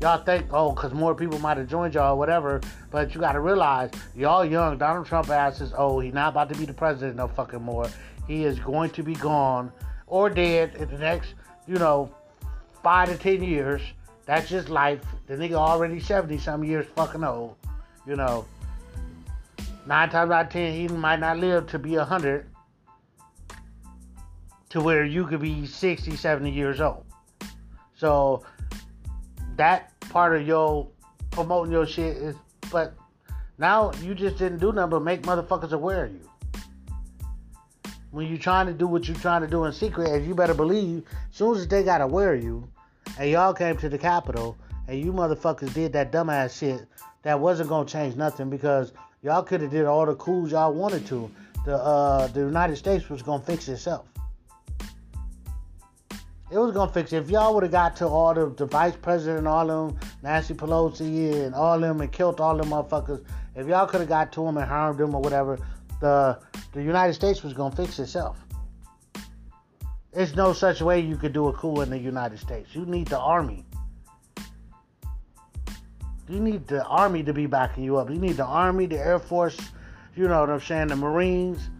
Y'all 0.00 0.22
think 0.22 0.46
oh 0.52 0.72
because 0.72 0.92
more 0.92 1.14
people 1.14 1.38
might 1.38 1.56
have 1.56 1.68
joined 1.68 1.94
y'all 1.94 2.14
or 2.14 2.18
whatever, 2.18 2.60
but 2.90 3.14
you 3.14 3.20
got 3.20 3.32
to 3.32 3.40
realize 3.40 3.90
y'all 4.16 4.44
young. 4.44 4.78
Donald 4.78 5.06
Trump 5.06 5.28
asses 5.30 5.72
oh 5.76 6.00
He's 6.00 6.12
not 6.12 6.30
about 6.30 6.48
to 6.48 6.58
be 6.58 6.64
the 6.64 6.74
president 6.74 7.16
no 7.16 7.28
fucking 7.28 7.62
more. 7.62 7.88
He 8.26 8.44
is 8.44 8.58
going 8.58 8.90
to 8.90 9.02
be 9.02 9.14
gone 9.14 9.72
or 10.08 10.28
dead 10.28 10.74
in 10.74 10.88
the 10.90 10.98
next 10.98 11.34
you 11.68 11.76
know 11.76 12.12
five 12.82 13.08
to 13.08 13.16
ten 13.16 13.42
years. 13.42 13.80
That's 14.26 14.48
just 14.48 14.68
life. 14.68 15.00
The 15.26 15.36
nigga 15.36 15.54
already 15.54 16.00
70 16.00 16.36
some 16.38 16.62
years 16.62 16.86
fucking 16.94 17.24
old. 17.24 17.54
You 18.06 18.16
know. 18.16 18.44
Nine 19.86 20.10
times 20.10 20.30
out 20.30 20.46
of 20.46 20.52
ten, 20.52 20.74
he 20.74 20.86
might 20.88 21.18
not 21.18 21.38
live 21.38 21.66
to 21.68 21.78
be 21.78 21.96
100 21.96 22.44
to 24.70 24.80
where 24.80 25.04
you 25.04 25.26
could 25.26 25.40
be 25.40 25.66
60, 25.66 26.16
70 26.16 26.50
years 26.50 26.80
old. 26.80 27.04
So 27.94 28.44
that 29.56 29.98
part 30.00 30.36
of 30.36 30.46
your 30.46 30.88
promoting 31.30 31.72
your 31.72 31.86
shit 31.86 32.16
is, 32.16 32.36
but 32.70 32.94
now 33.58 33.92
you 34.02 34.14
just 34.14 34.38
didn't 34.38 34.58
do 34.58 34.72
nothing 34.72 34.90
but 34.90 35.02
make 35.02 35.22
motherfuckers 35.22 35.72
aware 35.72 36.04
of 36.04 36.12
you. 36.12 36.20
When 38.10 38.26
you're 38.26 38.38
trying 38.38 38.66
to 38.66 38.72
do 38.72 38.86
what 38.86 39.06
you're 39.06 39.16
trying 39.16 39.42
to 39.42 39.48
do 39.48 39.64
in 39.64 39.72
secret, 39.72 40.10
and 40.10 40.26
you 40.26 40.34
better 40.34 40.54
believe, 40.54 41.04
as 41.30 41.36
soon 41.36 41.56
as 41.56 41.68
they 41.68 41.82
got 41.82 42.00
aware 42.00 42.34
of 42.34 42.42
you, 42.42 42.68
and 43.18 43.30
y'all 43.30 43.52
came 43.52 43.76
to 43.78 43.88
the 43.88 43.98
Capitol 43.98 44.56
and 44.86 44.98
you 45.04 45.12
motherfuckers 45.12 45.72
did 45.74 45.92
that 45.92 46.12
dumbass 46.12 46.58
shit, 46.58 46.86
that 47.22 47.38
wasn't 47.38 47.68
gonna 47.68 47.86
change 47.86 48.16
nothing 48.16 48.48
because 48.48 48.92
y'all 49.22 49.42
could 49.42 49.60
have 49.60 49.70
did 49.70 49.84
all 49.84 50.06
the 50.06 50.14
coups 50.14 50.52
y'all 50.52 50.72
wanted 50.72 51.06
to. 51.06 51.30
The 51.64 51.76
uh, 51.76 52.28
the 52.28 52.40
United 52.40 52.76
States 52.76 53.08
was 53.10 53.22
gonna 53.22 53.42
fix 53.42 53.68
itself. 53.68 54.06
It 56.50 56.56
was 56.56 56.72
gonna 56.72 56.90
fix 56.90 57.12
it. 57.12 57.18
If 57.18 57.30
y'all 57.30 57.54
would 57.54 57.62
have 57.62 57.72
got 57.72 57.96
to 57.96 58.06
all 58.06 58.32
the, 58.32 58.48
the 58.48 58.66
vice 58.66 58.96
president, 58.96 59.40
and 59.40 59.48
all 59.48 59.70
of 59.70 59.92
them 59.92 60.00
Nancy 60.22 60.54
Pelosi 60.54 61.44
and 61.44 61.54
all 61.54 61.78
them 61.78 62.00
and 62.00 62.10
killed 62.10 62.40
all 62.40 62.56
them 62.56 62.70
motherfuckers, 62.70 63.22
if 63.54 63.66
y'all 63.66 63.86
could 63.86 64.00
have 64.00 64.08
got 64.08 64.32
to 64.32 64.44
them 64.44 64.56
and 64.56 64.66
harmed 64.66 64.98
them 64.98 65.14
or 65.14 65.20
whatever, 65.20 65.58
the 66.00 66.38
the 66.72 66.82
United 66.82 67.12
States 67.12 67.42
was 67.42 67.52
gonna 67.52 67.74
fix 67.74 67.98
itself. 67.98 68.38
There's 70.12 70.34
no 70.34 70.52
such 70.52 70.80
way 70.80 71.00
you 71.00 71.16
could 71.16 71.34
do 71.34 71.48
a 71.48 71.52
coup 71.52 71.82
in 71.82 71.90
the 71.90 71.98
United 71.98 72.38
States. 72.38 72.74
You 72.74 72.86
need 72.86 73.08
the 73.08 73.18
army. 73.18 73.64
You 76.28 76.40
need 76.40 76.66
the 76.66 76.84
army 76.84 77.22
to 77.22 77.32
be 77.32 77.46
backing 77.46 77.84
you 77.84 77.96
up. 77.98 78.10
You 78.10 78.16
need 78.18 78.36
the 78.36 78.44
army, 78.44 78.86
the 78.86 78.98
Air 78.98 79.18
Force, 79.18 79.58
you 80.16 80.28
know 80.28 80.40
what 80.40 80.50
I'm 80.50 80.60
saying, 80.60 80.88
the 80.88 80.96
Marines. 80.96 81.70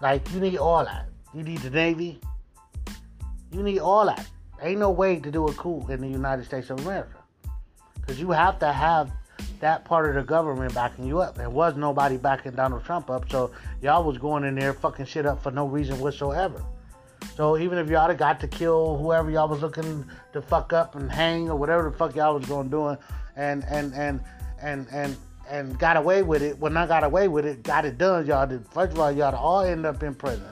Like, 0.00 0.30
you 0.32 0.40
need 0.40 0.56
all 0.56 0.84
that. 0.84 1.08
You 1.34 1.42
need 1.42 1.58
the 1.58 1.70
Navy. 1.70 2.20
You 3.54 3.62
need 3.62 3.78
all 3.78 4.06
that. 4.06 4.26
Ain't 4.60 4.80
no 4.80 4.90
way 4.90 5.20
to 5.20 5.30
do 5.30 5.46
a 5.46 5.52
coup 5.52 5.86
in 5.88 6.00
the 6.00 6.08
United 6.08 6.44
States 6.44 6.70
of 6.70 6.80
America. 6.80 7.18
Because 8.00 8.18
you 8.18 8.32
have 8.32 8.58
to 8.58 8.72
have 8.72 9.12
that 9.60 9.84
part 9.84 10.08
of 10.08 10.16
the 10.16 10.22
government 10.24 10.74
backing 10.74 11.06
you 11.06 11.20
up. 11.20 11.36
There 11.36 11.48
was 11.48 11.76
nobody 11.76 12.16
backing 12.16 12.52
Donald 12.52 12.84
Trump 12.84 13.10
up, 13.10 13.30
so 13.30 13.52
y'all 13.80 14.02
was 14.02 14.18
going 14.18 14.42
in 14.42 14.56
there 14.56 14.72
fucking 14.72 15.06
shit 15.06 15.24
up 15.24 15.40
for 15.40 15.52
no 15.52 15.66
reason 15.66 16.00
whatsoever. 16.00 16.60
So 17.36 17.56
even 17.56 17.78
if 17.78 17.88
y'all 17.88 18.08
had 18.08 18.18
got 18.18 18.40
to 18.40 18.48
kill 18.48 18.98
whoever 18.98 19.30
y'all 19.30 19.48
was 19.48 19.62
looking 19.62 20.04
to 20.32 20.42
fuck 20.42 20.72
up 20.72 20.96
and 20.96 21.10
hang 21.10 21.48
or 21.48 21.54
whatever 21.54 21.88
the 21.88 21.96
fuck 21.96 22.16
y'all 22.16 22.34
was 22.34 22.46
going 22.46 22.70
doing, 22.70 22.98
and 23.36 23.64
and 23.68 23.94
and 23.94 24.20
and 24.60 24.88
and 24.90 25.16
and 25.48 25.78
got 25.78 25.96
away 25.96 26.22
with 26.22 26.42
it, 26.42 26.58
when 26.58 26.76
I 26.76 26.88
got 26.88 27.04
away 27.04 27.28
with 27.28 27.46
it, 27.46 27.62
got 27.62 27.84
it 27.84 27.98
done, 27.98 28.26
y'all 28.26 28.48
did. 28.48 28.66
First 28.68 28.92
of 28.92 28.98
all, 28.98 29.12
y'all 29.12 29.34
all 29.34 29.62
end 29.62 29.86
up 29.86 30.02
in 30.02 30.14
prison. 30.14 30.44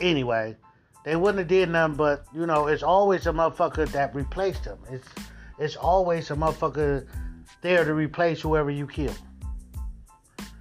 Anyway, 0.00 0.56
they 1.04 1.16
wouldn't 1.16 1.38
have 1.38 1.48
did 1.48 1.70
nothing, 1.70 1.96
but 1.96 2.24
you 2.34 2.46
know, 2.46 2.66
it's 2.66 2.82
always 2.82 3.26
a 3.26 3.32
motherfucker 3.32 3.88
that 3.92 4.14
replaced 4.14 4.64
them. 4.64 4.78
It's 4.90 5.08
it's 5.58 5.76
always 5.76 6.30
a 6.30 6.34
motherfucker 6.34 7.06
there 7.60 7.84
to 7.84 7.94
replace 7.94 8.40
whoever 8.40 8.70
you 8.70 8.86
kill. 8.86 9.14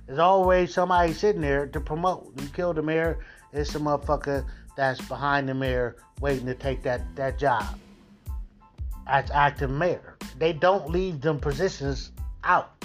There's 0.05 0.19
always 0.19 0.73
somebody 0.73 1.13
sitting 1.13 1.41
there 1.41 1.67
to 1.67 1.79
promote. 1.79 2.33
You 2.41 2.47
kill 2.49 2.73
the 2.73 2.81
mayor, 2.81 3.19
it's 3.53 3.73
a 3.75 3.79
motherfucker 3.79 4.45
that's 4.75 5.01
behind 5.07 5.47
the 5.47 5.53
mayor 5.53 5.95
waiting 6.19 6.45
to 6.45 6.55
take 6.55 6.83
that, 6.83 7.01
that 7.15 7.37
job 7.37 7.63
as 9.07 9.29
acting 9.31 9.77
mayor. 9.77 10.17
They 10.37 10.53
don't 10.53 10.89
leave 10.89 11.21
them 11.21 11.39
positions 11.39 12.11
out. 12.43 12.83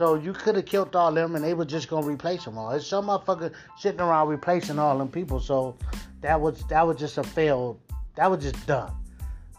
So 0.00 0.14
you 0.14 0.32
could 0.32 0.56
have 0.56 0.64
killed 0.64 0.96
all 0.96 1.12
them 1.12 1.36
and 1.36 1.44
they 1.44 1.52
were 1.52 1.66
just 1.66 1.90
gonna 1.90 2.06
replace 2.06 2.46
them 2.46 2.56
all. 2.56 2.70
It's 2.70 2.86
some 2.86 3.08
motherfucker 3.08 3.52
sitting 3.76 4.00
around 4.00 4.28
replacing 4.28 4.78
all 4.78 4.96
them 4.96 5.10
people. 5.10 5.40
So 5.40 5.76
that 6.22 6.40
was 6.40 6.64
that 6.68 6.86
was 6.86 6.96
just 6.96 7.18
a 7.18 7.22
failed 7.22 7.78
that 8.14 8.30
was 8.30 8.42
just 8.42 8.66
done. 8.66 8.90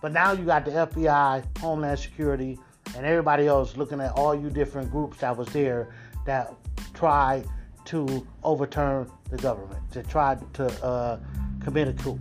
But 0.01 0.13
now 0.13 0.31
you 0.31 0.43
got 0.43 0.65
the 0.65 0.71
FBI, 0.71 1.59
Homeland 1.59 1.99
Security, 1.99 2.57
and 2.97 3.05
everybody 3.05 3.45
else 3.45 3.77
looking 3.77 4.01
at 4.01 4.13
all 4.13 4.33
you 4.33 4.49
different 4.49 4.89
groups 4.89 5.19
that 5.19 5.37
was 5.37 5.47
there 5.49 5.93
that 6.25 6.51
tried 6.95 7.45
to 7.85 8.25
overturn 8.43 9.11
the 9.29 9.37
government, 9.37 9.91
to 9.91 10.01
try 10.01 10.39
to 10.53 10.65
uh, 10.83 11.19
commit 11.59 11.87
a 11.87 11.93
coup. 11.93 12.17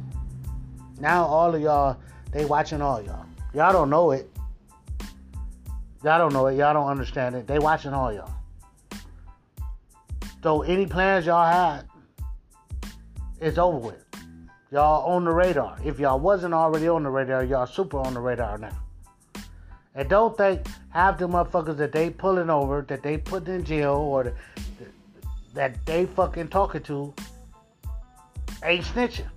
Now 0.98 1.24
all 1.24 1.54
of 1.54 1.62
y'all, 1.62 1.96
they 2.33 2.44
watching 2.44 2.83
all 2.83 3.00
y'all. 3.00 3.24
Y'all 3.54 3.72
don't 3.72 3.88
know 3.88 4.11
it. 4.11 4.29
Y'all 6.02 6.18
don't 6.18 6.32
know 6.32 6.46
it. 6.46 6.56
Y'all 6.56 6.72
don't 6.72 6.88
understand 6.88 7.34
it. 7.34 7.46
They 7.46 7.58
watching 7.58 7.92
all 7.92 8.12
y'all. 8.12 8.32
So 10.42 10.62
any 10.62 10.86
plans 10.86 11.26
y'all 11.26 11.46
had, 11.46 11.86
it's 13.40 13.58
over 13.58 13.76
with. 13.76 14.04
Y'all 14.72 15.04
on 15.06 15.24
the 15.24 15.32
radar. 15.32 15.76
If 15.84 15.98
y'all 15.98 16.18
wasn't 16.18 16.54
already 16.54 16.88
on 16.88 17.02
the 17.02 17.10
radar, 17.10 17.44
y'all 17.44 17.66
super 17.66 17.98
on 17.98 18.14
the 18.14 18.20
radar 18.20 18.56
now. 18.56 18.76
And 19.94 20.08
don't 20.08 20.36
think 20.36 20.66
half 20.90 21.18
the 21.18 21.28
motherfuckers 21.28 21.76
that 21.78 21.92
they 21.92 22.10
pulling 22.10 22.48
over, 22.48 22.82
that 22.88 23.02
they 23.02 23.18
putting 23.18 23.56
in 23.56 23.64
jail, 23.64 23.94
or 23.94 24.24
the, 24.24 24.32
that 25.52 25.84
they 25.84 26.06
fucking 26.06 26.48
talking 26.48 26.82
to 26.84 27.12
ain't 28.64 28.84
snitching. 28.84 29.28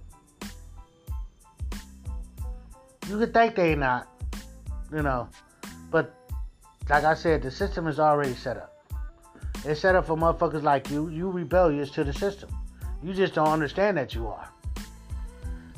You 3.10 3.17
could 3.17 3.34
think 3.34 3.56
they 3.56 3.76
not, 3.76 4.08
you 4.91 5.02
know, 5.02 5.28
but 5.91 6.15
like 6.89 7.04
I 7.04 7.13
said, 7.13 7.41
the 7.41 7.52
system 7.52 7.88
is 7.88 8.00
already 8.00 8.34
set 8.34 8.58
up. 8.58 8.86
It's 9.65 9.80
set 9.80 9.96
up 9.96 10.08
for 10.08 10.17
motherfuckers 10.17 10.63
like 10.63 10.89
you. 10.89 11.10
You 11.10 11.30
rebellious 11.30 11.89
to 11.91 12.04
the 12.04 12.13
system. 12.13 12.50
You 13.02 13.13
just 13.13 13.34
don't 13.34 13.48
understand 13.48 13.98
that 13.98 14.13
you 14.13 14.28
are. 14.28 14.50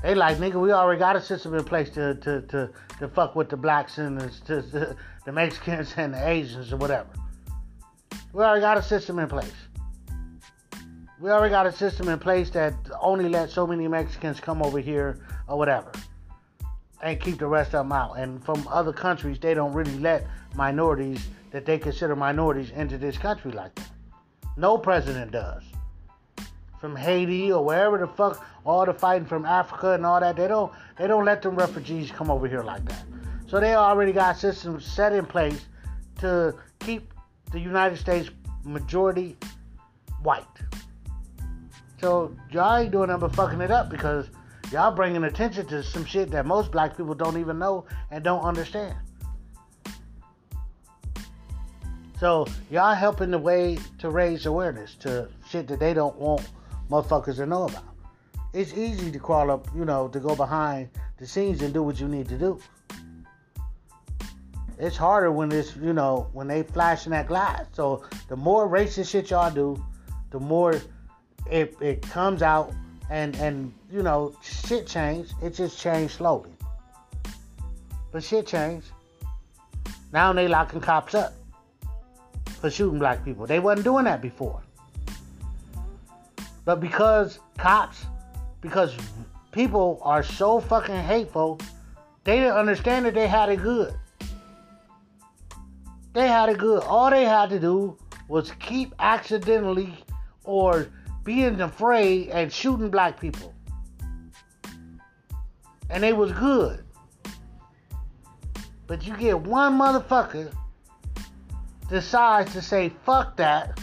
They 0.01 0.15
like 0.15 0.37
nigga, 0.37 0.61
we 0.61 0.71
already 0.71 0.99
got 0.99 1.15
a 1.15 1.21
system 1.21 1.53
in 1.55 1.63
place 1.63 1.89
to 1.91 2.15
to 2.15 2.41
to, 2.41 2.69
to 2.99 3.07
fuck 3.07 3.35
with 3.35 3.49
the 3.49 3.57
blacks 3.57 3.97
and 3.97 4.19
the, 4.19 4.29
to, 4.45 4.97
the 5.25 5.31
Mexicans 5.31 5.93
and 5.97 6.13
the 6.13 6.27
Asians 6.27 6.71
or 6.73 6.77
whatever. 6.77 7.09
We 8.33 8.43
already 8.43 8.61
got 8.61 8.77
a 8.77 8.83
system 8.83 9.19
in 9.19 9.27
place 9.27 9.53
we 11.19 11.31
already 11.31 11.51
got 11.51 11.65
a 11.65 11.71
system 11.71 12.09
in 12.09 12.19
place 12.19 12.49
that 12.51 12.73
only 13.01 13.29
let 13.29 13.49
so 13.49 13.65
many 13.65 13.87
Mexicans 13.87 14.39
come 14.39 14.61
over 14.61 14.79
here 14.79 15.19
or 15.47 15.57
whatever 15.57 15.91
and 17.01 17.19
keep 17.19 17.39
the 17.39 17.47
rest 17.47 17.75
of 17.75 17.85
them 17.85 17.91
out. 17.91 18.13
And 18.17 18.43
from 18.43 18.67
other 18.67 18.93
countries, 18.93 19.39
they 19.39 19.53
don't 19.53 19.73
really 19.73 19.97
let 19.99 20.25
minorities 20.55 21.25
that 21.51 21.65
they 21.65 21.77
consider 21.77 22.15
minorities 22.15 22.71
into 22.71 22.97
this 22.97 23.17
country 23.17 23.51
like 23.51 23.75
that. 23.75 23.89
No 24.57 24.77
president 24.77 25.31
does. 25.31 25.63
from 26.79 26.95
Haiti 26.95 27.51
or 27.51 27.63
wherever 27.65 27.97
the 27.97 28.07
fuck, 28.07 28.45
all 28.63 28.85
the 28.85 28.93
fighting 28.93 29.27
from 29.27 29.45
Africa 29.45 29.93
and 29.93 30.05
all 30.05 30.19
that, 30.19 30.35
they 30.35 30.47
don't 30.47 30.71
they 30.97 31.07
don't 31.07 31.25
let 31.25 31.41
them 31.41 31.55
refugees 31.55 32.11
come 32.11 32.29
over 32.29 32.47
here 32.47 32.61
like 32.61 32.85
that. 32.85 33.03
So 33.47 33.59
they 33.59 33.73
already 33.75 34.11
got 34.11 34.37
systems 34.37 34.85
set 34.85 35.11
in 35.13 35.25
place 35.25 35.65
to 36.19 36.55
keep 36.79 37.13
the 37.51 37.59
United 37.59 37.97
States 37.97 38.29
majority 38.63 39.37
white. 40.21 40.45
So 41.99 42.35
y'all 42.51 42.77
ain't 42.77 42.91
doing 42.91 43.07
nothing 43.07 43.29
but 43.29 43.35
fucking 43.35 43.61
it 43.61 43.71
up 43.71 43.89
because 43.89 44.29
y'all 44.75 44.91
bringing 44.91 45.23
attention 45.23 45.65
to 45.65 45.81
some 45.81 46.03
shit 46.03 46.29
that 46.29 46.45
most 46.45 46.69
black 46.69 46.97
people 46.97 47.13
don't 47.13 47.39
even 47.39 47.57
know 47.57 47.85
and 48.11 48.25
don't 48.25 48.41
understand. 48.41 48.93
So 52.19 52.45
y'all 52.69 52.93
helping 52.93 53.31
the 53.31 53.37
way 53.37 53.77
to 53.99 54.09
raise 54.09 54.45
awareness 54.45 54.95
to 54.95 55.29
shit 55.47 55.69
that 55.69 55.79
they 55.79 55.93
don't 55.93 56.17
want 56.17 56.45
motherfuckers 56.91 57.37
to 57.37 57.45
know 57.45 57.67
about. 57.67 57.85
It's 58.51 58.73
easy 58.73 59.13
to 59.13 59.17
crawl 59.17 59.49
up, 59.49 59.65
you 59.73 59.85
know, 59.85 60.09
to 60.09 60.19
go 60.19 60.35
behind 60.35 60.89
the 61.19 61.25
scenes 61.25 61.61
and 61.61 61.73
do 61.73 61.81
what 61.81 61.97
you 61.97 62.09
need 62.09 62.27
to 62.27 62.37
do. 62.37 62.59
It's 64.77 64.97
harder 64.97 65.31
when 65.31 65.53
it's, 65.53 65.73
you 65.77 65.93
know, 65.93 66.27
when 66.33 66.49
they 66.49 66.63
flashing 66.63 67.11
that 67.11 67.27
glass. 67.29 67.63
So 67.71 68.03
the 68.27 68.35
more 68.35 68.67
racist 68.67 69.11
shit 69.11 69.29
y'all 69.29 69.49
do, 69.49 69.81
the 70.31 70.39
more 70.41 70.81
it, 71.49 71.77
it 71.79 72.01
comes 72.01 72.41
out 72.41 72.73
and 73.09 73.35
and 73.37 73.73
you 73.91 74.03
know 74.03 74.35
shit 74.41 74.87
changed. 74.87 75.33
It 75.41 75.53
just 75.53 75.79
changed 75.79 76.15
slowly. 76.15 76.51
But 78.11 78.23
shit 78.23 78.47
changed. 78.47 78.87
Now 80.11 80.31
they 80.33 80.47
locking 80.47 80.81
cops 80.81 81.13
up 81.13 81.33
for 82.61 82.69
shooting 82.69 82.99
black 82.99 83.23
people. 83.25 83.45
They 83.45 83.59
wasn't 83.59 83.83
doing 83.83 84.05
that 84.05 84.21
before. 84.21 84.61
But 86.63 86.79
because 86.79 87.39
cops, 87.57 88.05
because 88.61 88.95
people 89.51 89.99
are 90.01 90.23
so 90.23 90.59
fucking 90.59 90.95
hateful, 90.95 91.59
they 92.23 92.37
didn't 92.37 92.55
understand 92.55 93.05
that 93.05 93.13
they 93.13 93.27
had 93.27 93.49
it 93.49 93.61
good. 93.61 93.93
They 96.13 96.27
had 96.27 96.49
it 96.49 96.57
good. 96.57 96.81
All 96.83 97.09
they 97.09 97.25
had 97.25 97.49
to 97.49 97.59
do 97.59 97.97
was 98.27 98.51
keep 98.59 98.95
accidentally 98.99 99.93
or 100.43 100.87
being 101.25 101.59
afraid 101.59 102.29
and 102.29 102.53
shooting 102.53 102.89
black 102.89 103.19
people. 103.19 103.53
And 105.89 106.01
they 106.01 106.13
was 106.13 106.31
good. 106.31 106.85
But 108.87 109.05
you 109.05 109.17
get 109.17 109.39
one 109.39 109.77
motherfucker 109.77 110.53
decides 111.89 112.53
to 112.53 112.61
say, 112.61 112.89
fuck 113.03 113.35
that. 113.37 113.79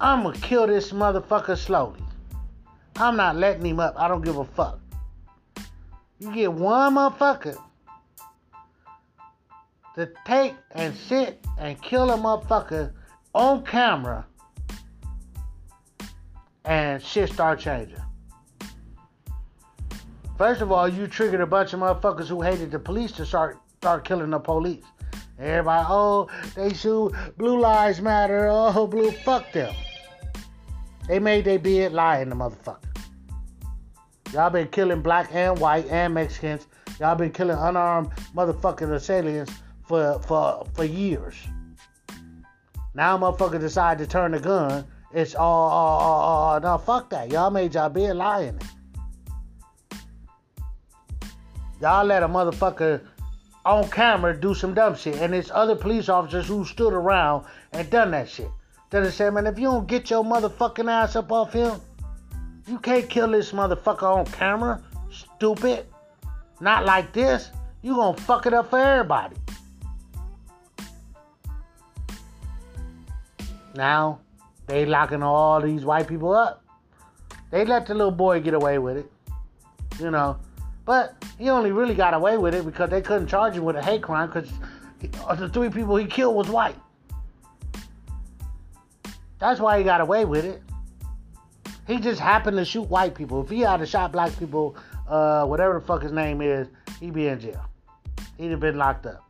I'm 0.00 0.22
gonna 0.22 0.38
kill 0.38 0.66
this 0.66 0.92
motherfucker 0.92 1.56
slowly. 1.56 2.02
I'm 2.96 3.16
not 3.16 3.36
letting 3.36 3.64
him 3.64 3.80
up. 3.80 3.94
I 3.96 4.06
don't 4.08 4.22
give 4.22 4.36
a 4.36 4.44
fuck. 4.44 4.78
You 6.18 6.32
get 6.34 6.52
one 6.52 6.94
motherfucker 6.94 7.56
to 9.94 10.10
take 10.26 10.54
and 10.72 10.94
sit 10.94 11.44
and 11.58 11.80
kill 11.80 12.10
a 12.10 12.16
motherfucker 12.16 12.92
on 13.34 13.64
camera 13.64 14.26
and 16.64 17.02
shit 17.02 17.30
start 17.30 17.60
changing. 17.60 17.98
First 20.38 20.60
of 20.60 20.72
all, 20.72 20.88
you 20.88 21.06
triggered 21.06 21.40
a 21.40 21.46
bunch 21.46 21.72
of 21.72 21.80
motherfuckers 21.80 22.26
who 22.26 22.42
hated 22.42 22.70
the 22.70 22.78
police 22.78 23.12
to 23.12 23.26
start 23.26 23.58
start 23.76 24.04
killing 24.04 24.30
the 24.30 24.38
police. 24.38 24.84
Everybody, 25.38 25.86
oh, 25.88 26.28
they 26.54 26.72
shoot 26.72 27.12
Blue 27.36 27.58
Lives 27.58 28.00
Matter. 28.00 28.48
Oh, 28.48 28.86
blue, 28.86 29.10
fuck 29.10 29.50
them. 29.52 29.74
They 31.08 31.18
made 31.18 31.44
their 31.44 31.58
bed 31.58 31.92
lying, 31.92 32.28
the 32.28 32.36
motherfucker. 32.36 32.92
Y'all 34.32 34.50
been 34.50 34.68
killing 34.68 35.02
black 35.02 35.28
and 35.32 35.58
white 35.58 35.86
and 35.90 36.14
Mexicans. 36.14 36.66
Y'all 37.00 37.16
been 37.16 37.32
killing 37.32 37.58
unarmed 37.58 38.10
motherfucking 38.34 38.92
assailants 38.92 39.52
for 39.86 40.20
for 40.20 40.66
for 40.74 40.84
years. 40.84 41.34
Now 42.94 43.18
motherfucker 43.18 43.60
decide 43.60 43.98
to 43.98 44.06
turn 44.06 44.32
the 44.32 44.40
gun 44.40 44.86
it's 45.14 45.34
all, 45.34 45.68
all, 45.70 46.00
all, 46.00 46.22
all 46.22 46.60
no, 46.60 46.78
fuck 46.78 47.10
that. 47.10 47.30
Y'all 47.30 47.50
made 47.50 47.74
y'all 47.74 47.88
be 47.88 48.06
a 48.06 48.14
lying. 48.14 48.58
Y'all 51.80 52.04
let 52.04 52.22
a 52.22 52.28
motherfucker 52.28 53.00
on 53.64 53.88
camera 53.90 54.38
do 54.38 54.54
some 54.54 54.74
dumb 54.74 54.96
shit, 54.96 55.16
and 55.16 55.34
it's 55.34 55.50
other 55.52 55.74
police 55.76 56.08
officers 56.08 56.46
who 56.46 56.64
stood 56.64 56.92
around 56.92 57.44
and 57.72 57.88
done 57.90 58.10
that 58.12 58.28
shit. 58.28 58.48
Then 58.90 59.04
they 59.04 59.10
say, 59.10 59.30
man, 59.30 59.46
if 59.46 59.58
you 59.58 59.64
don't 59.64 59.86
get 59.86 60.10
your 60.10 60.24
motherfucking 60.24 60.90
ass 60.90 61.16
up 61.16 61.32
off 61.32 61.52
him, 61.52 61.80
you 62.66 62.78
can't 62.78 63.08
kill 63.08 63.28
this 63.28 63.52
motherfucker 63.52 64.04
on 64.04 64.26
camera, 64.26 64.82
stupid. 65.10 65.86
Not 66.60 66.84
like 66.84 67.12
this. 67.12 67.50
You 67.82 67.96
gonna 67.96 68.16
fuck 68.16 68.46
it 68.46 68.54
up 68.54 68.70
for 68.70 68.78
everybody. 68.78 69.36
Now, 73.74 74.20
they 74.72 74.86
locking 74.86 75.22
all 75.22 75.60
these 75.60 75.84
white 75.84 76.08
people 76.08 76.32
up. 76.32 76.64
They 77.50 77.66
let 77.66 77.84
the 77.84 77.94
little 77.94 78.10
boy 78.10 78.40
get 78.40 78.54
away 78.54 78.78
with 78.78 78.96
it, 78.96 79.12
you 80.00 80.10
know. 80.10 80.38
But 80.86 81.22
he 81.38 81.50
only 81.50 81.72
really 81.72 81.94
got 81.94 82.14
away 82.14 82.38
with 82.38 82.54
it 82.54 82.64
because 82.64 82.88
they 82.88 83.02
couldn't 83.02 83.26
charge 83.26 83.54
him 83.54 83.64
with 83.64 83.76
a 83.76 83.82
hate 83.82 84.02
crime 84.02 84.28
because 84.28 84.50
the 85.38 85.50
three 85.50 85.68
people 85.68 85.96
he 85.96 86.06
killed 86.06 86.34
was 86.34 86.48
white. 86.48 86.76
That's 89.38 89.60
why 89.60 89.76
he 89.76 89.84
got 89.84 90.00
away 90.00 90.24
with 90.24 90.46
it. 90.46 90.62
He 91.86 91.98
just 91.98 92.18
happened 92.18 92.56
to 92.56 92.64
shoot 92.64 92.88
white 92.88 93.14
people. 93.14 93.42
If 93.42 93.50
he 93.50 93.60
had 93.60 93.86
shot 93.86 94.10
black 94.10 94.34
people, 94.38 94.74
uh, 95.06 95.44
whatever 95.44 95.80
the 95.80 95.84
fuck 95.84 96.00
his 96.00 96.12
name 96.12 96.40
is, 96.40 96.66
he'd 96.98 97.12
be 97.12 97.26
in 97.26 97.38
jail. 97.38 97.66
He'd 98.38 98.52
have 98.52 98.60
been 98.60 98.78
locked 98.78 99.04
up. 99.04 99.22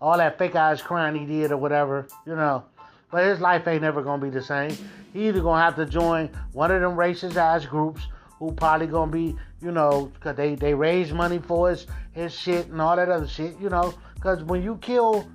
All 0.00 0.16
that 0.16 0.38
fake 0.38 0.54
ass 0.54 0.80
crime 0.80 1.14
he 1.14 1.26
did 1.26 1.52
or 1.52 1.58
whatever, 1.58 2.06
you 2.24 2.34
know. 2.34 2.64
But 3.12 3.26
his 3.26 3.40
life 3.40 3.68
ain't 3.68 3.82
never 3.82 4.02
gonna 4.02 4.22
be 4.22 4.30
the 4.30 4.42
same. 4.42 4.76
He 5.12 5.28
either 5.28 5.42
gonna 5.42 5.62
have 5.62 5.76
to 5.76 5.84
join 5.84 6.30
one 6.52 6.70
of 6.70 6.80
them 6.80 6.96
racist 6.96 7.36
ass 7.36 7.66
groups 7.66 8.00
who 8.38 8.50
probably 8.52 8.86
gonna 8.86 9.12
be, 9.12 9.36
you 9.60 9.70
know, 9.70 10.10
cause 10.20 10.34
they 10.34 10.54
they 10.54 10.72
raise 10.72 11.12
money 11.12 11.38
for 11.38 11.68
his 11.68 11.86
his 12.12 12.34
shit 12.34 12.68
and 12.68 12.80
all 12.80 12.96
that 12.96 13.10
other 13.10 13.28
shit, 13.28 13.58
you 13.60 13.68
know. 13.68 13.92
Cause 14.20 14.42
when 14.44 14.62
you 14.62 14.78
kill, 14.78 15.28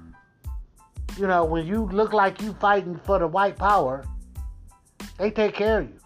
you 1.17 1.27
know, 1.27 1.45
when 1.45 1.67
you 1.67 1.85
look 1.85 2.13
like 2.13 2.41
you 2.41 2.53
fighting 2.53 2.99
for 3.05 3.19
the 3.19 3.27
white 3.27 3.57
power, 3.57 4.03
they 5.19 5.29
take 5.29 5.53
care 5.53 5.81
of 5.81 5.87
you 5.87 5.99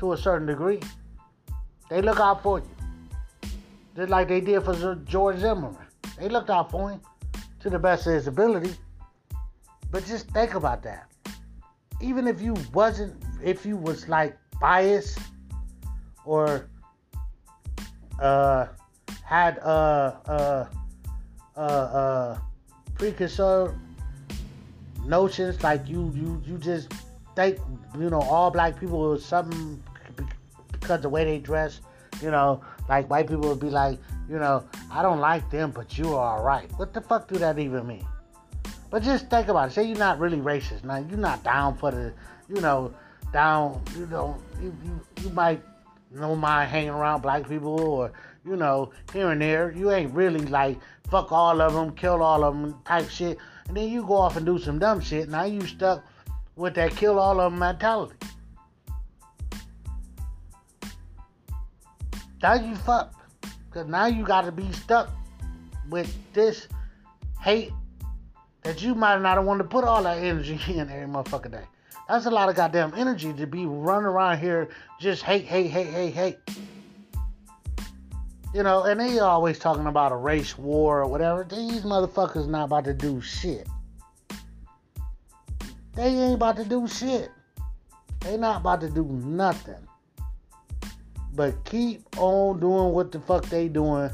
to 0.00 0.12
a 0.14 0.16
certain 0.16 0.48
degree. 0.48 0.80
They 1.90 2.02
look 2.02 2.18
out 2.18 2.42
for 2.42 2.58
you, 2.58 3.50
just 3.94 4.10
like 4.10 4.26
they 4.26 4.40
did 4.40 4.64
for 4.64 4.96
George 5.06 5.38
Zimmerman. 5.38 5.76
They 6.18 6.28
looked 6.28 6.50
out 6.50 6.72
for 6.72 6.90
him 6.90 7.00
to 7.60 7.70
the 7.70 7.78
best 7.78 8.08
of 8.08 8.14
his 8.14 8.26
ability. 8.26 8.74
But 9.90 10.04
just 10.04 10.28
think 10.30 10.54
about 10.54 10.82
that. 10.82 11.10
Even 12.00 12.26
if 12.26 12.40
you 12.40 12.54
wasn't, 12.72 13.14
if 13.42 13.64
you 13.66 13.76
was 13.76 14.08
like 14.08 14.36
biased 14.60 15.18
or 16.24 16.68
uh, 18.20 18.66
had 19.24 19.58
uh, 19.60 20.66
uh, 21.56 22.38
preconceived 22.94 23.74
notions, 25.04 25.62
like 25.62 25.88
you, 25.88 26.12
you, 26.14 26.42
you 26.46 26.58
just 26.58 26.92
think, 27.34 27.58
you 27.98 28.10
know, 28.10 28.20
all 28.20 28.50
black 28.50 28.78
people 28.78 29.00
was 29.00 29.24
something 29.24 29.82
because 30.72 31.00
the 31.00 31.08
way 31.08 31.24
they 31.24 31.38
dress, 31.38 31.80
you 32.22 32.30
know, 32.30 32.60
like 32.88 33.08
white 33.08 33.26
people 33.26 33.48
would 33.48 33.60
be 33.60 33.70
like, 33.70 33.98
you 34.28 34.38
know, 34.38 34.64
I 34.90 35.02
don't 35.02 35.20
like 35.20 35.50
them, 35.50 35.70
but 35.70 35.96
you 35.96 36.14
are 36.14 36.38
alright. 36.38 36.70
What 36.76 36.92
the 36.92 37.00
fuck 37.00 37.28
do 37.28 37.38
that 37.38 37.58
even 37.58 37.86
mean? 37.86 38.06
But 38.90 39.02
just 39.02 39.28
think 39.28 39.48
about 39.48 39.68
it. 39.68 39.72
Say 39.72 39.84
you're 39.84 39.98
not 39.98 40.18
really 40.18 40.38
racist. 40.38 40.84
Now 40.84 40.96
you're 40.96 41.18
not 41.18 41.44
down 41.44 41.76
for 41.76 41.90
the, 41.90 42.12
you 42.48 42.60
know, 42.60 42.94
down. 43.32 43.82
You 43.96 44.06
know, 44.06 44.36
you 44.60 44.74
you, 44.84 45.00
you 45.22 45.30
might 45.30 45.62
no 46.10 46.34
mind 46.34 46.70
hanging 46.70 46.90
around 46.90 47.20
black 47.20 47.46
people 47.46 47.80
or 47.80 48.12
you 48.44 48.56
know 48.56 48.90
here 49.12 49.30
and 49.30 49.42
there. 49.42 49.72
You 49.72 49.90
ain't 49.90 50.12
really 50.14 50.46
like 50.46 50.78
fuck 51.10 51.32
all 51.32 51.60
of 51.60 51.74
them, 51.74 51.94
kill 51.94 52.22
all 52.22 52.44
of 52.44 52.54
them 52.54 52.74
type 52.84 53.08
shit. 53.08 53.38
And 53.68 53.76
then 53.76 53.90
you 53.90 54.02
go 54.06 54.14
off 54.14 54.36
and 54.36 54.46
do 54.46 54.58
some 54.58 54.78
dumb 54.78 55.00
shit. 55.00 55.28
Now 55.28 55.44
you 55.44 55.60
stuck 55.66 56.04
with 56.56 56.74
that 56.74 56.96
kill 56.96 57.18
all 57.18 57.40
of 57.40 57.52
them 57.52 57.58
mentality. 57.58 58.14
Now 62.42 62.54
you 62.54 62.74
fucked. 62.76 63.16
Cause 63.70 63.86
now 63.86 64.06
you 64.06 64.24
gotta 64.24 64.50
be 64.50 64.70
stuck 64.72 65.10
with 65.90 66.16
this 66.32 66.68
hate 67.40 67.72
that 68.68 68.82
you 68.82 68.94
might 68.94 69.18
not 69.22 69.42
wanted 69.42 69.62
to 69.62 69.68
put 69.70 69.82
all 69.82 70.02
that 70.02 70.18
energy 70.18 70.60
in 70.68 70.90
every 70.90 71.06
motherfucking 71.06 71.52
day. 71.52 71.64
That's 72.06 72.26
a 72.26 72.30
lot 72.30 72.50
of 72.50 72.54
goddamn 72.54 72.92
energy 72.94 73.32
to 73.32 73.46
be 73.46 73.64
running 73.64 74.04
around 74.04 74.40
here 74.40 74.68
just 75.00 75.22
hate, 75.22 75.46
hate, 75.46 75.70
hate, 75.70 75.86
hate, 75.86 76.12
hate. 76.12 76.38
You 78.52 78.62
know, 78.62 78.82
and 78.82 79.00
they 79.00 79.20
always 79.20 79.58
talking 79.58 79.86
about 79.86 80.12
a 80.12 80.16
race 80.16 80.58
war 80.58 81.00
or 81.00 81.08
whatever. 81.08 81.44
These 81.44 81.80
motherfuckers 81.80 82.46
not 82.46 82.64
about 82.64 82.84
to 82.84 82.92
do 82.92 83.22
shit. 83.22 83.66
They 85.94 86.08
ain't 86.08 86.34
about 86.34 86.56
to 86.56 86.64
do 86.66 86.86
shit. 86.86 87.30
They 88.20 88.36
not 88.36 88.60
about 88.60 88.82
to 88.82 88.90
do 88.90 89.04
nothing 89.04 89.88
but 91.32 91.64
keep 91.64 92.04
on 92.18 92.60
doing 92.60 92.92
what 92.92 93.12
the 93.12 93.20
fuck 93.20 93.46
they 93.46 93.68
doing 93.68 94.10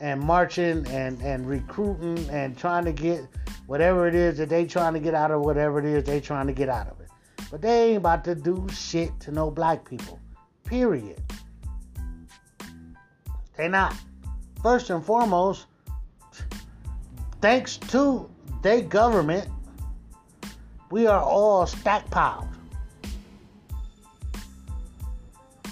and 0.00 0.20
marching 0.20 0.86
and, 0.86 1.20
and 1.20 1.48
recruiting 1.48 2.28
and 2.30 2.56
trying 2.56 2.84
to 2.84 2.92
get 2.92 3.26
whatever 3.70 4.08
it 4.08 4.16
is 4.16 4.36
that 4.36 4.48
they 4.48 4.66
trying 4.66 4.94
to 4.94 4.98
get 4.98 5.14
out 5.14 5.30
of 5.30 5.42
whatever 5.42 5.78
it 5.78 5.84
is 5.84 6.02
they 6.02 6.20
trying 6.20 6.48
to 6.48 6.52
get 6.52 6.68
out 6.68 6.88
of 6.88 7.00
it. 7.00 7.08
But 7.52 7.62
they 7.62 7.90
ain't 7.90 7.98
about 7.98 8.24
to 8.24 8.34
do 8.34 8.66
shit 8.68 9.20
to 9.20 9.30
no 9.30 9.48
black 9.48 9.88
people. 9.88 10.18
Period. 10.64 11.22
They 13.56 13.68
not. 13.68 13.94
First 14.60 14.90
and 14.90 15.04
foremost, 15.04 15.66
thanks 17.40 17.76
to 17.76 18.28
their 18.60 18.80
government, 18.80 19.48
we 20.90 21.06
are 21.06 21.22
all 21.22 21.64
stackpiled. 21.64 22.48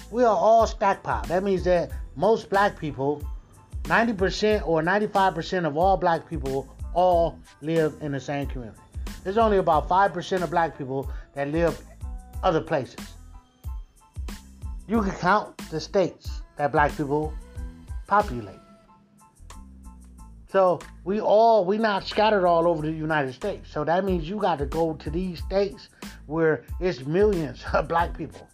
We 0.09 0.23
are 0.23 0.37
all 0.37 0.65
stackpiled. 0.67 1.25
That 1.25 1.43
means 1.43 1.65
that 1.65 1.91
most 2.15 2.49
black 2.49 2.79
people, 2.79 3.21
90% 3.83 4.65
or 4.65 4.81
95% 4.81 5.67
of 5.67 5.75
all 5.75 5.97
black 5.97 6.29
people, 6.29 6.73
all 6.99 7.39
live 7.61 7.95
in 8.01 8.11
the 8.11 8.19
same 8.19 8.45
community. 8.47 8.77
There's 9.23 9.37
only 9.37 9.57
about 9.57 9.87
5% 9.87 10.43
of 10.43 10.49
black 10.49 10.77
people 10.77 11.09
that 11.33 11.47
live 11.49 11.79
other 12.43 12.61
places. 12.61 13.13
You 14.87 15.01
can 15.01 15.11
count 15.11 15.57
the 15.69 15.79
states 15.79 16.41
that 16.57 16.71
black 16.71 16.95
people 16.97 17.33
populate. 18.07 18.59
So 20.51 20.79
we 21.03 21.21
all 21.21 21.63
we 21.63 21.77
not 21.77 22.07
scattered 22.07 22.45
all 22.45 22.67
over 22.67 22.81
the 22.81 22.91
United 22.91 23.33
States. 23.33 23.71
So 23.71 23.83
that 23.83 24.03
means 24.03 24.27
you 24.27 24.37
got 24.37 24.57
to 24.57 24.65
go 24.65 24.93
to 24.95 25.09
these 25.09 25.39
states 25.39 25.89
where 26.25 26.65
it's 26.79 27.05
millions 27.05 27.63
of 27.73 27.87
black 27.87 28.17
people. 28.17 28.47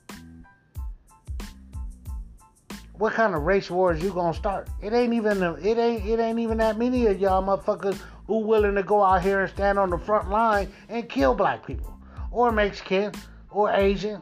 What 2.98 3.14
kind 3.14 3.34
of 3.34 3.44
race 3.44 3.70
wars 3.72 4.04
you 4.04 4.12
gonna 4.12 4.34
start? 4.34 4.68
It 4.82 4.92
ain't 4.94 5.14
even 5.14 5.42
it 5.42 5.78
ain't 5.78 6.06
it 6.06 6.20
ain't 6.20 6.40
even 6.40 6.58
that 6.58 6.78
many 6.78 7.06
of 7.08 7.20
y'all 7.20 7.42
motherfuckers 7.42 7.98
who 8.28 8.40
willing 8.40 8.76
to 8.76 8.84
go 8.84 9.04
out 9.04 9.22
here 9.22 9.42
and 9.42 9.50
stand 9.52 9.78
on 9.78 9.90
the 9.90 9.98
front 9.98 10.30
line 10.30 10.72
and 10.90 11.08
kill 11.10 11.34
black 11.34 11.66
people 11.66 11.98
or 12.32 12.52
Mexican 12.52 13.12
or 13.50 13.72
Asian. 13.72 14.22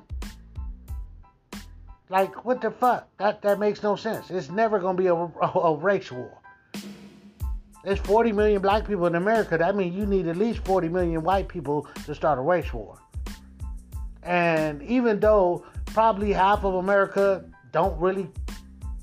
Like 2.10 2.46
what 2.46 2.62
the 2.62 2.72
fuck? 2.72 3.08
That 3.18 3.42
that 3.42 3.60
makes 3.60 3.82
no 3.82 3.96
sense. 3.96 4.30
It's 4.30 4.50
never 4.50 4.80
gonna 4.80 4.98
be 4.98 5.08
a, 5.08 5.16
a, 5.16 5.60
a 5.64 5.76
race 5.78 6.12
war. 6.12 6.40
There's 7.84 8.00
40 8.00 8.32
million 8.32 8.62
black 8.62 8.88
people 8.88 9.06
in 9.08 9.16
America. 9.16 9.58
That 9.58 9.76
means 9.76 9.96
you 9.96 10.06
need 10.06 10.28
at 10.28 10.38
least 10.38 10.64
40 10.66 10.88
million 10.90 11.22
white 11.22 11.50
people 11.50 11.88
to 12.06 12.16
start 12.16 12.40
a 12.40 12.42
race 12.42 12.72
war. 12.72 12.98
And 14.22 14.82
even 14.84 15.20
though 15.20 15.66
probably 15.88 16.32
half 16.32 16.64
of 16.64 16.76
America 16.76 17.44
don't 17.72 18.00
really, 18.00 18.30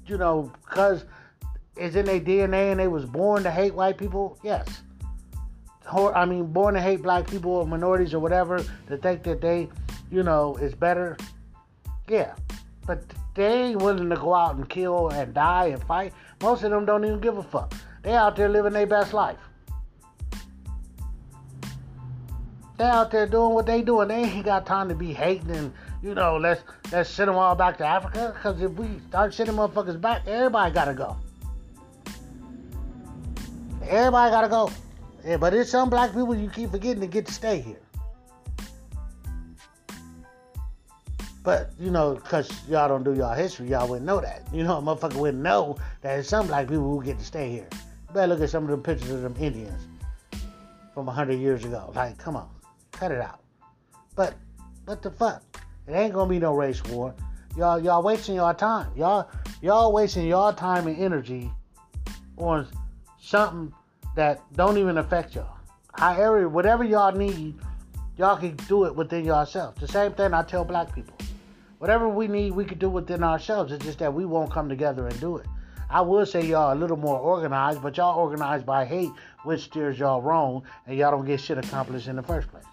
you 0.06 0.16
know, 0.16 0.50
because 0.66 1.04
it's 1.76 1.94
in 1.94 2.06
their 2.06 2.20
DNA 2.20 2.70
and 2.70 2.80
they 2.80 2.88
was 2.88 3.04
born 3.04 3.42
to 3.42 3.50
hate 3.50 3.74
white 3.74 3.98
people, 3.98 4.38
yes. 4.42 4.82
I 5.92 6.24
mean, 6.24 6.46
born 6.46 6.74
to 6.74 6.80
hate 6.80 7.02
black 7.02 7.28
people 7.28 7.52
or 7.52 7.66
minorities 7.66 8.14
or 8.14 8.20
whatever, 8.20 8.64
to 8.88 8.96
think 8.96 9.22
that 9.24 9.40
they, 9.40 9.68
you 10.10 10.22
know, 10.22 10.56
is 10.56 10.74
better. 10.74 11.16
Yeah. 12.08 12.34
But 12.86 13.02
they 13.34 13.68
ain't 13.68 13.82
willing 13.82 14.10
to 14.10 14.16
go 14.16 14.34
out 14.34 14.56
and 14.56 14.68
kill 14.68 15.10
and 15.10 15.32
die 15.34 15.66
and 15.66 15.82
fight. 15.84 16.12
Most 16.42 16.62
of 16.62 16.70
them 16.70 16.84
don't 16.84 17.04
even 17.04 17.20
give 17.20 17.38
a 17.38 17.42
fuck. 17.42 17.74
They 18.02 18.14
out 18.14 18.36
there 18.36 18.48
living 18.48 18.72
their 18.72 18.86
best 18.86 19.12
life. 19.12 19.38
They 22.78 22.86
out 22.86 23.10
there 23.10 23.26
doing 23.26 23.52
what 23.52 23.66
they 23.66 23.82
doing. 23.82 24.08
They 24.08 24.24
ain't 24.24 24.44
got 24.44 24.64
time 24.64 24.88
to 24.88 24.94
be 24.94 25.12
hating 25.12 25.50
and 25.50 25.70
you 26.02 26.14
know 26.14 26.38
let's 26.38 26.62
let's 26.90 27.10
send 27.10 27.28
them 27.28 27.36
all 27.36 27.54
back 27.54 27.76
to 27.76 27.84
Africa. 27.84 28.34
Cause 28.42 28.62
if 28.62 28.72
we 28.72 28.88
start 29.08 29.34
sending 29.34 29.54
motherfuckers 29.54 30.00
back, 30.00 30.26
everybody 30.26 30.72
gotta 30.72 30.94
go. 30.94 31.18
Everybody 33.82 34.30
gotta 34.30 34.48
go. 34.48 34.70
Yeah, 35.24 35.36
but 35.36 35.52
it's 35.54 35.70
some 35.70 35.90
black 35.90 36.12
people 36.12 36.34
you 36.34 36.48
keep 36.48 36.70
forgetting 36.70 37.00
to 37.00 37.06
get 37.06 37.26
to 37.26 37.32
stay 37.32 37.60
here. 37.60 37.80
But, 41.42 41.70
you 41.78 41.90
know, 41.90 42.14
because 42.14 42.50
y'all 42.68 42.88
don't 42.88 43.02
do 43.02 43.14
y'all 43.14 43.34
history, 43.34 43.68
y'all 43.68 43.88
wouldn't 43.88 44.06
know 44.06 44.20
that. 44.20 44.42
You 44.52 44.62
know, 44.62 44.76
a 44.76 44.82
motherfucker 44.82 45.16
wouldn't 45.16 45.42
know 45.42 45.76
that 46.02 46.14
there's 46.14 46.28
some 46.28 46.46
black 46.46 46.68
people 46.68 46.84
who 46.84 47.02
get 47.02 47.18
to 47.18 47.24
stay 47.24 47.50
here. 47.50 47.68
You 47.72 48.14
better 48.14 48.26
look 48.26 48.40
at 48.40 48.50
some 48.50 48.64
of 48.64 48.70
them 48.70 48.82
pictures 48.82 49.10
of 49.10 49.22
them 49.22 49.34
Indians 49.38 49.86
from 50.92 51.06
100 51.06 51.34
years 51.38 51.64
ago. 51.64 51.92
Like, 51.94 52.18
come 52.18 52.36
on, 52.36 52.48
cut 52.92 53.10
it 53.10 53.20
out. 53.20 53.40
But, 54.16 54.34
what 54.84 55.02
the 55.02 55.10
fuck? 55.10 55.42
It 55.86 55.92
ain't 55.92 56.12
gonna 56.12 56.28
be 56.28 56.38
no 56.38 56.54
race 56.54 56.84
war. 56.84 57.14
Y'all, 57.56 57.80
y'all 57.80 58.02
wasting 58.02 58.36
y'all 58.36 58.54
time. 58.54 58.90
Y'all, 58.94 59.28
y'all 59.62 59.92
wasting 59.92 60.26
y'all 60.26 60.52
time 60.52 60.86
and 60.86 60.98
energy 60.98 61.50
on 62.36 62.66
something 63.18 63.72
that 64.16 64.40
don't 64.54 64.78
even 64.78 64.98
affect 64.98 65.34
y'all. 65.34 65.56
However, 65.94 66.48
whatever 66.48 66.84
y'all 66.84 67.12
need, 67.12 67.58
y'all 68.16 68.36
can 68.36 68.56
do 68.68 68.84
it 68.84 68.94
within 68.94 69.24
yourself. 69.24 69.76
The 69.76 69.88
same 69.88 70.12
thing 70.12 70.34
I 70.34 70.42
tell 70.42 70.64
black 70.64 70.94
people. 70.94 71.16
Whatever 71.78 72.08
we 72.08 72.28
need, 72.28 72.52
we 72.52 72.64
can 72.64 72.78
do 72.78 72.90
within 72.90 73.22
ourselves. 73.24 73.72
It's 73.72 73.84
just 73.84 73.98
that 74.00 74.12
we 74.12 74.26
won't 74.26 74.50
come 74.50 74.68
together 74.68 75.06
and 75.06 75.18
do 75.20 75.38
it. 75.38 75.46
I 75.88 76.00
would 76.02 76.28
say 76.28 76.46
y'all 76.46 76.72
a 76.72 76.78
little 76.78 76.96
more 76.96 77.18
organized, 77.18 77.82
but 77.82 77.96
y'all 77.96 78.18
organized 78.18 78.64
by 78.64 78.84
hate, 78.84 79.10
which 79.42 79.62
steers 79.62 79.98
y'all 79.98 80.22
wrong, 80.22 80.62
and 80.86 80.96
y'all 80.96 81.10
don't 81.10 81.24
get 81.24 81.40
shit 81.40 81.58
accomplished 81.58 82.06
in 82.06 82.16
the 82.16 82.22
first 82.22 82.48
place. 82.48 82.64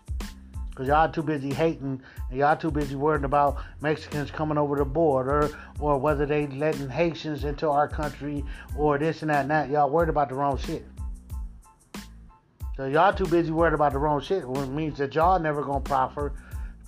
Because 0.70 0.88
y'all 0.88 1.12
too 1.12 1.24
busy 1.24 1.52
hating, 1.52 2.02
and 2.30 2.38
y'all 2.38 2.56
too 2.56 2.70
busy 2.70 2.96
worrying 2.96 3.24
about 3.24 3.58
Mexicans 3.82 4.30
coming 4.30 4.58
over 4.58 4.76
the 4.76 4.86
border, 4.86 5.50
or 5.80 5.98
whether 5.98 6.28
they 6.28 6.46
letting 6.48 6.90
Haitians 6.90 7.44
into 7.46 7.68
our 7.68 7.88
country, 7.88 8.46
or 8.78 9.00
this 9.00 9.24
and 9.24 9.32
that 9.32 9.42
and 9.42 9.50
that. 9.50 9.70
Y'all 9.72 9.90
worried 9.90 10.10
about 10.10 10.30
the 10.30 10.36
wrong 10.36 10.58
shit. 10.58 10.86
So 12.78 12.86
y'all 12.86 13.12
too 13.12 13.28
busy 13.28 13.52
worried 13.52 13.74
about 13.74 13.92
the 13.92 14.00
wrong 14.00 14.22
shit, 14.22 14.48
which 14.48 14.70
means 14.70 15.00
that 15.00 15.14
y'all 15.16 15.40
never 15.40 15.64
gonna 15.64 15.82
prosper 15.82 16.32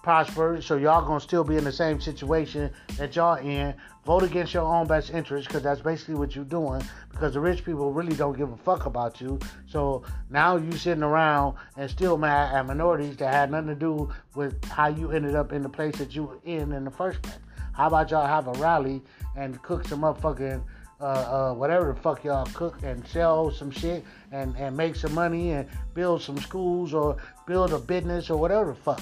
prosper. 0.02 0.62
So 0.62 0.78
y'all 0.78 1.06
gonna 1.06 1.20
still 1.20 1.44
be 1.44 1.58
in 1.58 1.64
the 1.64 1.72
same 1.72 2.00
situation 2.00 2.72
that 2.98 3.16
y'all 3.16 3.36
in. 3.36 3.74
Vote 4.06 4.24
against 4.24 4.54
your 4.54 4.64
own 4.64 4.88
best 4.88 5.12
interest 5.12 5.48
because 5.48 5.62
that's 5.62 5.82
basically 5.82 6.16
what 6.16 6.36
you're 6.36 6.46
doing. 6.46 6.82
Because 7.12 7.34
the 7.34 7.40
rich 7.40 7.64
people 7.64 7.92
really 7.92 8.16
don't 8.16 8.38
give 8.38 8.52
a 8.52 8.58
fuck 8.58 8.86
about 8.86 9.22
you. 9.22 9.40
So 9.68 10.04
now 10.30 10.58
you 10.58 10.72
sitting 10.72 11.04
around 11.04 11.58
and 11.78 11.90
still 11.90 12.18
mad 12.18 12.56
at 12.56 12.66
minorities 12.66 13.18
that 13.18 13.34
had 13.34 13.52
nothing 13.52 13.68
to 13.68 13.76
do 13.76 14.10
with 14.36 14.64
how 14.66 14.88
you 14.88 15.12
ended 15.12 15.36
up 15.36 15.52
in 15.54 15.62
the 15.62 15.70
place 15.70 15.96
that 15.98 16.16
you 16.16 16.24
were 16.24 16.40
in 16.44 16.72
in 16.72 16.86
the 16.86 16.92
first 16.92 17.22
place. 17.22 17.38
How 17.74 17.88
about 17.88 18.12
y'all 18.12 18.26
have 18.26 18.48
a 18.48 18.54
rally 18.54 19.02
and 19.36 19.62
cook 19.62 19.88
some 19.88 20.02
motherfucking 20.02 20.64
uh, 21.02 21.04
uh, 21.04 21.54
whatever 21.54 21.94
the 21.94 22.00
fuck 22.00 22.24
y'all 22.24 22.46
cook 22.54 22.78
and 22.84 23.06
sell 23.08 23.52
some 23.52 23.72
shit 23.72 24.04
and, 24.32 24.56
and 24.58 24.76
make 24.76 24.96
some 24.96 25.14
money 25.14 25.52
and 25.52 25.68
build 25.94 26.22
some 26.22 26.38
schools 26.38 26.94
or 26.94 27.18
build 27.48 27.72
a 27.72 27.80
business 27.80 28.30
or 28.30 28.38
whatever 28.38 28.74
the 28.74 28.76
fuck. 28.76 29.02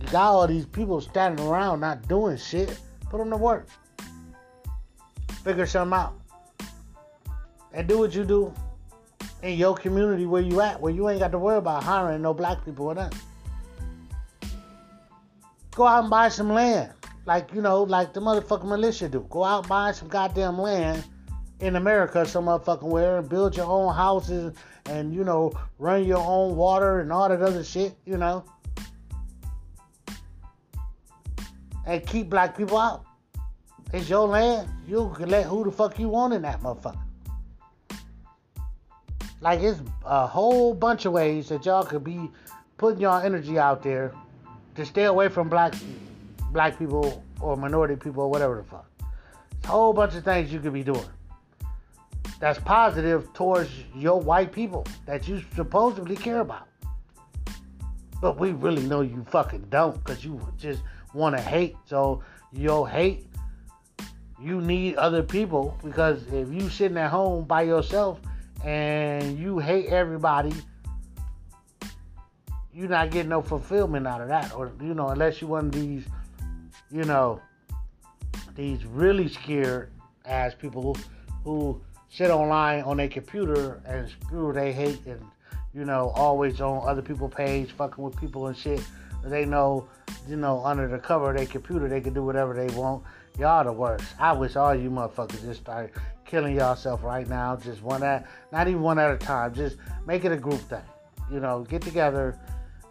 You 0.00 0.06
got 0.08 0.30
all 0.30 0.46
these 0.46 0.66
people 0.66 1.00
standing 1.00 1.44
around 1.44 1.80
not 1.80 2.06
doing 2.06 2.36
shit. 2.36 2.78
Put 3.10 3.18
them 3.18 3.30
to 3.30 3.36
work. 3.36 3.66
Figure 5.42 5.66
something 5.66 5.98
out. 5.98 6.14
And 7.72 7.88
do 7.88 7.98
what 7.98 8.14
you 8.14 8.24
do 8.24 8.54
in 9.42 9.58
your 9.58 9.76
community 9.76 10.26
where 10.26 10.42
you 10.42 10.60
at, 10.60 10.80
where 10.80 10.92
you 10.92 11.08
ain't 11.08 11.20
got 11.20 11.32
to 11.32 11.38
worry 11.38 11.58
about 11.58 11.82
hiring 11.82 12.22
no 12.22 12.32
black 12.32 12.64
people 12.64 12.86
or 12.86 12.94
nothing. 12.94 13.18
Go 15.74 15.86
out 15.86 16.02
and 16.02 16.10
buy 16.10 16.28
some 16.28 16.52
land. 16.52 16.92
Like, 17.28 17.52
you 17.52 17.60
know, 17.60 17.82
like 17.82 18.14
the 18.14 18.20
motherfucking 18.20 18.64
militia 18.64 19.06
do. 19.06 19.26
Go 19.28 19.44
out 19.44 19.68
buy 19.68 19.92
some 19.92 20.08
goddamn 20.08 20.58
land 20.58 21.04
in 21.60 21.76
America 21.76 22.24
some 22.24 22.46
motherfucking 22.46 22.88
where 22.88 23.18
and 23.18 23.28
build 23.28 23.54
your 23.54 23.66
own 23.66 23.94
houses 23.94 24.54
and, 24.86 25.14
you 25.14 25.24
know, 25.24 25.52
run 25.78 26.04
your 26.04 26.24
own 26.24 26.56
water 26.56 27.00
and 27.00 27.12
all 27.12 27.28
that 27.28 27.42
other 27.42 27.62
shit, 27.62 27.94
you 28.06 28.16
know. 28.16 28.44
and 31.84 32.06
keep 32.06 32.30
black 32.30 32.56
people 32.56 32.78
out. 32.78 33.04
It's 33.92 34.08
your 34.08 34.26
land. 34.26 34.66
You 34.86 35.12
can 35.14 35.28
let 35.28 35.44
who 35.44 35.64
the 35.64 35.70
fuck 35.70 35.98
you 35.98 36.08
want 36.08 36.32
in 36.32 36.42
that 36.42 36.62
motherfucker. 36.62 37.02
Like 39.42 39.60
it's 39.60 39.80
a 40.04 40.26
whole 40.26 40.72
bunch 40.72 41.04
of 41.04 41.12
ways 41.12 41.50
that 41.50 41.66
y'all 41.66 41.84
could 41.84 42.04
be 42.04 42.30
putting 42.78 43.02
y'all 43.02 43.20
energy 43.20 43.58
out 43.58 43.82
there 43.82 44.14
to 44.76 44.86
stay 44.86 45.04
away 45.04 45.28
from 45.28 45.50
black 45.50 45.74
black 46.52 46.78
people 46.78 47.22
or 47.40 47.56
minority 47.56 47.96
people 47.96 48.24
or 48.24 48.30
whatever 48.30 48.56
the 48.56 48.64
fuck. 48.64 48.90
It's 49.58 49.66
a 49.66 49.70
whole 49.70 49.92
bunch 49.92 50.14
of 50.14 50.24
things 50.24 50.52
you 50.52 50.60
could 50.60 50.72
be 50.72 50.82
doing. 50.82 51.04
That's 52.40 52.58
positive 52.60 53.32
towards 53.34 53.70
your 53.94 54.20
white 54.20 54.52
people 54.52 54.86
that 55.06 55.26
you 55.26 55.42
supposedly 55.54 56.16
care 56.16 56.40
about. 56.40 56.68
But 58.20 58.38
we 58.38 58.52
really 58.52 58.82
know 58.82 59.00
you 59.00 59.24
fucking 59.30 59.66
don't 59.70 60.02
because 60.04 60.24
you 60.24 60.40
just 60.58 60.82
want 61.14 61.36
to 61.36 61.42
hate. 61.42 61.76
So 61.86 62.22
you'll 62.52 62.84
hate. 62.84 63.26
You 64.40 64.60
need 64.60 64.96
other 64.96 65.22
people 65.22 65.76
because 65.82 66.22
if 66.32 66.52
you 66.52 66.68
sitting 66.68 66.96
at 66.96 67.10
home 67.10 67.44
by 67.44 67.62
yourself 67.62 68.20
and 68.64 69.38
you 69.38 69.58
hate 69.58 69.86
everybody, 69.86 70.52
you're 72.72 72.88
not 72.88 73.10
getting 73.10 73.30
no 73.30 73.42
fulfillment 73.42 74.06
out 74.06 74.20
of 74.20 74.28
that, 74.28 74.54
or 74.54 74.70
you 74.80 74.94
know, 74.94 75.08
unless 75.08 75.40
you 75.42 75.48
one 75.48 75.66
of 75.66 75.72
these, 75.72 76.04
you 76.90 77.04
know, 77.04 77.40
these 78.54 78.84
really 78.84 79.28
scared 79.28 79.90
ass 80.24 80.54
people 80.54 80.82
who, 80.82 80.94
who 81.44 81.80
sit 82.10 82.30
online 82.30 82.82
on 82.82 82.96
their 82.96 83.08
computer 83.08 83.80
and 83.86 84.08
spew 84.08 84.52
they 84.52 84.72
hate 84.72 85.04
and 85.06 85.20
you 85.74 85.84
know 85.84 86.10
always 86.14 86.60
on 86.60 86.88
other 86.88 87.02
people's 87.02 87.32
page 87.34 87.70
fucking 87.72 88.02
with 88.02 88.16
people 88.16 88.46
and 88.46 88.56
shit. 88.56 88.82
They 89.24 89.44
know, 89.44 89.88
you 90.28 90.36
know, 90.36 90.64
under 90.64 90.86
the 90.86 90.98
cover 90.98 91.30
of 91.30 91.36
their 91.36 91.46
computer 91.46 91.88
they 91.88 92.00
can 92.00 92.14
do 92.14 92.22
whatever 92.22 92.54
they 92.54 92.72
want. 92.74 93.02
Y'all 93.38 93.64
the 93.64 93.72
worst. 93.72 94.04
I 94.18 94.32
wish 94.32 94.56
all 94.56 94.74
you 94.74 94.90
motherfuckers 94.90 95.42
just 95.42 95.60
start 95.60 95.92
killing 96.24 96.54
yourself 96.54 97.02
right 97.02 97.28
now. 97.28 97.56
Just 97.56 97.82
one 97.82 98.02
at, 98.02 98.26
not 98.52 98.68
even 98.68 98.80
one 98.80 98.98
at 98.98 99.10
a 99.10 99.18
time. 99.18 99.54
Just 99.54 99.76
make 100.06 100.24
it 100.24 100.32
a 100.32 100.36
group 100.36 100.60
thing. 100.60 100.82
You 101.30 101.40
know, 101.40 101.64
get 101.68 101.82
together 101.82 102.38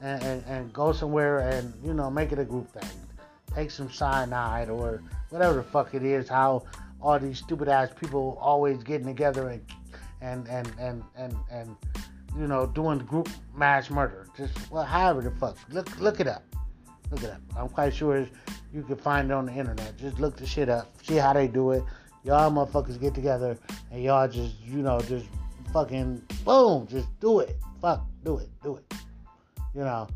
and, 0.01 0.21
and, 0.21 0.45
and 0.45 0.73
go 0.73 0.91
somewhere 0.91 1.39
and 1.39 1.73
you 1.83 1.93
know 1.93 2.09
make 2.11 2.31
it 2.31 2.39
a 2.39 2.45
group 2.45 2.71
thing. 2.71 3.06
Take 3.57 3.71
some 3.71 3.89
cyanide 3.89 4.69
or 4.69 5.01
whatever 5.31 5.55
the 5.55 5.63
fuck 5.63 5.95
it 5.95 6.03
is. 6.03 6.29
How 6.29 6.63
all 7.01 7.17
these 7.17 7.39
stupid 7.39 7.67
ass 7.67 7.89
people 7.99 8.37
always 8.39 8.83
getting 8.83 9.07
together 9.07 9.49
and 9.49 9.61
and 10.21 10.47
and 10.47 10.71
and 10.77 11.03
and, 11.15 11.35
and 11.49 11.75
you 12.37 12.45
know 12.45 12.67
doing 12.67 12.99
group 12.99 13.27
mass 13.55 13.89
murder. 13.89 14.27
Just 14.37 14.53
well, 14.69 14.83
however 14.83 15.23
the 15.23 15.31
fuck. 15.31 15.57
Look 15.71 15.99
look 15.99 16.19
it 16.19 16.27
up. 16.27 16.43
Look 17.09 17.23
it 17.23 17.31
up. 17.31 17.41
I'm 17.57 17.67
quite 17.67 17.95
sure 17.95 18.27
you 18.71 18.83
can 18.83 18.95
find 18.95 19.31
it 19.31 19.33
on 19.33 19.47
the 19.47 19.53
internet. 19.53 19.97
Just 19.97 20.19
look 20.19 20.37
the 20.37 20.45
shit 20.45 20.69
up. 20.69 20.93
See 21.01 21.15
how 21.15 21.33
they 21.33 21.47
do 21.47 21.71
it. 21.71 21.83
Y'all 22.23 22.51
motherfuckers 22.51 23.01
get 23.01 23.15
together 23.15 23.57
and 23.89 24.03
y'all 24.03 24.27
just 24.27 24.53
you 24.61 24.83
know 24.83 24.99
just 24.99 25.25
fucking 25.73 26.21
boom, 26.45 26.85
just 26.85 27.07
do 27.19 27.39
it. 27.39 27.55
Fuck, 27.81 28.05
do 28.23 28.37
it, 28.37 28.49
do 28.61 28.75
it. 28.75 28.93
You 29.73 29.81
know, 29.81 30.07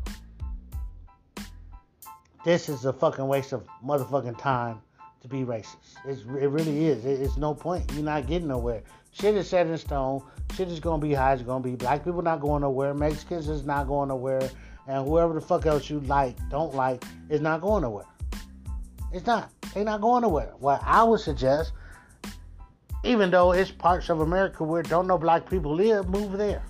this 2.44 2.68
is 2.68 2.84
a 2.84 2.92
fucking 2.92 3.26
waste 3.26 3.52
of 3.52 3.66
motherfucking 3.84 4.38
time 4.38 4.80
to 5.20 5.28
be 5.28 5.44
racist. 5.44 5.94
It's, 6.04 6.22
it 6.22 6.48
really 6.48 6.86
is. 6.86 7.04
It, 7.04 7.20
it's 7.20 7.36
no 7.36 7.54
point. 7.54 7.90
You're 7.92 8.04
not 8.04 8.26
getting 8.26 8.48
nowhere. 8.48 8.82
Shit 9.12 9.36
is 9.36 9.48
set 9.48 9.66
in 9.66 9.78
stone. 9.78 10.22
Shit 10.54 10.68
is 10.68 10.80
gonna 10.80 11.00
be 11.00 11.14
how 11.14 11.32
it's 11.32 11.42
gonna 11.42 11.62
be. 11.62 11.76
Black 11.76 12.04
people 12.04 12.22
not 12.22 12.40
going 12.40 12.62
nowhere. 12.62 12.94
Mexicans 12.94 13.48
is 13.48 13.64
not 13.64 13.86
going 13.86 14.08
nowhere. 14.08 14.50
And 14.88 15.06
whoever 15.06 15.34
the 15.34 15.40
fuck 15.40 15.66
else 15.66 15.88
you 15.88 16.00
like, 16.00 16.36
don't 16.50 16.74
like, 16.74 17.04
is 17.28 17.40
not 17.40 17.60
going 17.60 17.82
nowhere. 17.82 18.06
It's 19.12 19.26
not. 19.26 19.50
They're 19.74 19.84
not 19.84 20.00
going 20.00 20.22
nowhere. 20.22 20.52
What 20.58 20.82
I 20.84 21.04
would 21.04 21.20
suggest, 21.20 21.72
even 23.04 23.30
though 23.30 23.52
it's 23.52 23.70
parts 23.70 24.08
of 24.08 24.20
America 24.20 24.64
where 24.64 24.82
don't 24.82 25.06
know 25.06 25.18
black 25.18 25.48
people 25.48 25.74
live, 25.74 26.08
move 26.08 26.32
there 26.32 26.64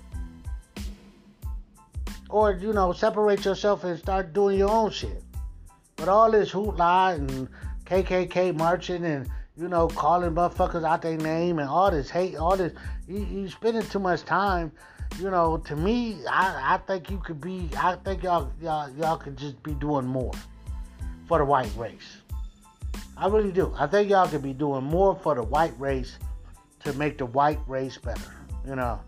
or 2.33 2.53
you 2.53 2.73
know 2.73 2.91
separate 2.91 3.45
yourself 3.45 3.83
and 3.83 3.97
start 3.97 4.33
doing 4.33 4.57
your 4.57 4.69
own 4.69 4.89
shit. 4.89 5.22
But 6.03 6.11
all 6.11 6.31
this 6.31 6.51
hoopla 6.51 7.15
and 7.15 7.47
KKK 7.85 8.57
marching 8.57 9.05
and 9.05 9.29
you 9.55 9.69
know 9.69 9.87
calling 9.87 10.31
motherfuckers 10.31 10.83
out 10.83 11.01
their 11.01 11.15
name 11.15 11.59
and 11.59 11.69
all 11.69 11.91
this 11.91 12.09
hate, 12.09 12.35
all 12.35 12.57
this 12.57 12.73
you, 13.07 13.23
you 13.23 13.49
spending 13.49 13.83
too 13.83 13.99
much 13.99 14.23
time. 14.25 14.73
You 15.17 15.31
know, 15.31 15.59
to 15.59 15.77
me, 15.77 16.17
I, 16.29 16.73
I 16.73 16.77
think 16.79 17.09
you 17.09 17.19
could 17.19 17.39
be. 17.39 17.69
I 17.77 17.95
think 18.03 18.21
y'all 18.21 18.51
y'all 18.61 18.89
y'all 18.97 19.15
could 19.15 19.37
just 19.37 19.63
be 19.63 19.75
doing 19.75 20.05
more 20.05 20.33
for 21.25 21.37
the 21.37 21.45
white 21.45 21.71
race. 21.77 22.17
I 23.15 23.29
really 23.29 23.53
do. 23.53 23.73
I 23.79 23.87
think 23.87 24.09
y'all 24.09 24.27
could 24.27 24.43
be 24.43 24.51
doing 24.51 24.83
more 24.83 25.17
for 25.23 25.35
the 25.35 25.43
white 25.43 25.79
race 25.79 26.17
to 26.83 26.91
make 26.95 27.17
the 27.17 27.27
white 27.27 27.59
race 27.65 27.97
better. 27.97 28.35
You 28.67 28.75
know. 28.75 28.99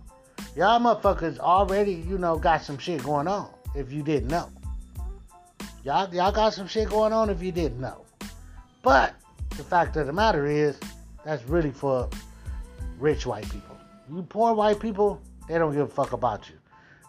Y'all 0.55 0.79
motherfuckers 0.79 1.39
already, 1.39 1.91
you 1.91 2.17
know, 2.17 2.37
got 2.37 2.63
some 2.63 2.77
shit 2.77 3.03
going 3.03 3.27
on 3.27 3.49
if 3.75 3.91
you 3.91 4.01
didn't 4.01 4.29
know. 4.29 4.49
Y'all, 5.85 6.11
y'all 6.11 6.31
got 6.31 6.51
some 6.51 6.65
shit 6.65 6.89
going 6.89 7.13
on 7.13 7.29
if 7.29 7.43
you 7.43 7.51
didn't 7.51 7.79
know. 7.79 8.03
But 8.81 9.13
the 9.51 9.63
fact 9.63 9.95
of 9.97 10.07
the 10.07 10.13
matter 10.13 10.47
is, 10.47 10.79
that's 11.23 11.43
really 11.47 11.69
for 11.69 12.09
rich 12.97 13.27
white 13.27 13.47
people. 13.51 13.77
You 14.09 14.23
poor 14.23 14.55
white 14.55 14.79
people, 14.79 15.21
they 15.47 15.59
don't 15.59 15.73
give 15.73 15.81
a 15.83 15.87
fuck 15.87 16.13
about 16.13 16.49
you. 16.49 16.55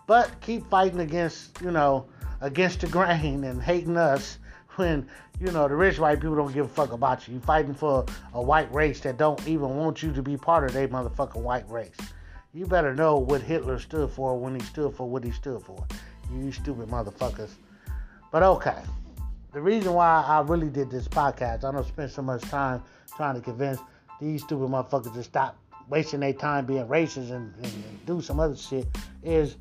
But 0.06 0.30
keep 0.42 0.68
fighting 0.68 1.00
against, 1.00 1.58
you 1.62 1.70
know, 1.70 2.04
against 2.42 2.82
the 2.82 2.88
grain 2.88 3.44
and 3.44 3.62
hating 3.62 3.96
us 3.96 4.38
when, 4.76 5.08
you 5.40 5.50
know, 5.52 5.66
the 5.68 5.74
rich 5.74 5.98
white 5.98 6.20
people 6.20 6.36
don't 6.36 6.52
give 6.52 6.66
a 6.66 6.68
fuck 6.68 6.92
about 6.92 7.26
you. 7.26 7.32
You 7.32 7.40
fighting 7.40 7.72
for 7.72 8.04
a 8.34 8.42
white 8.42 8.70
race 8.74 9.00
that 9.00 9.16
don't 9.16 9.40
even 9.48 9.74
want 9.76 10.02
you 10.02 10.12
to 10.12 10.20
be 10.20 10.36
part 10.36 10.64
of 10.64 10.74
their 10.74 10.86
motherfucking 10.86 11.40
white 11.40 11.66
race 11.70 11.96
you 12.56 12.64
better 12.64 12.94
know 12.94 13.18
what 13.18 13.42
Hitler 13.42 13.78
stood 13.78 14.10
for 14.10 14.38
when 14.38 14.58
he 14.58 14.64
stood 14.64 14.94
for 14.94 15.06
what 15.06 15.22
he 15.22 15.30
stood 15.30 15.60
for. 15.60 15.84
You 16.32 16.50
stupid 16.50 16.88
motherfuckers. 16.88 17.50
But 18.30 18.42
okay. 18.42 18.82
The 19.52 19.60
reason 19.60 19.94
why 19.94 20.22
I 20.26 20.40
really 20.40 20.68
did 20.68 20.90
this 20.90 21.08
podcast, 21.08 21.64
I 21.64 21.72
don't 21.72 21.86
spend 21.86 22.10
so 22.10 22.22
much 22.22 22.42
time 22.42 22.82
trying 23.16 23.36
to 23.36 23.40
convince 23.40 23.80
these 24.20 24.42
stupid 24.42 24.68
motherfuckers 24.68 25.14
to 25.14 25.22
stop 25.22 25.56
wasting 25.88 26.20
their 26.20 26.32
time 26.32 26.66
being 26.66 26.86
racist 26.86 27.30
and, 27.30 27.54
and, 27.56 27.64
and 27.64 28.06
do 28.06 28.20
some 28.20 28.40
other 28.40 28.56
shit, 28.56 28.86
is 29.22 29.56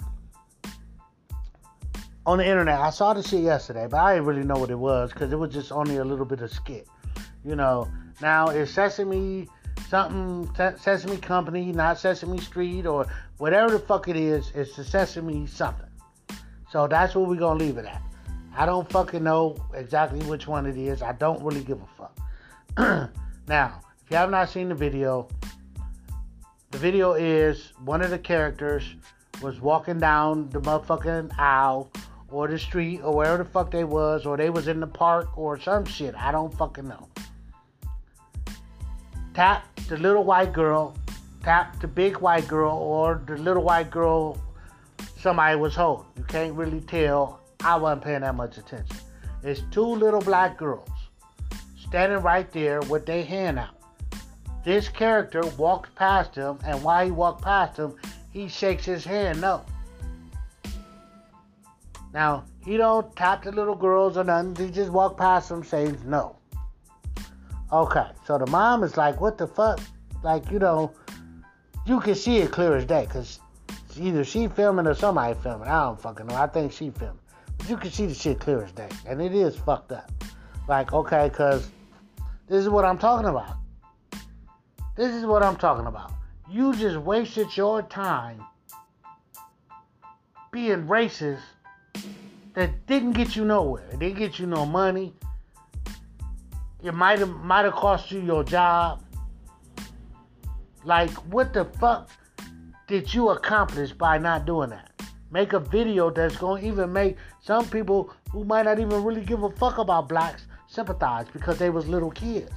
on 2.25 2.39
the 2.39 2.45
internet. 2.45 2.79
I 2.79 2.89
saw 2.89 3.13
the 3.13 3.21
shit 3.21 3.41
yesterday, 3.41 3.87
but 3.89 3.97
I 3.97 4.15
didn't 4.15 4.27
really 4.27 4.43
know 4.43 4.57
what 4.57 4.71
it 4.71 4.79
was 4.79 5.13
because 5.13 5.31
it 5.31 5.35
was 5.35 5.53
just 5.53 5.71
only 5.71 5.97
a 5.97 6.03
little 6.03 6.25
bit 6.25 6.41
of 6.41 6.51
skit. 6.51 6.87
You 7.43 7.55
know, 7.55 7.87
now 8.21 8.47
it's 8.47 8.71
Sesame 8.71 9.47
something 9.89 10.49
Sesame 10.77 11.17
Company, 11.17 11.71
not 11.71 11.99
Sesame 11.99 12.39
Street 12.39 12.85
or 12.85 13.05
whatever 13.37 13.71
the 13.71 13.79
fuck 13.79 14.07
it 14.07 14.15
is. 14.15 14.51
It's 14.55 14.75
the 14.75 14.83
Sesame 14.83 15.45
something. 15.45 15.85
So 16.71 16.87
that's 16.87 17.13
what 17.15 17.29
we're 17.29 17.35
gonna 17.35 17.59
leave 17.59 17.77
it 17.77 17.85
at. 17.85 18.01
I 18.57 18.65
don't 18.65 18.89
fucking 18.89 19.23
know 19.23 19.57
exactly 19.73 20.19
which 20.25 20.47
one 20.47 20.65
it 20.65 20.77
is. 20.77 21.01
I 21.01 21.11
don't 21.11 21.43
really 21.43 21.63
give 21.63 21.81
a 21.81 21.87
fuck. 21.97 23.11
now, 23.47 23.81
if 24.03 24.11
you 24.11 24.17
have 24.17 24.31
not 24.31 24.49
seen 24.49 24.69
the 24.69 24.75
video, 24.75 25.27
the 26.71 26.77
video 26.77 27.13
is 27.13 27.73
one 27.83 28.01
of 28.01 28.11
the 28.11 28.19
characters 28.19 28.95
was 29.41 29.59
walking 29.59 29.99
down 29.99 30.49
the 30.49 30.61
motherfucking 30.61 31.37
aisle 31.37 31.91
or 32.29 32.47
the 32.47 32.57
street 32.57 33.01
or 33.01 33.15
wherever 33.15 33.43
the 33.43 33.49
fuck 33.49 33.71
they 33.71 33.83
was, 33.83 34.25
or 34.25 34.37
they 34.37 34.49
was 34.49 34.67
in 34.67 34.79
the 34.79 34.87
park 34.87 35.37
or 35.37 35.59
some 35.59 35.85
shit. 35.85 36.15
I 36.15 36.31
don't 36.31 36.53
fucking 36.53 36.87
know. 36.87 37.07
Tap 39.33 39.65
the 39.87 39.97
little 39.97 40.23
white 40.23 40.53
girl, 40.53 40.95
tap 41.43 41.79
the 41.81 41.87
big 41.87 42.17
white 42.17 42.47
girl, 42.47 42.77
or 42.77 43.21
the 43.27 43.37
little 43.37 43.63
white 43.63 43.91
girl 43.91 44.41
somebody 45.19 45.57
was 45.57 45.75
holding. 45.75 46.05
You 46.17 46.23
can't 46.23 46.53
really 46.53 46.81
tell. 46.81 47.41
I 47.65 47.77
wasn't 47.77 48.03
paying 48.03 48.21
that 48.21 48.35
much 48.35 48.59
attention. 48.59 48.95
It's 49.41 49.63
two 49.71 49.81
little 49.81 50.21
black 50.21 50.55
girls 50.55 50.87
standing 51.79 52.19
right 52.19 52.51
there 52.51 52.79
with 52.81 53.07
their 53.07 53.25
hand 53.25 53.57
out. 53.57 53.75
This 54.63 54.87
character 54.87 55.41
walks 55.57 55.89
past 55.95 56.35
him, 56.35 56.59
and 56.63 56.83
while 56.83 57.03
he 57.03 57.09
walks 57.09 57.43
past 57.43 57.77
him, 57.77 57.95
he 58.31 58.47
shakes 58.47 58.85
his 58.85 59.03
hand 59.03 59.41
no. 59.41 59.65
Now, 62.13 62.43
he 62.63 62.77
don't 62.77 63.15
tap 63.15 63.43
the 63.43 63.51
little 63.51 63.75
girls 63.75 64.15
or 64.15 64.23
nothing. 64.23 64.55
He 64.55 64.71
just 64.71 64.91
walk 64.91 65.17
past 65.17 65.49
them 65.49 65.63
saying 65.63 65.97
no. 66.05 66.35
Okay, 67.73 68.07
so 68.27 68.37
the 68.37 68.45
mom 68.45 68.83
is 68.83 68.95
like, 68.95 69.19
what 69.19 69.39
the 69.39 69.47
fuck? 69.47 69.79
Like, 70.21 70.51
you 70.51 70.59
know, 70.59 70.93
you 71.87 71.99
can 71.99 72.13
see 72.13 72.37
it 72.37 72.51
clear 72.51 72.75
as 72.75 72.85
day 72.85 73.05
because 73.07 73.39
either 73.97 74.23
she 74.23 74.49
filming 74.49 74.85
or 74.85 74.93
somebody 74.93 75.33
filming. 75.41 75.67
I 75.67 75.85
don't 75.85 75.99
fucking 75.99 76.27
know. 76.27 76.35
I 76.35 76.45
think 76.45 76.71
she 76.71 76.91
filming. 76.91 77.19
You 77.67 77.77
can 77.77 77.91
see 77.91 78.05
the 78.05 78.13
shit 78.13 78.39
clear 78.39 78.63
as 78.63 78.71
day. 78.71 78.89
And 79.07 79.21
it 79.21 79.33
is 79.33 79.55
fucked 79.55 79.91
up. 79.91 80.11
Like, 80.67 80.93
okay, 80.93 81.29
because 81.29 81.69
this 82.47 82.61
is 82.61 82.69
what 82.69 82.85
I'm 82.85 82.97
talking 82.97 83.27
about. 83.27 83.57
This 84.95 85.13
is 85.13 85.25
what 85.25 85.43
I'm 85.43 85.55
talking 85.55 85.87
about. 85.87 86.11
You 86.49 86.75
just 86.75 86.97
wasted 86.97 87.55
your 87.57 87.81
time 87.81 88.43
being 90.51 90.87
racist 90.87 91.41
that 92.53 92.85
didn't 92.87 93.11
get 93.11 93.35
you 93.35 93.43
nowhere. 93.43 93.83
It 93.91 93.99
didn't 93.99 94.17
get 94.17 94.39
you 94.39 94.45
no 94.45 94.65
money. 94.65 95.13
It 96.81 96.93
might 96.93 97.19
have 97.19 97.29
might 97.29 97.65
have 97.65 97.73
cost 97.73 98.11
you 98.11 98.21
your 98.21 98.43
job. 98.43 99.03
Like 100.85 101.09
what 101.33 101.51
the 101.51 101.65
fuck 101.65 102.09
did 102.87 103.13
you 103.13 103.29
accomplish 103.29 103.91
by 103.91 104.17
not 104.17 104.45
doing 104.45 104.69
that? 104.69 104.94
Make 105.35 105.51
a 105.51 105.59
video 105.59 106.09
that's 106.11 106.37
going 106.37 106.61
to 106.61 106.67
even 106.69 106.93
make 106.93 107.17
some 107.41 107.67
people 107.67 108.09
who 108.31 108.45
might 108.45 108.63
not 108.63 108.79
even 108.79 109.03
really 109.03 109.19
give 109.19 109.43
a 109.43 109.49
fuck 109.49 109.79
about 109.79 110.07
blacks 110.07 110.45
sympathize 110.65 111.25
because 111.33 111.59
they 111.59 111.69
was 111.69 111.89
little 111.89 112.09
kids. 112.09 112.53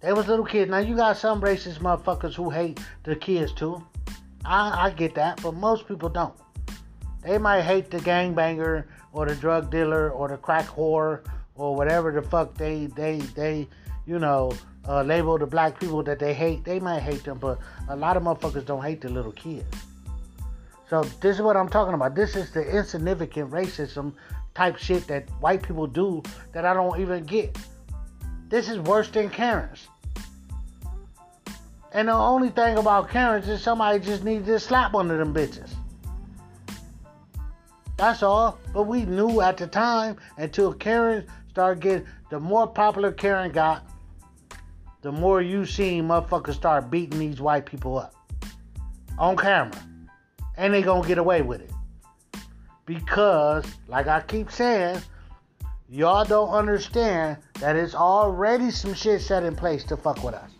They 0.00 0.14
was 0.14 0.26
little 0.26 0.46
kids. 0.46 0.70
Now 0.70 0.78
you 0.78 0.96
got 0.96 1.18
some 1.18 1.42
racist 1.42 1.80
motherfuckers 1.80 2.32
who 2.32 2.48
hate 2.48 2.80
the 3.04 3.16
kids 3.16 3.52
too. 3.52 3.84
I, 4.46 4.86
I 4.86 4.90
get 4.92 5.14
that, 5.16 5.42
but 5.42 5.52
most 5.52 5.86
people 5.86 6.08
don't. 6.08 6.34
They 7.22 7.36
might 7.36 7.60
hate 7.60 7.90
the 7.90 7.98
gangbanger 7.98 8.84
or 9.12 9.26
the 9.26 9.34
drug 9.34 9.70
dealer 9.70 10.10
or 10.10 10.28
the 10.28 10.38
crack 10.38 10.64
whore 10.64 11.20
or 11.54 11.76
whatever 11.76 12.12
the 12.12 12.22
fuck 12.22 12.54
they 12.54 12.86
they 12.96 13.18
they 13.36 13.68
you 14.06 14.18
know 14.18 14.52
uh, 14.88 15.02
label 15.02 15.36
the 15.36 15.46
black 15.46 15.78
people 15.78 16.02
that 16.04 16.18
they 16.18 16.32
hate. 16.32 16.64
They 16.64 16.80
might 16.80 17.00
hate 17.00 17.24
them, 17.24 17.36
but 17.36 17.58
a 17.90 17.94
lot 17.94 18.16
of 18.16 18.22
motherfuckers 18.22 18.64
don't 18.64 18.82
hate 18.82 19.02
the 19.02 19.10
little 19.10 19.32
kids. 19.32 19.66
So 20.88 21.02
this 21.20 21.36
is 21.36 21.42
what 21.42 21.56
I'm 21.56 21.68
talking 21.68 21.94
about. 21.94 22.14
This 22.14 22.34
is 22.34 22.50
the 22.50 22.66
insignificant 22.66 23.50
racism 23.50 24.14
type 24.54 24.78
shit 24.78 25.06
that 25.08 25.28
white 25.40 25.62
people 25.62 25.86
do 25.86 26.22
that 26.52 26.64
I 26.64 26.72
don't 26.72 26.98
even 27.00 27.24
get. 27.24 27.56
This 28.48 28.68
is 28.68 28.78
worse 28.78 29.08
than 29.08 29.28
Karens. 29.28 29.88
And 31.92 32.08
the 32.08 32.12
only 32.12 32.50
thing 32.50 32.78
about 32.78 33.10
Karens 33.10 33.48
is 33.48 33.62
somebody 33.62 33.98
just 33.98 34.24
needs 34.24 34.46
to 34.46 34.58
slap 34.58 34.92
one 34.92 35.10
of 35.10 35.18
them 35.18 35.34
bitches. 35.34 35.70
That's 37.96 38.22
all. 38.22 38.58
But 38.72 38.84
we 38.84 39.04
knew 39.04 39.40
at 39.40 39.56
the 39.56 39.66
time 39.66 40.16
until 40.38 40.72
Karen 40.72 41.26
started 41.50 41.82
getting, 41.82 42.06
the 42.30 42.40
more 42.40 42.66
popular 42.66 43.12
Karen 43.12 43.52
got, 43.52 43.86
the 45.02 45.12
more 45.12 45.42
you 45.42 45.66
seen 45.66 46.08
motherfuckers 46.08 46.54
start 46.54 46.90
beating 46.90 47.18
these 47.18 47.40
white 47.40 47.66
people 47.66 47.98
up 47.98 48.14
on 49.18 49.36
camera. 49.36 49.87
And 50.58 50.74
they 50.74 50.82
gonna 50.82 51.06
get 51.06 51.16
away 51.16 51.40
with 51.40 51.62
it. 51.62 51.70
Because, 52.84 53.64
like 53.86 54.08
I 54.08 54.20
keep 54.20 54.50
saying, 54.50 55.00
y'all 55.88 56.24
don't 56.24 56.50
understand 56.50 57.38
that 57.60 57.76
it's 57.76 57.94
already 57.94 58.70
some 58.70 58.92
shit 58.92 59.22
set 59.22 59.44
in 59.44 59.56
place 59.56 59.84
to 59.84 59.96
fuck 59.96 60.22
with 60.22 60.34
us. 60.34 60.50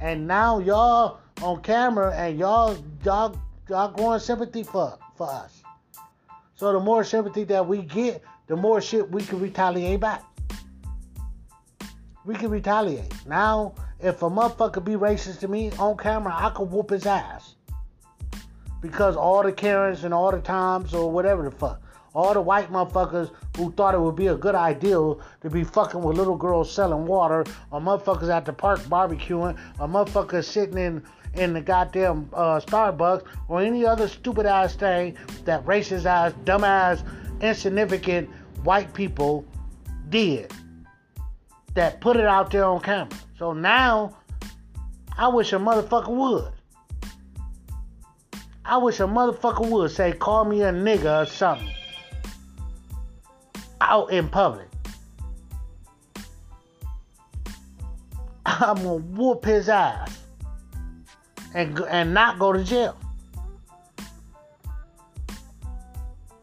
And 0.00 0.26
now 0.26 0.60
y'all 0.60 1.18
on 1.42 1.60
camera 1.62 2.14
and 2.16 2.38
y'all 2.38 2.76
y'all 3.04 3.36
y'all 3.68 3.90
growing 3.90 4.20
sympathy 4.20 4.62
for 4.62 4.98
for 5.16 5.28
us. 5.28 5.62
So 6.54 6.72
the 6.72 6.80
more 6.80 7.04
sympathy 7.04 7.44
that 7.44 7.66
we 7.66 7.82
get, 7.82 8.22
the 8.46 8.56
more 8.56 8.80
shit 8.80 9.10
we 9.10 9.22
can 9.22 9.40
retaliate 9.40 10.00
back. 10.00 10.22
We 12.24 12.34
can 12.34 12.50
retaliate. 12.50 13.12
Now, 13.26 13.74
if 14.00 14.22
a 14.22 14.30
motherfucker 14.30 14.84
be 14.84 14.92
racist 14.92 15.40
to 15.40 15.48
me 15.48 15.70
on 15.78 15.96
camera, 15.96 16.34
I 16.36 16.50
can 16.50 16.70
whoop 16.70 16.90
his 16.90 17.06
ass. 17.06 17.54
Because 18.80 19.16
all 19.16 19.42
the 19.42 19.52
Karens 19.52 20.04
and 20.04 20.14
all 20.14 20.30
the 20.30 20.40
times 20.40 20.94
or 20.94 21.10
whatever 21.10 21.42
the 21.42 21.50
fuck. 21.50 21.82
All 22.14 22.32
the 22.32 22.40
white 22.40 22.72
motherfuckers 22.72 23.30
who 23.56 23.70
thought 23.72 23.94
it 23.94 24.00
would 24.00 24.16
be 24.16 24.28
a 24.28 24.34
good 24.34 24.54
idea 24.54 24.96
to 24.96 25.50
be 25.50 25.62
fucking 25.62 26.02
with 26.02 26.16
little 26.16 26.36
girls 26.36 26.72
selling 26.72 27.06
water, 27.06 27.44
or 27.70 27.80
motherfuckers 27.80 28.28
at 28.28 28.44
the 28.44 28.52
park 28.52 28.80
barbecuing, 28.80 29.58
or 29.78 29.88
motherfuckers 29.88 30.44
sitting 30.44 30.78
in 30.78 31.02
in 31.34 31.52
the 31.52 31.60
goddamn 31.60 32.28
uh, 32.32 32.58
Starbucks, 32.58 33.24
or 33.48 33.60
any 33.60 33.84
other 33.84 34.08
stupid 34.08 34.46
ass 34.46 34.74
thing 34.74 35.16
that 35.44 35.64
racist 35.66 36.06
ass, 36.06 36.32
dumb 36.44 36.64
ass, 36.64 37.04
insignificant 37.40 38.28
white 38.64 38.92
people 38.94 39.44
did. 40.08 40.52
That 41.74 42.00
put 42.00 42.16
it 42.16 42.24
out 42.24 42.50
there 42.50 42.64
on 42.64 42.80
camera. 42.80 43.16
So 43.38 43.52
now, 43.52 44.16
I 45.16 45.28
wish 45.28 45.52
a 45.52 45.56
motherfucker 45.56 46.08
would. 46.08 46.52
I 48.68 48.76
wish 48.76 49.00
a 49.00 49.04
motherfucker 49.04 49.66
would 49.70 49.90
say, 49.90 50.12
call 50.12 50.44
me 50.44 50.60
a 50.60 50.70
nigga 50.70 51.22
or 51.22 51.26
something 51.26 51.72
out 53.80 54.12
in 54.12 54.28
public. 54.28 54.68
I'm 58.44 58.76
gonna 58.76 58.96
whoop 58.96 59.46
his 59.46 59.70
ass 59.70 60.18
and 61.54 61.78
and 61.88 62.12
not 62.12 62.38
go 62.38 62.52
to 62.52 62.62
jail. 62.62 62.98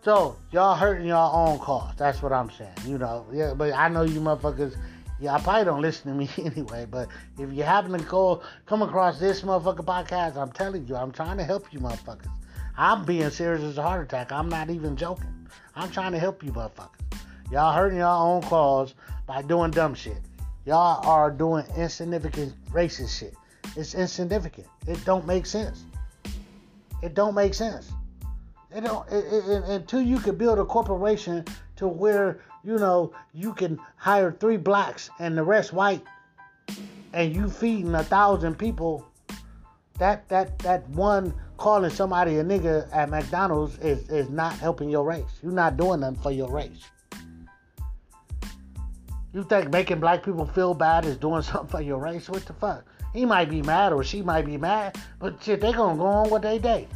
So 0.01 0.35
y'all 0.51 0.75
hurting 0.75 1.07
y'all 1.07 1.49
own 1.49 1.59
cause. 1.59 1.93
That's 1.95 2.23
what 2.23 2.33
I'm 2.33 2.49
saying. 2.49 2.73
You 2.87 2.97
know, 2.97 3.27
yeah. 3.31 3.53
But 3.53 3.73
I 3.73 3.87
know 3.87 4.01
you 4.01 4.19
motherfuckers. 4.19 4.75
Yeah, 5.19 5.35
I 5.35 5.41
probably 5.41 5.65
don't 5.65 5.81
listen 5.81 6.11
to 6.11 6.17
me 6.17 6.29
anyway. 6.45 6.85
But 6.89 7.09
if 7.39 7.51
you 7.53 7.63
happen 7.63 7.91
to 7.91 8.03
go 8.05 8.41
come 8.65 8.81
across 8.81 9.19
this 9.19 9.41
motherfucker 9.41 9.85
podcast, 9.85 10.35
I'm 10.35 10.51
telling 10.51 10.87
you, 10.87 10.95
I'm 10.95 11.11
trying 11.11 11.37
to 11.37 11.43
help 11.43 11.71
you 11.71 11.79
motherfuckers. 11.79 12.31
I'm 12.77 13.05
being 13.05 13.29
serious 13.29 13.63
as 13.63 13.77
a 13.77 13.81
heart 13.81 14.03
attack. 14.03 14.31
I'm 14.31 14.49
not 14.49 14.69
even 14.69 14.97
joking. 14.97 15.47
I'm 15.75 15.89
trying 15.89 16.11
to 16.11 16.19
help 16.19 16.43
you 16.43 16.51
motherfuckers. 16.51 16.89
Y'all 17.51 17.73
hurting 17.73 17.99
your 17.99 18.07
own 18.07 18.41
cause 18.43 18.95
by 19.25 19.41
doing 19.41 19.71
dumb 19.71 19.93
shit. 19.93 20.17
Y'all 20.65 21.05
are 21.07 21.31
doing 21.31 21.63
insignificant 21.77 22.53
racist 22.71 23.19
shit. 23.19 23.35
It's 23.75 23.93
insignificant. 23.93 24.67
It 24.87 25.03
don't 25.05 25.25
make 25.25 25.45
sense. 25.45 25.83
It 27.01 27.13
don't 27.13 27.35
make 27.35 27.53
sense. 27.53 27.91
It 28.75 28.81
don't 28.81 29.07
it, 29.09 29.23
it, 29.25 29.63
until 29.69 30.01
you 30.01 30.19
could 30.19 30.37
build 30.37 30.59
a 30.59 30.65
corporation 30.65 31.45
to 31.77 31.87
where 31.87 32.41
you 32.65 32.77
know 32.77 33.13
you 33.33 33.53
can 33.53 33.79
hire 33.97 34.31
three 34.31 34.57
blacks 34.57 35.09
and 35.19 35.37
the 35.37 35.43
rest 35.43 35.71
white, 35.71 36.01
and 37.13 37.35
you 37.35 37.49
feeding 37.49 37.93
a 37.93 38.03
thousand 38.03 38.57
people. 38.57 39.05
That 39.99 40.27
that 40.27 40.59
that 40.59 40.89
one 40.89 41.33
calling 41.57 41.89
somebody 41.89 42.37
a 42.37 42.43
nigga 42.43 42.89
at 42.93 43.09
McDonald's 43.09 43.77
is 43.79 44.09
is 44.09 44.29
not 44.29 44.53
helping 44.53 44.89
your 44.89 45.05
race. 45.05 45.39
You're 45.41 45.53
not 45.53 45.77
doing 45.77 46.01
nothing 46.01 46.19
for 46.19 46.31
your 46.31 46.49
race. 46.49 46.83
You 49.31 49.43
think 49.43 49.69
making 49.69 49.99
black 49.99 50.23
people 50.23 50.45
feel 50.45 50.73
bad 50.73 51.05
is 51.05 51.17
doing 51.17 51.41
something 51.43 51.67
for 51.67 51.81
your 51.81 51.99
race? 51.99 52.29
What 52.29 52.45
the 52.45 52.53
fuck? 52.53 52.85
He 53.13 53.25
might 53.25 53.49
be 53.49 53.61
mad 53.61 53.93
or 53.93 54.03
she 54.03 54.21
might 54.21 54.45
be 54.45 54.57
mad, 54.57 54.97
but 55.19 55.41
shit, 55.41 55.61
they 55.61 55.71
gonna 55.71 55.97
go 55.97 56.05
on 56.05 56.29
with 56.29 56.41
their 56.41 56.59
day. 56.59 56.87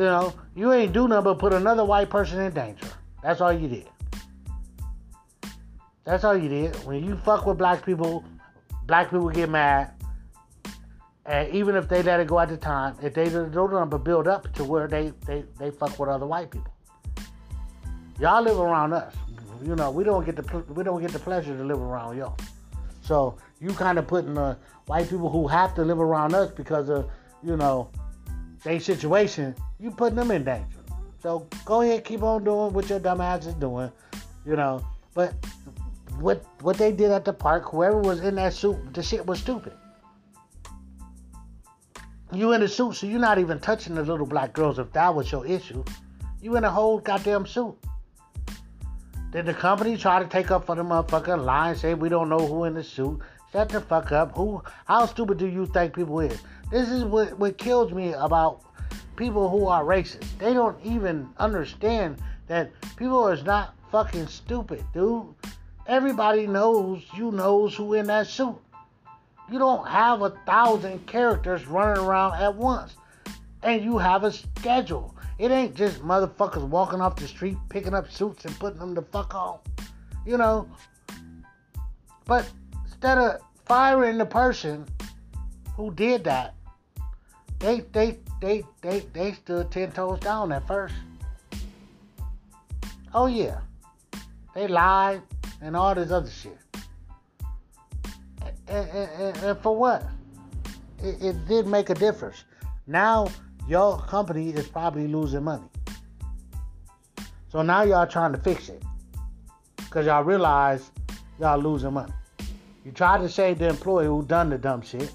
You 0.00 0.06
know, 0.06 0.34
you 0.56 0.72
ain't 0.72 0.94
do 0.94 1.06
nothing 1.08 1.24
but 1.24 1.38
put 1.38 1.52
another 1.52 1.84
white 1.84 2.08
person 2.08 2.40
in 2.40 2.52
danger. 2.52 2.86
That's 3.22 3.42
all 3.42 3.52
you 3.52 3.68
did. 3.68 3.88
That's 6.04 6.24
all 6.24 6.36
you 6.36 6.48
did. 6.48 6.74
When 6.86 7.04
you 7.04 7.16
fuck 7.16 7.44
with 7.44 7.58
black 7.58 7.84
people, 7.84 8.24
black 8.86 9.10
people 9.10 9.28
get 9.28 9.50
mad. 9.50 9.92
And 11.26 11.54
even 11.54 11.76
if 11.76 11.86
they 11.86 12.02
let 12.02 12.18
it 12.18 12.28
go 12.28 12.40
at 12.40 12.48
the 12.48 12.56
time, 12.56 12.96
if 13.02 13.12
they 13.12 13.28
don't 13.28 13.90
but 13.90 13.98
build 13.98 14.26
up 14.26 14.52
to 14.54 14.64
where 14.64 14.88
they, 14.88 15.12
they, 15.26 15.44
they 15.58 15.70
fuck 15.70 15.98
with 15.98 16.08
other 16.08 16.26
white 16.26 16.50
people. 16.50 16.72
Y'all 18.18 18.42
live 18.42 18.58
around 18.58 18.94
us 18.94 19.14
you 19.62 19.76
know, 19.76 19.90
we 19.90 20.04
don't 20.04 20.24
get 20.24 20.36
the 20.36 20.64
we 20.72 20.82
don't 20.84 21.00
get 21.00 21.12
the 21.12 21.18
pleasure 21.18 21.56
to 21.56 21.64
live 21.64 21.80
around 21.80 22.16
y'all. 22.16 22.36
So 23.02 23.36
you 23.60 23.72
kind 23.72 23.98
of 23.98 24.06
putting 24.06 24.34
the 24.34 24.56
white 24.86 25.08
people 25.08 25.30
who 25.30 25.46
have 25.48 25.74
to 25.74 25.82
live 25.82 26.00
around 26.00 26.34
us 26.34 26.50
because 26.50 26.88
of 26.88 27.10
you 27.42 27.56
know 27.56 27.90
their 28.62 28.80
situation, 28.80 29.54
you 29.78 29.90
putting 29.90 30.16
them 30.16 30.30
in 30.30 30.44
danger. 30.44 30.66
So 31.22 31.46
go 31.64 31.82
ahead, 31.82 32.04
keep 32.04 32.22
on 32.22 32.44
doing 32.44 32.72
what 32.72 32.88
your 32.88 32.98
dumb 32.98 33.20
ass 33.20 33.46
is 33.46 33.54
doing, 33.54 33.90
you 34.46 34.56
know. 34.56 34.84
But 35.14 35.34
what 36.18 36.44
what 36.60 36.76
they 36.78 36.92
did 36.92 37.10
at 37.10 37.24
the 37.24 37.32
park, 37.32 37.64
whoever 37.70 37.98
was 37.98 38.20
in 38.20 38.34
that 38.36 38.54
suit, 38.54 38.94
the 38.94 39.02
shit 39.02 39.26
was 39.26 39.40
stupid. 39.40 39.72
You 42.32 42.52
in 42.52 42.62
a 42.62 42.68
suit, 42.68 42.94
so 42.94 43.06
you're 43.06 43.18
not 43.18 43.38
even 43.38 43.58
touching 43.58 43.96
the 43.96 44.02
little 44.02 44.26
black 44.26 44.52
girls 44.52 44.78
if 44.78 44.92
that 44.92 45.14
was 45.14 45.30
your 45.32 45.44
issue. 45.44 45.84
You 46.40 46.56
in 46.56 46.64
a 46.64 46.70
whole 46.70 47.00
goddamn 47.00 47.46
suit. 47.46 47.76
Did 49.32 49.46
the 49.46 49.54
company 49.54 49.96
try 49.96 50.22
to 50.22 50.28
take 50.28 50.50
up 50.50 50.66
for 50.66 50.74
the 50.74 50.82
motherfucker 50.82 51.42
lie 51.42 51.70
and 51.70 51.78
say 51.78 51.94
we 51.94 52.08
don't 52.08 52.28
know 52.28 52.46
who 52.46 52.64
in 52.64 52.74
the 52.74 52.84
suit? 52.84 53.20
Shut 53.52 53.68
the 53.68 53.80
fuck 53.80 54.12
up. 54.12 54.36
Who? 54.36 54.62
How 54.86 55.06
stupid 55.06 55.38
do 55.38 55.46
you 55.46 55.66
think 55.66 55.94
people 55.94 56.20
is? 56.20 56.40
This 56.70 56.88
is 56.88 57.04
what 57.04 57.36
what 57.38 57.58
kills 57.58 57.92
me 57.92 58.12
about 58.12 58.62
people 59.16 59.50
who 59.50 59.66
are 59.66 59.84
racist. 59.84 60.24
They 60.38 60.54
don't 60.54 60.78
even 60.84 61.28
understand 61.38 62.18
that 62.46 62.70
people 62.96 63.28
is 63.28 63.44
not 63.44 63.74
fucking 63.90 64.28
stupid, 64.28 64.84
dude. 64.94 65.26
Everybody 65.86 66.46
knows 66.46 67.02
you 67.16 67.32
knows 67.32 67.74
who 67.74 67.94
in 67.94 68.06
that 68.06 68.28
suit. 68.28 68.56
You 69.50 69.58
don't 69.58 69.86
have 69.88 70.22
a 70.22 70.30
thousand 70.46 71.06
characters 71.06 71.66
running 71.66 72.04
around 72.04 72.40
at 72.40 72.54
once, 72.54 72.94
and 73.64 73.82
you 73.82 73.98
have 73.98 74.22
a 74.22 74.30
schedule. 74.30 75.14
It 75.40 75.50
ain't 75.50 75.74
just 75.74 76.02
motherfuckers 76.02 76.68
walking 76.68 77.00
off 77.00 77.16
the 77.16 77.26
street 77.26 77.56
picking 77.68 77.94
up 77.94 78.10
suits 78.12 78.44
and 78.44 78.56
putting 78.60 78.78
them 78.78 78.94
the 78.94 79.02
fuck 79.02 79.34
on. 79.34 79.58
You 80.24 80.36
know? 80.36 80.68
But 82.26 82.48
instead 82.84 83.18
of 83.18 83.40
firing 83.64 84.18
the 84.18 84.26
person 84.26 84.86
who 85.74 85.92
did 85.92 86.22
that, 86.24 86.54
they 87.60 87.80
they 87.92 88.18
they 88.40 88.64
they 88.80 89.00
they 89.12 89.32
stood 89.32 89.70
ten 89.70 89.92
toes 89.92 90.18
down 90.20 90.50
at 90.50 90.66
first. 90.66 90.94
Oh 93.14 93.26
yeah. 93.26 93.60
They 94.54 94.66
lied 94.66 95.22
and 95.62 95.76
all 95.76 95.94
this 95.94 96.10
other 96.10 96.30
shit. 96.30 96.58
And, 98.66 98.88
and, 98.88 99.36
and 99.36 99.58
for 99.60 99.76
what? 99.76 100.04
It, 101.02 101.22
it 101.22 101.48
did 101.48 101.66
make 101.66 101.90
a 101.90 101.94
difference. 101.94 102.44
Now 102.86 103.28
your 103.68 103.98
company 103.98 104.50
is 104.50 104.66
probably 104.66 105.06
losing 105.06 105.44
money. 105.44 105.68
So 107.48 107.62
now 107.62 107.82
y'all 107.82 108.06
trying 108.06 108.32
to 108.32 108.38
fix 108.38 108.68
it. 108.68 108.82
Because 109.76 110.06
y'all 110.06 110.24
realize 110.24 110.90
y'all 111.38 111.58
losing 111.58 111.92
money. 111.92 112.12
You 112.84 112.92
try 112.92 113.18
to 113.18 113.28
save 113.28 113.58
the 113.58 113.68
employee 113.68 114.06
who 114.06 114.24
done 114.24 114.50
the 114.50 114.58
dumb 114.58 114.82
shit. 114.82 115.12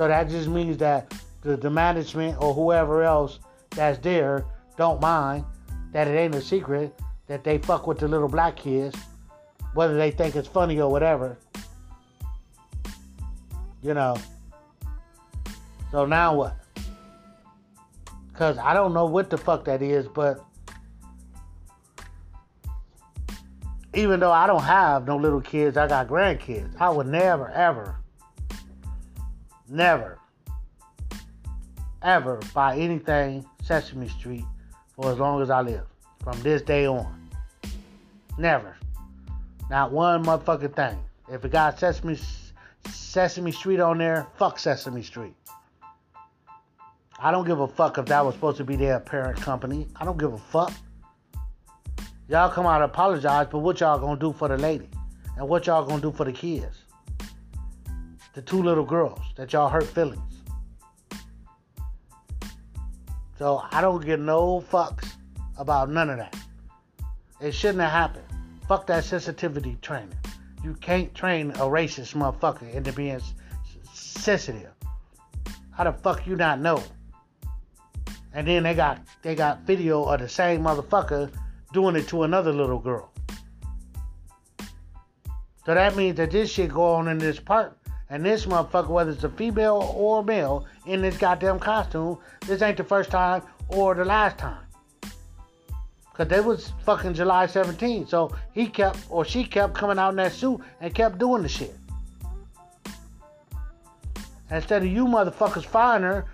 So 0.00 0.08
that 0.08 0.30
just 0.30 0.48
means 0.48 0.78
that 0.78 1.12
the, 1.42 1.58
the 1.58 1.68
management 1.68 2.40
or 2.40 2.54
whoever 2.54 3.02
else 3.02 3.38
that's 3.68 3.98
there 3.98 4.46
don't 4.78 4.98
mind 4.98 5.44
that 5.92 6.08
it 6.08 6.12
ain't 6.12 6.34
a 6.34 6.40
secret 6.40 6.98
that 7.26 7.44
they 7.44 7.58
fuck 7.58 7.86
with 7.86 7.98
the 7.98 8.08
little 8.08 8.26
black 8.26 8.56
kids, 8.56 8.96
whether 9.74 9.98
they 9.98 10.10
think 10.10 10.36
it's 10.36 10.48
funny 10.48 10.80
or 10.80 10.90
whatever. 10.90 11.36
You 13.82 13.92
know, 13.92 14.16
So 15.90 16.06
now 16.06 16.34
what? 16.34 16.56
Because 18.28 18.56
I 18.56 18.72
don't 18.72 18.94
know 18.94 19.04
what 19.04 19.28
the 19.28 19.36
fuck 19.36 19.66
that 19.66 19.82
is, 19.82 20.08
but 20.08 20.42
even 23.92 24.18
though 24.18 24.32
I 24.32 24.46
don't 24.46 24.62
have 24.62 25.06
no 25.06 25.18
little 25.18 25.42
kids, 25.42 25.76
I 25.76 25.86
got 25.88 26.08
grandkids. 26.08 26.74
I 26.80 26.88
would 26.88 27.06
never, 27.06 27.50
ever, 27.50 28.00
never, 29.70 30.18
ever 32.02 32.40
buy 32.52 32.76
anything 32.76 33.44
Sesame 33.62 34.08
Street 34.08 34.44
for 34.94 35.10
as 35.10 35.18
long 35.18 35.40
as 35.40 35.50
I 35.50 35.62
live. 35.62 35.86
From 36.22 36.40
this 36.42 36.60
day 36.60 36.86
on. 36.86 37.30
Never. 38.36 38.76
Not 39.70 39.92
one 39.92 40.24
motherfucking 40.24 40.74
thing. 40.76 40.98
If 41.32 41.44
it 41.44 41.52
got 41.52 41.78
Sesame 41.78 42.18
Sesame 42.90 43.52
Street 43.52 43.80
on 43.80 43.98
there, 43.98 44.26
fuck 44.36 44.58
Sesame 44.58 45.02
Street. 45.02 45.34
I 47.18 47.30
don't 47.30 47.46
give 47.46 47.60
a 47.60 47.68
fuck 47.68 47.98
if 47.98 48.06
that 48.06 48.24
was 48.24 48.34
supposed 48.34 48.56
to 48.58 48.64
be 48.64 48.76
their 48.76 48.98
parent 48.98 49.40
company. 49.40 49.86
I 49.96 50.04
don't 50.04 50.18
give 50.18 50.32
a 50.32 50.38
fuck. 50.38 50.72
Y'all 52.28 52.50
come 52.50 52.66
out 52.66 52.82
and 52.82 52.84
apologize, 52.84 53.48
but 53.50 53.58
what 53.58 53.80
y'all 53.80 53.98
gonna 53.98 54.18
do 54.18 54.32
for 54.32 54.48
the 54.48 54.56
lady? 54.56 54.88
And 55.36 55.48
what 55.48 55.66
y'all 55.66 55.84
gonna 55.84 56.02
do 56.02 56.12
for 56.12 56.24
the 56.24 56.32
kids? 56.32 56.79
The 58.34 58.42
two 58.42 58.62
little 58.62 58.84
girls 58.84 59.20
that 59.36 59.52
y'all 59.52 59.68
hurt 59.68 59.84
feelings. 59.84 60.20
So 63.38 63.62
I 63.72 63.80
don't 63.80 64.04
give 64.04 64.20
no 64.20 64.64
fucks 64.70 65.14
about 65.56 65.90
none 65.90 66.10
of 66.10 66.18
that. 66.18 66.36
It 67.40 67.52
shouldn't 67.52 67.80
have 67.80 67.90
happened. 67.90 68.26
Fuck 68.68 68.86
that 68.88 69.04
sensitivity 69.04 69.78
training. 69.80 70.14
You 70.62 70.74
can't 70.74 71.14
train 71.14 71.50
a 71.52 71.64
racist 71.64 72.14
motherfucker 72.14 72.72
into 72.72 72.92
being 72.92 73.20
sensitive. 73.94 74.72
How 75.70 75.84
the 75.84 75.92
fuck 75.92 76.26
you 76.26 76.36
not 76.36 76.60
know? 76.60 76.82
And 78.34 78.46
then 78.46 78.62
they 78.62 78.74
got 78.74 79.00
they 79.22 79.34
got 79.34 79.62
video 79.62 80.04
of 80.04 80.20
the 80.20 80.28
same 80.28 80.62
motherfucker 80.62 81.32
doing 81.72 81.96
it 81.96 82.06
to 82.08 82.24
another 82.24 82.52
little 82.52 82.78
girl. 82.78 83.10
So 85.64 85.74
that 85.74 85.96
means 85.96 86.16
that 86.18 86.30
this 86.30 86.50
shit 86.50 86.72
go 86.72 86.84
on 86.84 87.08
in 87.08 87.18
this 87.18 87.40
park, 87.40 87.78
and 88.10 88.24
this 88.24 88.44
motherfucker, 88.44 88.88
whether 88.88 89.12
it's 89.12 89.22
a 89.22 89.30
female 89.30 89.94
or 89.96 90.20
a 90.20 90.24
male, 90.24 90.66
in 90.86 91.00
this 91.00 91.16
goddamn 91.16 91.60
costume, 91.60 92.18
this 92.46 92.60
ain't 92.60 92.76
the 92.76 92.84
first 92.84 93.10
time 93.10 93.42
or 93.68 93.94
the 93.94 94.04
last 94.04 94.36
time. 94.36 94.64
Cause 96.14 96.28
they 96.28 96.40
was 96.40 96.72
fucking 96.84 97.14
July 97.14 97.46
17th, 97.46 98.08
so 98.08 98.34
he 98.52 98.66
kept 98.66 98.98
or 99.08 99.24
she 99.24 99.44
kept 99.44 99.74
coming 99.74 99.98
out 99.98 100.10
in 100.10 100.16
that 100.16 100.32
suit 100.32 100.60
and 100.80 100.94
kept 100.94 101.18
doing 101.18 101.42
the 101.42 101.48
shit. 101.48 101.74
Instead 104.50 104.82
of 104.82 104.88
you 104.88 105.06
motherfuckers 105.06 105.64
firing 105.64 106.02
her, 106.02 106.26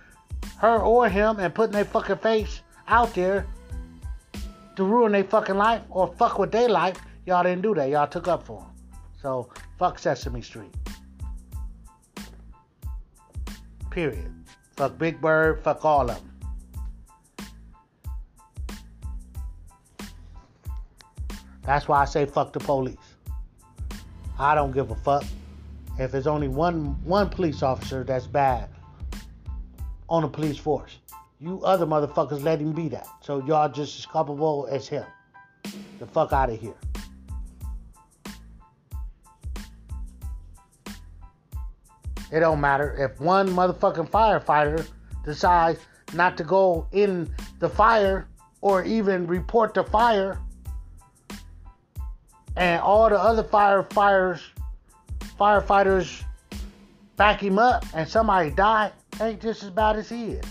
her 0.57 0.79
or 0.79 1.09
him, 1.09 1.39
and 1.39 1.55
putting 1.55 1.75
their 1.75 1.85
fucking 1.85 2.17
face 2.17 2.63
out 2.89 3.15
there 3.15 3.47
to 4.75 4.83
ruin 4.83 5.13
their 5.13 5.25
fucking 5.25 5.57
life 5.57 5.83
or 5.91 6.13
fuck 6.15 6.39
with 6.39 6.51
their 6.51 6.69
life, 6.69 6.97
y'all 7.27 7.43
didn't 7.43 7.63
do 7.63 7.75
that. 7.75 7.91
Y'all 7.91 8.09
took 8.09 8.27
up 8.27 8.45
for 8.45 8.61
them. 8.63 8.71
So 9.21 9.51
fuck 9.79 9.99
Sesame 9.99 10.41
Street. 10.41 10.75
Period. 13.97 14.31
Fuck 14.77 14.99
Big 14.99 15.23
Bird. 15.23 15.63
Fuck 15.65 15.83
all 15.83 16.11
of 16.11 16.19
them. 16.19 16.31
That's 21.63 21.89
why 21.89 22.03
I 22.03 22.05
say 22.05 22.27
fuck 22.27 22.53
the 22.53 22.61
police. 22.61 22.99
I 24.39 24.55
don't 24.55 24.73
give 24.73 24.91
a 24.91 24.95
fuck 24.97 25.25
if 25.99 26.13
there's 26.13 26.27
only 26.27 26.47
one 26.47 27.03
one 27.05 27.31
police 27.31 27.63
officer 27.63 28.05
that's 28.05 28.27
bad 28.27 28.69
on 30.11 30.21
the 30.21 30.29
police 30.29 30.59
force. 30.59 30.99
You 31.41 31.63
other 31.65 31.87
motherfuckers 31.87 32.43
let 32.43 32.61
him 32.61 32.73
be 32.73 32.91
that. 32.91 33.09
So 33.23 33.43
y'all 33.47 33.71
just 33.71 33.99
as 33.99 34.05
culpable 34.05 34.69
as 34.71 34.87
him. 34.87 35.07
The 36.01 36.07
fuck 36.07 36.35
out 36.35 36.51
of 36.51 36.61
here. 36.61 36.75
It 42.33 42.41
don't 42.41 42.61
matter 42.61 42.95
if 42.99 43.21
one 43.21 43.49
motherfucking 43.49 44.11
firefighter 44.11 44.87
decides 45.25 45.81
not 46.15 46.37
to 46.37 46.45
go 46.45 46.87
in 46.93 47.33
the 47.59 47.69
fire 47.69 48.29
or 48.61 48.85
even 48.85 49.27
report 49.27 49.75
the 49.75 49.85
fire 49.85 50.39
and 52.57 52.81
all 52.81 53.09
the 53.09 53.19
other 53.19 53.43
firefighters 53.43 54.41
firefighters 55.39 56.25
back 57.17 57.43
him 57.43 57.59
up 57.59 57.85
and 57.95 58.09
somebody 58.09 58.51
died 58.51 58.93
ain't 59.21 59.41
just 59.41 59.63
as 59.63 59.71
bad 59.71 59.97
as 59.97 60.09
he 60.09 60.33
is. 60.33 60.45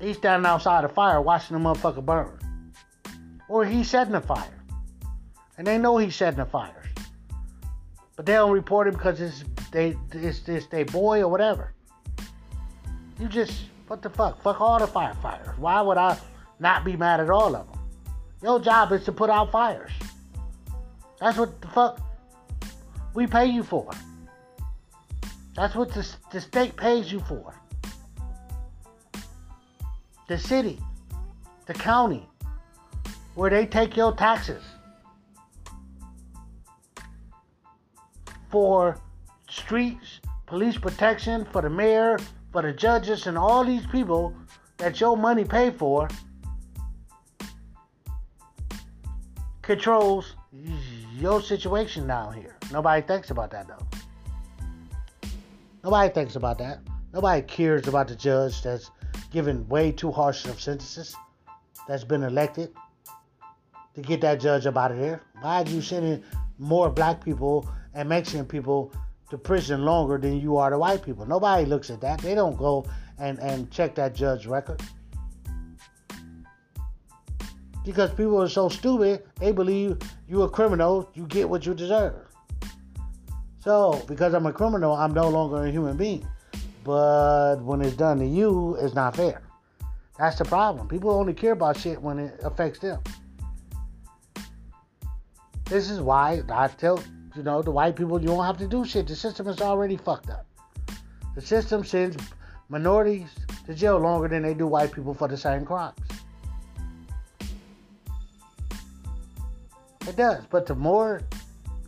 He's 0.00 0.16
standing 0.16 0.46
outside 0.46 0.84
the 0.84 0.88
fire 0.88 1.20
watching 1.20 1.56
the 1.56 1.62
motherfucker 1.62 2.04
burn. 2.04 2.38
Or 3.48 3.64
he's 3.64 3.88
setting 3.88 4.14
a 4.14 4.20
fire. 4.20 4.64
And 5.56 5.66
they 5.66 5.78
know 5.78 5.96
he's 5.96 6.14
setting 6.14 6.40
a 6.40 6.46
fire. 6.46 6.82
But 8.16 8.26
they 8.26 8.32
don't 8.32 8.52
report 8.52 8.88
him 8.88 8.94
because 8.94 9.20
it's 9.20 9.44
they 9.70 9.96
it's, 10.12 10.48
it's 10.48 10.66
their 10.66 10.86
boy 10.86 11.20
or 11.20 11.28
whatever. 11.28 11.72
You 13.20 13.28
just 13.28 13.64
what 13.86 14.02
the 14.02 14.10
fuck? 14.10 14.42
Fuck 14.42 14.60
all 14.60 14.78
the 14.78 14.86
firefighters. 14.86 15.56
Why 15.58 15.80
would 15.80 15.98
I 15.98 16.18
not 16.58 16.84
be 16.84 16.96
mad 16.96 17.20
at 17.20 17.30
all 17.30 17.54
of 17.54 17.70
them? 17.70 17.80
Your 18.42 18.58
job 18.58 18.92
is 18.92 19.04
to 19.04 19.12
put 19.12 19.30
out 19.30 19.52
fires. 19.52 19.92
That's 21.20 21.38
what 21.38 21.60
the 21.60 21.68
fuck 21.68 22.00
we 23.14 23.26
pay 23.26 23.46
you 23.46 23.62
for. 23.62 23.90
That's 25.54 25.74
what 25.74 25.92
the, 25.92 26.06
the 26.32 26.40
state 26.40 26.76
pays 26.76 27.10
you 27.10 27.20
for. 27.20 27.54
The 30.28 30.38
city, 30.38 30.78
the 31.66 31.72
county, 31.72 32.28
where 33.34 33.48
they 33.48 33.64
take 33.64 33.96
your 33.96 34.14
taxes 34.14 34.62
for 38.50 38.98
streets, 39.48 40.20
police 40.46 40.76
protection, 40.76 41.46
for 41.52 41.62
the 41.62 41.70
mayor, 41.70 42.18
for 42.52 42.62
the 42.62 42.72
judges, 42.72 43.26
and 43.26 43.36
all 43.36 43.64
these 43.64 43.86
people 43.86 44.34
that 44.78 45.00
your 45.00 45.16
money 45.16 45.44
pay 45.44 45.70
for 45.70 46.08
controls 49.62 50.36
your 51.18 51.42
situation 51.42 52.06
down 52.06 52.32
here. 52.34 52.56
Nobody 52.72 53.06
thinks 53.06 53.30
about 53.30 53.50
that 53.50 53.66
though. 53.66 53.86
Nobody 55.82 56.12
thinks 56.12 56.36
about 56.36 56.58
that. 56.58 56.80
Nobody 57.12 57.42
cares 57.42 57.88
about 57.88 58.08
the 58.08 58.16
judge 58.16 58.62
that's 58.62 58.90
given 59.30 59.66
way 59.68 59.92
too 59.92 60.10
harsh 60.10 60.44
of 60.44 60.60
sentences 60.60 61.16
that's 61.88 62.04
been 62.04 62.22
elected 62.22 62.72
to 63.94 64.02
get 64.02 64.20
that 64.20 64.40
judge 64.40 64.66
up 64.66 64.76
out 64.76 64.92
of 64.92 64.98
there. 64.98 65.22
Why 65.40 65.62
are 65.62 65.68
you 65.68 65.80
sending 65.80 66.22
more 66.58 66.90
black 66.90 67.24
people 67.24 67.68
and 67.96 68.08
Mexican 68.08 68.46
people 68.46 68.92
to 69.30 69.38
prison 69.38 69.84
longer 69.84 70.18
than 70.18 70.38
you 70.38 70.56
are 70.58 70.70
to 70.70 70.78
white 70.78 71.02
people? 71.02 71.26
Nobody 71.26 71.64
looks 71.64 71.90
at 71.90 72.00
that. 72.02 72.20
They 72.20 72.34
don't 72.34 72.56
go 72.56 72.86
and, 73.18 73.38
and 73.40 73.70
check 73.70 73.94
that 73.96 74.14
judge 74.14 74.46
record. 74.46 74.80
Because 77.84 78.10
people 78.10 78.40
are 78.42 78.48
so 78.48 78.68
stupid, 78.68 79.22
they 79.40 79.52
believe 79.52 79.98
you're 80.28 80.46
a 80.46 80.48
criminal, 80.48 81.10
you 81.14 81.26
get 81.26 81.48
what 81.48 81.64
you 81.64 81.72
deserve. 81.72 82.14
So, 83.60 84.04
because 84.06 84.34
I'm 84.34 84.46
a 84.46 84.52
criminal, 84.52 84.92
I'm 84.92 85.14
no 85.14 85.28
longer 85.28 85.64
a 85.64 85.70
human 85.70 85.96
being. 85.96 86.26
But 86.84 87.56
when 87.62 87.80
it's 87.80 87.96
done 87.96 88.18
to 88.18 88.26
you, 88.26 88.76
it's 88.80 88.94
not 88.94 89.16
fair. 89.16 89.42
That's 90.18 90.38
the 90.38 90.44
problem. 90.44 90.88
People 90.88 91.10
only 91.10 91.34
care 91.34 91.52
about 91.52 91.76
shit 91.76 92.00
when 92.00 92.18
it 92.18 92.40
affects 92.42 92.78
them. 92.78 93.00
This 95.64 95.90
is 95.90 96.00
why 96.00 96.42
I 96.48 96.68
tell 96.68 97.02
you 97.36 97.42
know 97.42 97.62
the 97.62 97.70
white 97.70 97.96
people 97.96 98.20
you 98.20 98.28
don't 98.28 98.44
have 98.44 98.58
to 98.58 98.66
do 98.66 98.84
shit. 98.84 99.06
The 99.06 99.16
system 99.16 99.48
is 99.48 99.60
already 99.60 99.96
fucked 99.96 100.30
up. 100.30 100.46
The 101.34 101.40
system 101.40 101.84
sends 101.84 102.16
minorities 102.68 103.28
to 103.66 103.74
jail 103.74 103.98
longer 103.98 104.28
than 104.28 104.42
they 104.42 104.54
do 104.54 104.66
white 104.66 104.92
people 104.92 105.12
for 105.12 105.28
the 105.28 105.36
same 105.36 105.64
crimes. 105.64 105.98
It 110.08 110.16
does, 110.16 110.44
but 110.50 110.66
the 110.66 110.74
more 110.74 111.20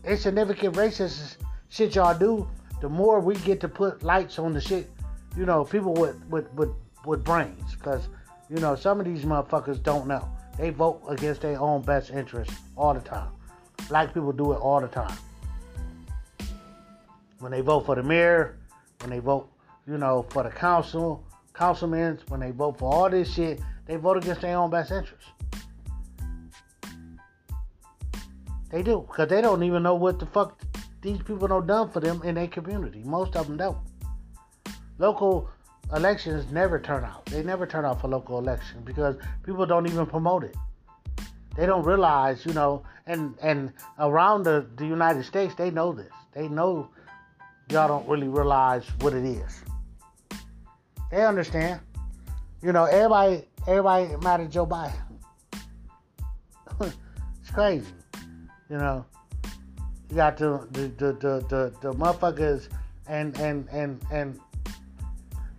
insignificant 0.04 0.74
racist 0.74 1.36
shit 1.68 1.94
y'all 1.94 2.18
do, 2.18 2.48
the 2.80 2.88
more 2.88 3.20
we 3.20 3.36
get 3.36 3.60
to 3.60 3.68
put 3.68 4.02
lights 4.02 4.38
on 4.38 4.52
the 4.52 4.60
shit, 4.60 4.90
you 5.36 5.46
know, 5.46 5.64
people 5.64 5.94
with 5.94 6.16
with 6.28 6.52
with, 6.54 6.70
with 7.06 7.24
brains, 7.24 7.74
because 7.76 8.08
you 8.50 8.56
know 8.56 8.74
some 8.74 9.00
of 9.00 9.06
these 9.06 9.24
motherfuckers 9.24 9.82
don't 9.82 10.06
know. 10.06 10.28
They 10.58 10.70
vote 10.70 11.00
against 11.08 11.42
their 11.42 11.60
own 11.60 11.82
best 11.82 12.10
interest 12.10 12.50
all 12.76 12.92
the 12.92 13.00
time. 13.00 13.30
Black 13.88 14.12
people 14.12 14.32
do 14.32 14.52
it 14.52 14.56
all 14.56 14.80
the 14.80 14.88
time. 14.88 15.16
When 17.40 17.52
they 17.52 17.60
vote 17.60 17.86
for 17.86 17.94
the 17.94 18.02
mayor, 18.02 18.58
when 19.00 19.10
they 19.10 19.20
vote, 19.20 19.50
you 19.86 19.98
know, 19.98 20.26
for 20.30 20.42
the 20.42 20.50
council, 20.50 21.24
councilmen, 21.54 22.18
when 22.28 22.40
they 22.40 22.50
vote 22.50 22.78
for 22.78 22.92
all 22.92 23.10
this 23.10 23.32
shit, 23.32 23.60
they 23.86 23.96
vote 23.96 24.16
against 24.16 24.40
their 24.40 24.56
own 24.56 24.70
best 24.70 24.90
interest. 24.90 25.26
They 28.70 28.82
do, 28.82 29.04
because 29.08 29.28
they 29.28 29.40
don't 29.40 29.62
even 29.62 29.82
know 29.82 29.94
what 29.94 30.18
the 30.18 30.26
fuck 30.26 30.60
these 31.00 31.18
people 31.22 31.48
don't 31.48 31.66
done 31.66 31.90
for 31.90 32.00
them 32.00 32.20
in 32.22 32.34
their 32.34 32.48
community. 32.48 33.02
Most 33.04 33.36
of 33.36 33.46
them 33.46 33.56
don't. 33.56 33.78
Local 34.98 35.48
elections 35.94 36.50
never 36.52 36.78
turn 36.78 37.04
out. 37.04 37.24
They 37.26 37.42
never 37.42 37.66
turn 37.66 37.84
out 37.84 38.00
for 38.00 38.08
local 38.08 38.38
elections 38.38 38.82
because 38.84 39.16
people 39.44 39.64
don't 39.64 39.86
even 39.86 40.06
promote 40.06 40.44
it. 40.44 40.56
They 41.56 41.66
don't 41.66 41.84
realize, 41.84 42.44
you 42.44 42.52
know, 42.52 42.82
and 43.06 43.34
and 43.40 43.72
around 43.98 44.42
the, 44.42 44.66
the 44.76 44.86
United 44.86 45.24
States, 45.24 45.54
they 45.54 45.70
know 45.70 45.92
this. 45.92 46.12
They 46.32 46.48
know 46.48 46.90
y'all 47.70 47.88
don't 47.88 48.08
really 48.08 48.28
realize 48.28 48.84
what 49.00 49.14
it 49.14 49.24
is. 49.24 49.62
They 51.10 51.24
understand. 51.24 51.80
You 52.62 52.72
know, 52.72 52.84
everybody 52.84 53.44
everybody 53.66 54.16
mad 54.22 54.40
at 54.40 54.50
Joe 54.50 54.66
Biden. 54.66 54.92
it's 56.80 57.50
crazy. 57.52 57.86
You 58.70 58.78
know. 58.78 59.04
You 60.10 60.16
got 60.16 60.38
the 60.38 60.66
the, 60.72 60.80
the 60.80 61.12
the 61.12 61.44
the 61.48 61.74
the 61.80 61.92
motherfuckers 61.92 62.68
and 63.06 63.38
and 63.38 63.68
and 63.70 64.00
and 64.10 64.40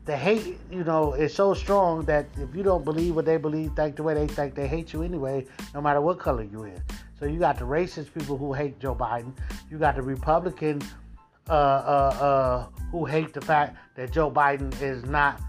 the 0.06 0.18
hate, 0.18 0.58
you 0.72 0.84
know, 0.84 1.14
is 1.14 1.36
so 1.36 1.54
strong 1.54 2.04
that 2.06 2.26
if 2.38 2.56
you 2.56 2.64
don't 2.64 2.84
believe 2.84 3.16
what 3.16 3.26
they 3.26 3.38
believe, 3.38 3.74
think 3.76 3.96
the 3.96 4.02
way 4.02 4.16
they 4.16 4.26
think, 4.26 4.56
they 4.56 4.68
hate 4.68 4.92
you 4.92 5.04
anyway, 5.04 5.46
no 5.76 5.82
matter 5.82 6.02
what 6.02 6.18
color 6.18 6.42
you 6.42 6.64
is. 6.64 6.80
So 7.20 7.28
you 7.28 7.38
got 7.38 7.60
the 7.60 7.66
racist 7.66 8.12
people 8.18 8.36
who 8.36 8.52
hate 8.52 8.80
Joe 8.80 8.96
Biden. 8.96 9.34
You 9.70 9.78
got 9.78 9.98
the 9.98 10.02
Republican 10.02 10.82
uh, 11.50 11.54
uh, 11.54 12.24
uh, 12.24 12.68
who 12.92 13.06
hate 13.06 13.34
the 13.34 13.42
fact 13.42 13.78
that 13.96 14.12
Joe 14.12 14.32
Biden 14.32 14.70
is 14.82 15.06
not 15.06 15.42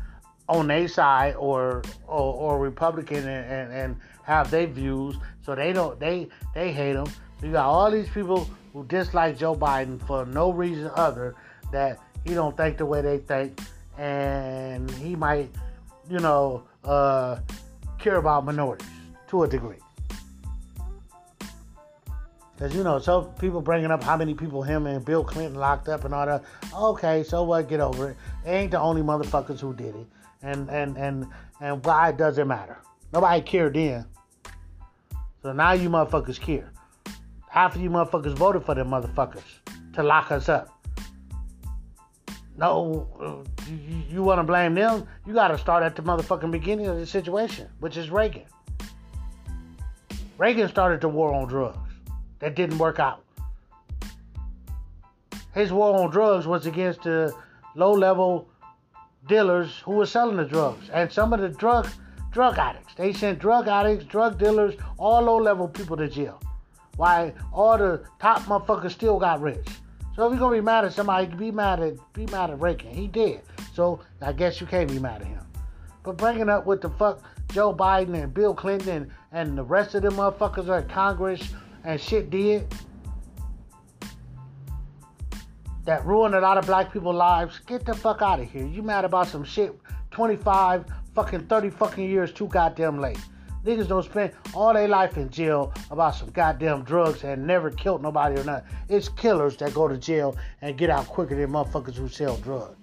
on 0.49 0.67
their 0.69 0.89
side 0.89 1.35
or 1.37 1.83
or, 2.07 2.35
or 2.35 2.59
Republican 2.59 3.29
and, 3.29 3.53
and, 3.53 3.73
and 3.73 3.97
have 4.25 4.51
their 4.51 4.67
views. 4.67 5.17
So 5.43 5.55
they 5.55 5.73
don't 5.73 5.99
they 6.01 6.29
they 6.55 6.73
hate 6.73 6.97
him. 6.97 7.07
So 7.41 7.47
you 7.47 7.53
got 7.53 7.67
all 7.67 7.91
these 7.91 8.09
people 8.09 8.49
who 8.73 8.85
dislike 8.85 9.39
Joe 9.39 9.55
Biden 9.55 10.05
for 10.07 10.27
no 10.27 10.53
reason 10.53 10.91
other 10.95 11.35
that 11.73 11.99
he 12.25 12.35
don't 12.35 12.57
think 12.57 12.79
the 12.79 12.87
way 12.87 13.03
they 13.03 13.19
think 13.19 13.61
and 13.99 14.91
he 14.93 15.15
might, 15.15 15.51
you 16.09 16.19
know, 16.19 16.65
uh, 16.85 17.39
care 17.99 18.17
about 18.17 18.45
minorities 18.45 18.89
to 19.29 19.43
a 19.43 19.49
degree. 19.49 19.77
Because, 22.61 22.77
you 22.77 22.85
know, 22.85 22.99
so 22.99 23.23
people 23.41 23.63
bringing 23.63 23.91
up 23.91 24.03
how 24.03 24.19
many 24.19 24.35
people 24.35 24.63
him 24.63 24.87
and 24.87 25.03
Bill 25.03 25.25
Clinton 25.25 25.59
locked 25.59 25.89
up 25.89 26.05
and 26.05 26.13
all 26.13 26.27
that. 26.27 26.45
Okay, 26.77 27.23
so 27.23 27.43
what? 27.43 27.71
Get 27.71 27.81
over 27.81 28.11
it. 28.11 28.17
They 28.45 28.55
ain't 28.55 28.73
the 28.73 28.79
only 28.79 29.01
motherfuckers 29.01 29.61
who 29.61 29.73
did 29.73 29.97
it. 29.97 30.07
And, 30.43 30.69
and, 30.69 30.99
and, 30.99 31.27
and 31.63 31.83
why 31.87 32.13
does 32.13 32.37
it 32.37 32.47
matter? 32.47 32.77
Nobody 33.15 33.41
cared 33.41 33.73
then. 33.73 34.05
So 35.43 35.55
now 35.55 35.73
you 35.73 35.89
motherfuckers 35.89 36.39
care. 36.39 36.71
Half 37.49 37.77
of 37.77 37.81
you 37.81 37.89
motherfuckers 37.89 38.35
voted 38.35 38.67
for 38.67 38.75
them 38.75 38.89
motherfuckers 38.89 39.41
to 39.95 40.03
lock 40.03 40.31
us 40.31 40.51
up. 40.51 40.69
No, 42.59 43.09
uh, 43.19 43.71
you, 43.71 44.03
you 44.11 44.23
want 44.23 44.39
to 44.39 44.45
blame 44.45 44.75
them? 44.75 45.09
You 45.27 45.33
got 45.33 45.49
to 45.49 45.57
start 45.57 45.83
at 45.83 45.97
the 45.97 46.03
motherfucking 46.03 46.51
beginning 46.51 46.89
of 46.89 46.99
the 46.99 47.07
situation, 47.07 47.69
which 47.79 47.97
is 47.97 48.11
Reagan. 48.11 48.45
Reagan 50.37 50.69
started 50.69 51.01
the 51.01 51.09
war 51.09 51.33
on 51.33 51.49
drugs. 51.49 51.90
That 52.41 52.57
didn't 52.57 52.79
work 52.79 52.99
out. 52.99 53.25
His 55.55 55.73
war 55.73 55.99
on 55.99 56.11
drugs 56.11 56.47
was 56.47 56.67
against 56.67 57.03
the 57.03 57.33
low 57.75 57.93
level 57.93 58.49
dealers 59.29 59.79
who 59.85 59.93
were 59.93 60.07
selling 60.07 60.37
the 60.37 60.45
drugs. 60.45 60.89
And 60.91 61.11
some 61.11 61.33
of 61.33 61.41
the 61.41 61.49
drug 61.49 61.89
drug 62.31 62.59
addicts. 62.59 62.95
They 62.95 63.13
sent 63.13 63.39
drug 63.39 63.67
addicts, 63.69 64.05
drug 64.05 64.39
dealers, 64.39 64.75
all 64.99 65.23
low 65.23 65.37
level 65.37 65.69
people 65.69 65.97
to 65.97 66.09
jail. 66.09 66.41
Why 66.97 67.33
all 67.53 67.77
the 67.77 68.05
top 68.21 68.43
motherfuckers 68.43 68.93
still 68.93 69.19
got 69.19 69.41
rich. 69.41 69.67
So 70.15 70.27
if 70.27 70.33
you're 70.33 70.41
gonna 70.41 70.57
be 70.57 70.61
mad 70.61 70.85
at 70.85 70.93
somebody, 70.93 71.27
be 71.27 71.51
mad 71.51 71.81
at 71.81 72.13
be 72.13 72.27
mad 72.27 72.51
at 72.51 72.61
Reagan. 72.61 72.93
He 72.93 73.07
did. 73.07 73.41
So 73.75 74.01
I 74.21 74.33
guess 74.33 74.61
you 74.61 74.67
can't 74.67 74.91
be 74.91 74.99
mad 74.99 75.23
at 75.23 75.29
him. 75.29 75.47
But 76.03 76.17
bringing 76.17 76.49
up 76.49 76.67
what 76.67 76.81
the 76.81 76.91
fuck 76.91 77.23
Joe 77.53 77.75
Biden 77.75 78.15
and 78.15 78.33
Bill 78.33 78.55
Clinton 78.55 78.89
and, 78.89 79.11
and 79.33 79.59
the 79.59 79.65
rest 79.65 79.95
of 79.95 80.03
them 80.03 80.15
motherfuckers 80.15 80.69
are 80.69 80.81
in 80.81 80.89
Congress 80.89 81.43
and 81.85 82.01
shit 82.01 82.31
did 82.31 82.67
that 85.85 86.05
ruined 86.05 86.35
a 86.35 86.41
lot 86.41 86.59
of 86.59 86.67
black 86.67 86.93
people's 86.93 87.17
lives, 87.17 87.61
get 87.67 87.85
the 87.85 87.95
fuck 87.95 88.23
out 88.23 88.41
of 88.41 88.51
here. 88.51 88.67
You 88.67 88.83
mad 88.83 89.05
about 89.05 89.29
some 89.29 89.45
shit 89.45 89.75
25 90.11 90.85
fucking 91.15 91.47
30 91.47 91.71
fucking 91.71 92.09
years 92.09 92.33
too 92.33 92.47
goddamn 92.49 93.01
late. 93.01 93.19
Niggas 93.65 93.89
don't 93.89 94.05
spend 94.05 94.33
all 94.55 94.73
their 94.73 94.89
life 94.89 95.19
in 95.19 95.29
jail 95.29 95.73
about 95.91 96.15
some 96.15 96.31
goddamn 96.31 96.83
drugs 96.83 97.25
and 97.25 97.47
never 97.47 97.71
killed 97.71 98.03
nobody 98.03 98.41
or 98.41 98.45
nothing. 98.45 98.69
It's 98.89 99.09
killers 99.09 99.57
that 99.59 99.75
go 99.75 99.87
to 99.87 99.99
jail 99.99 100.37
and 100.63 100.79
get 100.79 100.89
out 100.89 101.07
quicker 101.07 101.37
than 101.37 101.51
motherfuckers 101.51 101.95
who 101.95 102.09
sell 102.09 102.37
drugs. 102.39 102.77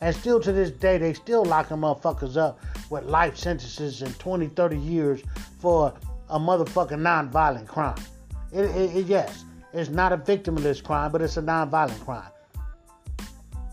And 0.00 0.14
still 0.14 0.40
to 0.40 0.52
this 0.52 0.70
day, 0.70 0.98
they 0.98 1.14
still 1.14 1.44
locking 1.44 1.78
motherfuckers 1.78 2.36
up 2.36 2.60
with 2.90 3.04
life 3.04 3.36
sentences 3.36 4.02
and 4.02 4.18
20, 4.18 4.48
30 4.48 4.78
years 4.78 5.22
for 5.58 5.92
a 6.28 6.38
motherfucking 6.38 7.00
non-violent 7.00 7.66
crime. 7.68 7.96
It, 8.52 8.64
it, 8.64 8.96
it, 8.96 9.06
yes, 9.06 9.44
it's 9.72 9.90
not 9.90 10.12
a 10.12 10.16
victimless 10.16 10.82
crime, 10.82 11.12
but 11.12 11.22
it's 11.22 11.36
a 11.36 11.42
non-violent 11.42 12.00
crime. 12.04 12.30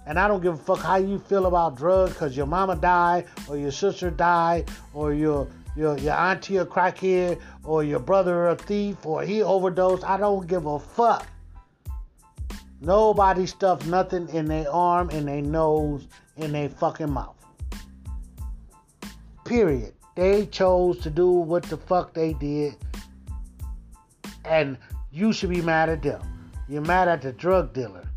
And 0.05 0.19
I 0.19 0.28
don't 0.28 0.41
give 0.41 0.55
a 0.55 0.57
fuck 0.57 0.80
how 0.80 0.97
you 0.97 1.17
feel 1.17 1.45
about 1.45 1.78
drugs 1.78 2.13
because 2.13 2.36
your 2.36 2.45
mama 2.45 2.76
died 2.76 3.26
or 3.47 3.57
your 3.57 3.71
sister 3.71 4.09
died 4.09 4.69
or 4.93 5.13
your 5.13 5.47
your 5.76 5.97
your 5.97 6.13
auntie 6.13 6.57
a 6.57 6.65
crackhead 6.65 7.39
or 7.63 7.84
your 7.84 7.99
brother 7.99 8.47
a 8.47 8.55
thief 8.55 9.05
or 9.05 9.24
he 9.24 9.41
overdosed. 9.41 10.03
I 10.03 10.17
don't 10.17 10.45
give 10.45 10.65
a 10.65 10.78
fuck. 10.78 11.28
Nobody 12.82 13.45
stuffed 13.45 13.86
nothing 13.88 14.28
in 14.30 14.45
their 14.45 14.69
arm, 14.69 15.09
in 15.11 15.26
their 15.26 15.41
nose, 15.41 16.05
in 16.36 16.51
their 16.51 16.67
fucking 16.67 17.09
mouth. 17.09 17.38
Period. 19.45 19.93
They 20.15 20.47
chose 20.47 20.99
to 20.99 21.09
do 21.09 21.30
what 21.30 21.63
the 21.63 21.78
fuck 21.78 22.13
they 22.13 22.34
did. 22.34 22.76
And 24.46 24.78
you 25.12 25.34
should 25.34 25.50
be 25.50 25.62
mad 25.62 25.89
at 25.89 26.02
them. 26.02 26.22
You're 26.68 26.82
mad 26.82 27.08
at 27.08 27.22
the 27.22 27.32
drug 27.32 27.74
dealer. 27.74 28.08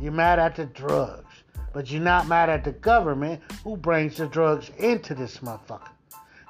You're 0.00 0.12
mad 0.12 0.38
at 0.38 0.56
the 0.56 0.66
drugs. 0.66 1.24
But 1.72 1.90
you're 1.90 2.00
not 2.00 2.28
mad 2.28 2.48
at 2.48 2.64
the 2.64 2.72
government 2.72 3.42
who 3.62 3.76
brings 3.76 4.16
the 4.16 4.26
drugs 4.26 4.70
into 4.78 5.14
this 5.14 5.38
motherfucker. 5.38 5.90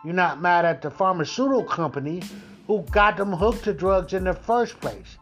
You're 0.05 0.15
not 0.15 0.41
mad 0.41 0.65
at 0.65 0.83
the 0.83 0.91
pharmaceutical 0.91 1.65
company 1.65 2.23
who 2.67 2.83
got 2.93 3.17
them 3.17 3.33
hooked 3.33 3.65
to 3.65 3.73
drugs 3.73 4.13
in 4.13 4.25
the 4.25 4.35
first 4.35 4.81
place. 4.81 5.19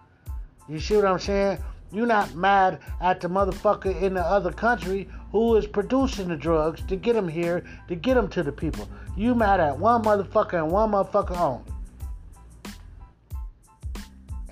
You 0.69 0.79
see 0.79 0.97
what 0.97 1.07
I'm 1.07 1.19
saying? 1.19 1.59
You're 1.93 2.07
not 2.07 2.35
mad 2.35 2.81
at 3.01 3.21
the 3.21 3.29
motherfucker 3.29 4.01
in 4.03 4.15
the 4.15 4.23
other 4.23 4.51
country 4.51 5.09
who 5.31 5.57
is 5.57 5.67
producing 5.67 6.29
the 6.29 6.37
drugs 6.37 6.83
to 6.89 6.97
get 6.97 7.15
them 7.15 7.29
here, 7.29 7.65
to 7.89 7.95
get 7.95 8.15
them 8.15 8.29
to 8.29 8.43
the 8.43 8.53
people. 8.53 8.89
You 9.17 9.35
mad 9.35 9.61
at 9.61 9.79
one 9.79 10.03
motherfucker 10.03 10.55
and 10.55 10.71
one 10.71 10.91
motherfucker 10.91 11.39
only. 11.39 11.74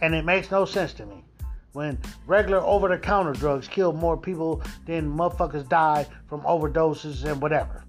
And 0.02 0.14
it 0.16 0.24
makes 0.24 0.50
no 0.50 0.64
sense 0.64 0.92
to 0.94 1.06
me. 1.06 1.24
When 1.72 1.98
regular 2.26 2.58
over 2.58 2.88
the 2.88 2.98
counter 2.98 3.32
drugs 3.32 3.66
kill 3.66 3.92
more 3.92 4.16
people 4.16 4.62
than 4.84 5.10
motherfuckers 5.10 5.66
die 5.66 6.06
from 6.28 6.42
overdoses 6.42 7.24
and 7.24 7.40
whatever. 7.40 7.84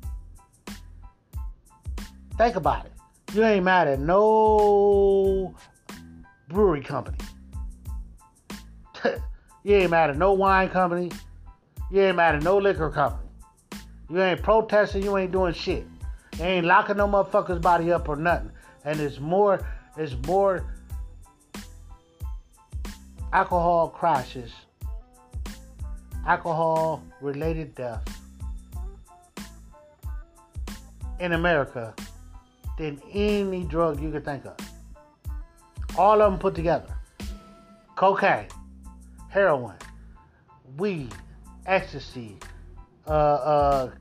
Think 2.38 2.56
about 2.56 2.86
it. 2.86 2.92
You 3.34 3.44
ain't 3.44 3.66
mad 3.66 3.88
at 3.88 4.00
no 4.00 5.54
brewery 6.48 6.82
company. 6.82 7.18
you 9.64 9.76
ain't 9.76 9.92
mad 9.92 10.12
at 10.12 10.18
no 10.18 10.34
wine 10.34 10.70
company. 10.70 11.12
You 11.92 12.02
ain't 12.02 12.16
mad 12.16 12.36
at 12.36 12.44
no 12.44 12.58
liquor 12.58 12.90
company. 12.90 13.28
You 14.10 14.22
ain't 14.22 14.42
protesting. 14.42 15.04
You 15.04 15.18
ain't 15.18 15.32
doing 15.32 15.54
shit. 15.54 15.86
You 16.38 16.44
ain't 16.44 16.66
locking 16.66 16.98
no 16.98 17.08
motherfuckers 17.08 17.62
body 17.62 17.92
up 17.92 18.08
or 18.08 18.16
nothing. 18.16 18.52
And 18.86 19.00
it's 19.00 19.20
more, 19.20 19.60
it's 19.98 20.16
more 20.28 20.73
alcohol 23.34 23.90
crashes, 23.90 24.52
alcohol 26.28 27.04
related 27.20 27.74
deaths 27.74 28.14
in 31.20 31.34
America 31.34 31.96
than 32.78 33.02
any 33.12 33.64
drug 33.64 34.00
you 34.00 34.12
could 34.12 34.24
think 34.24 34.46
of. 34.46 34.56
All 35.98 36.22
of 36.22 36.32
them 36.32 36.40
put 36.40 36.54
together 36.54 36.94
cocaine, 37.96 38.48
heroin, 39.30 39.78
weed, 40.78 41.14
ecstasy, 41.66 42.38
uh, 43.08 43.10
uh, 43.10 43.92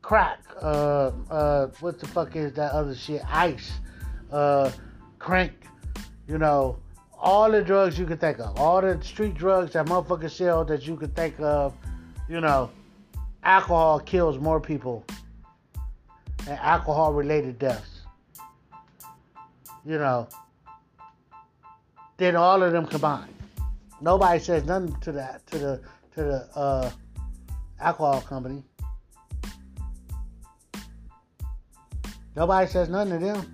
crack, 0.00 0.38
uh, 0.62 1.10
uh, 1.28 1.66
what 1.80 1.98
the 1.98 2.06
fuck 2.06 2.36
is 2.36 2.52
that 2.52 2.70
other 2.70 2.94
shit? 2.94 3.22
Ice, 3.28 3.72
uh, 4.30 4.70
crank, 5.18 5.52
you 6.28 6.38
know, 6.38 6.78
all 7.24 7.50
the 7.50 7.62
drugs 7.62 7.98
you 7.98 8.04
can 8.04 8.18
think 8.18 8.38
of, 8.38 8.56
all 8.60 8.82
the 8.82 9.02
street 9.02 9.34
drugs 9.34 9.72
that 9.72 9.86
motherfuckers 9.86 10.32
sell 10.32 10.62
that 10.66 10.86
you 10.86 10.94
could 10.94 11.16
think 11.16 11.40
of, 11.40 11.74
you 12.28 12.38
know, 12.40 12.70
alcohol 13.42 13.98
kills 13.98 14.38
more 14.38 14.60
people 14.60 15.02
and 16.46 16.58
alcohol 16.58 17.14
related 17.14 17.58
deaths. 17.58 18.02
You 19.86 19.98
know, 19.98 20.28
than 22.18 22.36
all 22.36 22.62
of 22.62 22.72
them 22.72 22.86
combined. 22.86 23.34
Nobody 24.00 24.38
says 24.38 24.64
nothing 24.64 24.94
to 25.00 25.12
that 25.12 25.46
to 25.48 25.58
the 25.58 25.80
to 26.14 26.22
the 26.22 26.48
uh, 26.54 26.90
alcohol 27.80 28.20
company. 28.20 28.62
Nobody 32.36 32.70
says 32.70 32.88
nothing 32.88 33.18
to 33.18 33.26
them. 33.26 33.53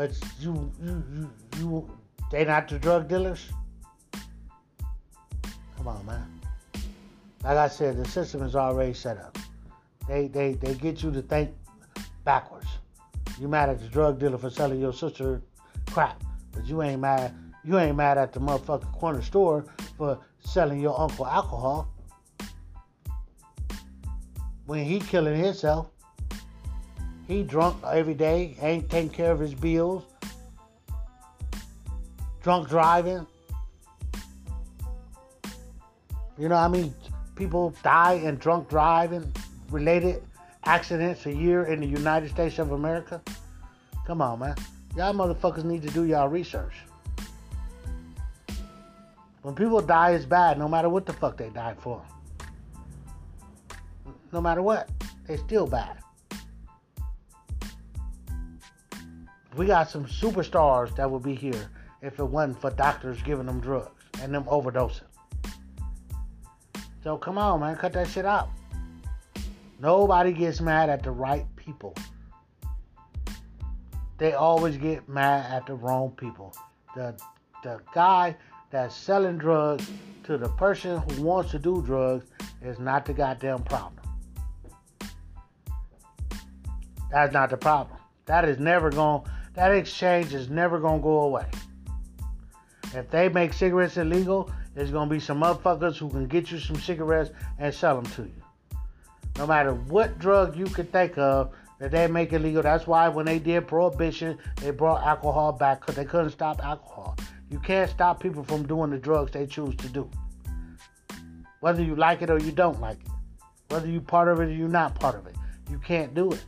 But 0.00 0.18
you 0.40 0.72
you 0.82 1.04
you, 1.12 1.30
you 1.58 1.90
they 2.30 2.46
not 2.46 2.68
the 2.68 2.78
drug 2.78 3.06
dealers. 3.06 3.52
Come 5.76 5.88
on, 5.88 6.06
man. 6.06 6.40
Like 7.44 7.58
I 7.58 7.68
said, 7.68 7.98
the 7.98 8.08
system 8.08 8.42
is 8.42 8.56
already 8.56 8.94
set 8.94 9.18
up. 9.18 9.36
They 10.08 10.28
they 10.28 10.54
they 10.54 10.72
get 10.72 11.02
you 11.02 11.10
to 11.10 11.20
think 11.20 11.50
backwards. 12.24 12.68
You 13.38 13.46
mad 13.46 13.68
at 13.68 13.78
the 13.78 13.88
drug 13.88 14.18
dealer 14.18 14.38
for 14.38 14.48
selling 14.48 14.80
your 14.80 14.94
sister 14.94 15.42
crap, 15.90 16.24
but 16.52 16.64
you 16.64 16.80
ain't 16.80 17.02
mad. 17.02 17.34
You 17.62 17.78
ain't 17.78 17.96
mad 17.96 18.16
at 18.16 18.32
the 18.32 18.40
motherfucking 18.40 18.92
corner 18.92 19.20
store 19.20 19.66
for 19.98 20.18
selling 20.38 20.80
your 20.80 20.98
uncle 20.98 21.26
alcohol. 21.26 21.92
When 24.64 24.82
he 24.82 24.98
killing 24.98 25.38
himself, 25.38 25.90
he 27.30 27.44
drunk 27.44 27.76
every 27.86 28.14
day, 28.14 28.56
ain't 28.60 28.90
taking 28.90 29.08
care 29.08 29.30
of 29.30 29.38
his 29.38 29.54
bills, 29.54 30.02
drunk 32.42 32.68
driving. 32.68 33.24
You 36.36 36.48
know, 36.48 36.56
I 36.56 36.66
mean, 36.68 36.92
people 37.36 37.72
die 37.84 38.14
in 38.14 38.36
drunk 38.36 38.68
driving 38.68 39.32
related 39.70 40.24
accidents 40.64 41.24
a 41.26 41.32
year 41.32 41.64
in 41.64 41.80
the 41.80 41.86
United 41.86 42.30
States 42.30 42.58
of 42.58 42.72
America. 42.72 43.22
Come 44.06 44.20
on, 44.20 44.40
man. 44.40 44.56
Y'all 44.96 45.14
motherfuckers 45.14 45.64
need 45.64 45.82
to 45.82 45.90
do 45.90 46.04
y'all 46.04 46.28
research. 46.28 46.74
When 49.42 49.54
people 49.54 49.80
die, 49.80 50.10
it's 50.10 50.24
bad 50.24 50.58
no 50.58 50.66
matter 50.66 50.88
what 50.88 51.06
the 51.06 51.12
fuck 51.12 51.36
they 51.36 51.50
died 51.50 51.78
for. 51.78 52.02
No 54.32 54.40
matter 54.40 54.62
what, 54.62 54.90
they 55.26 55.36
still 55.36 55.66
bad. 55.66 55.96
We 59.56 59.66
got 59.66 59.90
some 59.90 60.04
superstars 60.04 60.94
that 60.96 61.10
would 61.10 61.22
be 61.22 61.34
here 61.34 61.70
if 62.02 62.18
it 62.18 62.24
wasn't 62.24 62.60
for 62.60 62.70
doctors 62.70 63.20
giving 63.22 63.46
them 63.46 63.60
drugs 63.60 63.90
and 64.22 64.34
them 64.34 64.44
overdosing. 64.44 65.02
So 67.02 67.16
come 67.16 67.38
on, 67.38 67.60
man, 67.60 67.76
cut 67.76 67.92
that 67.94 68.08
shit 68.08 68.24
out. 68.24 68.50
Nobody 69.80 70.32
gets 70.32 70.60
mad 70.60 70.90
at 70.90 71.02
the 71.02 71.10
right 71.10 71.46
people. 71.56 71.94
They 74.18 74.34
always 74.34 74.76
get 74.76 75.08
mad 75.08 75.50
at 75.50 75.66
the 75.66 75.74
wrong 75.74 76.10
people. 76.10 76.54
The 76.94 77.18
the 77.62 77.80
guy 77.94 78.36
that's 78.70 78.94
selling 78.94 79.38
drugs 79.38 79.90
to 80.24 80.38
the 80.38 80.48
person 80.50 80.98
who 80.98 81.22
wants 81.22 81.50
to 81.52 81.58
do 81.58 81.82
drugs 81.82 82.26
is 82.62 82.78
not 82.78 83.04
the 83.04 83.12
goddamn 83.12 83.62
problem. 83.62 84.04
That's 87.10 87.32
not 87.32 87.50
the 87.50 87.56
problem. 87.56 87.98
That 88.26 88.44
is 88.44 88.58
never 88.58 88.90
going 88.90 89.24
that 89.60 89.72
exchange 89.72 90.32
is 90.32 90.48
never 90.48 90.78
gonna 90.80 91.02
go 91.02 91.18
away. 91.18 91.44
If 92.94 93.10
they 93.10 93.28
make 93.28 93.52
cigarettes 93.52 93.98
illegal, 93.98 94.50
there's 94.74 94.90
gonna 94.90 95.10
be 95.10 95.20
some 95.20 95.42
motherfuckers 95.42 95.98
who 95.98 96.08
can 96.08 96.26
get 96.26 96.50
you 96.50 96.58
some 96.58 96.76
cigarettes 96.76 97.30
and 97.58 97.74
sell 97.74 98.00
them 98.00 98.10
to 98.12 98.22
you. 98.22 98.42
No 99.36 99.46
matter 99.46 99.74
what 99.74 100.18
drug 100.18 100.56
you 100.56 100.64
could 100.64 100.90
think 100.90 101.18
of 101.18 101.52
that 101.78 101.90
they 101.90 102.06
make 102.06 102.32
illegal. 102.32 102.62
That's 102.62 102.86
why 102.86 103.10
when 103.10 103.26
they 103.26 103.38
did 103.38 103.68
prohibition, 103.68 104.38
they 104.56 104.70
brought 104.70 105.06
alcohol 105.06 105.52
back 105.52 105.80
because 105.80 105.94
they 105.94 106.06
couldn't 106.06 106.30
stop 106.30 106.64
alcohol. 106.64 107.18
You 107.50 107.58
can't 107.58 107.90
stop 107.90 108.18
people 108.18 108.42
from 108.42 108.66
doing 108.66 108.88
the 108.88 108.98
drugs 108.98 109.32
they 109.32 109.46
choose 109.46 109.76
to 109.76 109.88
do. 109.88 110.08
Whether 111.60 111.82
you 111.82 111.96
like 111.96 112.22
it 112.22 112.30
or 112.30 112.38
you 112.38 112.52
don't 112.52 112.80
like 112.80 113.00
it. 113.04 113.12
Whether 113.68 113.88
you're 113.88 114.00
part 114.00 114.28
of 114.28 114.40
it 114.40 114.44
or 114.44 114.52
you're 114.52 114.68
not 114.68 114.98
part 114.98 115.16
of 115.16 115.26
it. 115.26 115.36
You 115.70 115.78
can't 115.80 116.14
do 116.14 116.32
it. 116.32 116.42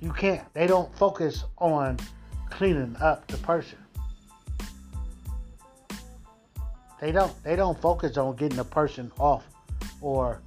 You 0.00 0.12
can't. 0.12 0.42
They 0.52 0.66
don't 0.66 0.94
focus 0.96 1.44
on 1.58 1.98
cleaning 2.50 2.96
up 3.00 3.26
the 3.28 3.38
person. 3.38 3.78
They 7.00 7.12
don't. 7.12 7.32
They 7.44 7.56
don't 7.56 7.80
focus 7.80 8.16
on 8.16 8.36
getting 8.36 8.58
a 8.58 8.64
person 8.64 9.10
off 9.18 9.44
or 10.00 10.40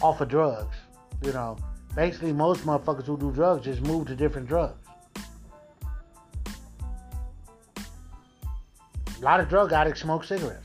off 0.00 0.20
of 0.20 0.28
drugs. 0.28 0.76
You 1.22 1.32
know, 1.32 1.56
basically 1.94 2.32
most 2.32 2.64
motherfuckers 2.64 3.06
who 3.06 3.18
do 3.18 3.32
drugs 3.32 3.64
just 3.64 3.82
move 3.82 4.06
to 4.08 4.16
different 4.16 4.48
drugs. 4.48 4.78
A 9.20 9.24
lot 9.24 9.40
of 9.40 9.48
drug 9.48 9.72
addicts 9.72 10.02
smoke 10.02 10.22
cigarettes. 10.22 10.62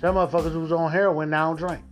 Some 0.00 0.16
motherfuckers 0.16 0.52
who's 0.52 0.72
on 0.72 0.90
heroin 0.90 1.30
now 1.30 1.54
drink. 1.54 1.82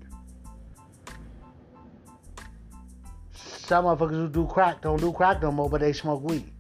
Some 3.67 3.85
motherfuckers 3.85 4.11
who 4.13 4.29
do 4.29 4.47
crack 4.47 4.81
don't 4.81 5.01
do 5.01 5.13
crack 5.13 5.43
no 5.43 5.51
more, 5.51 5.69
but 5.69 5.81
they 5.81 5.93
smoke 5.93 6.23
weed. 6.23 6.53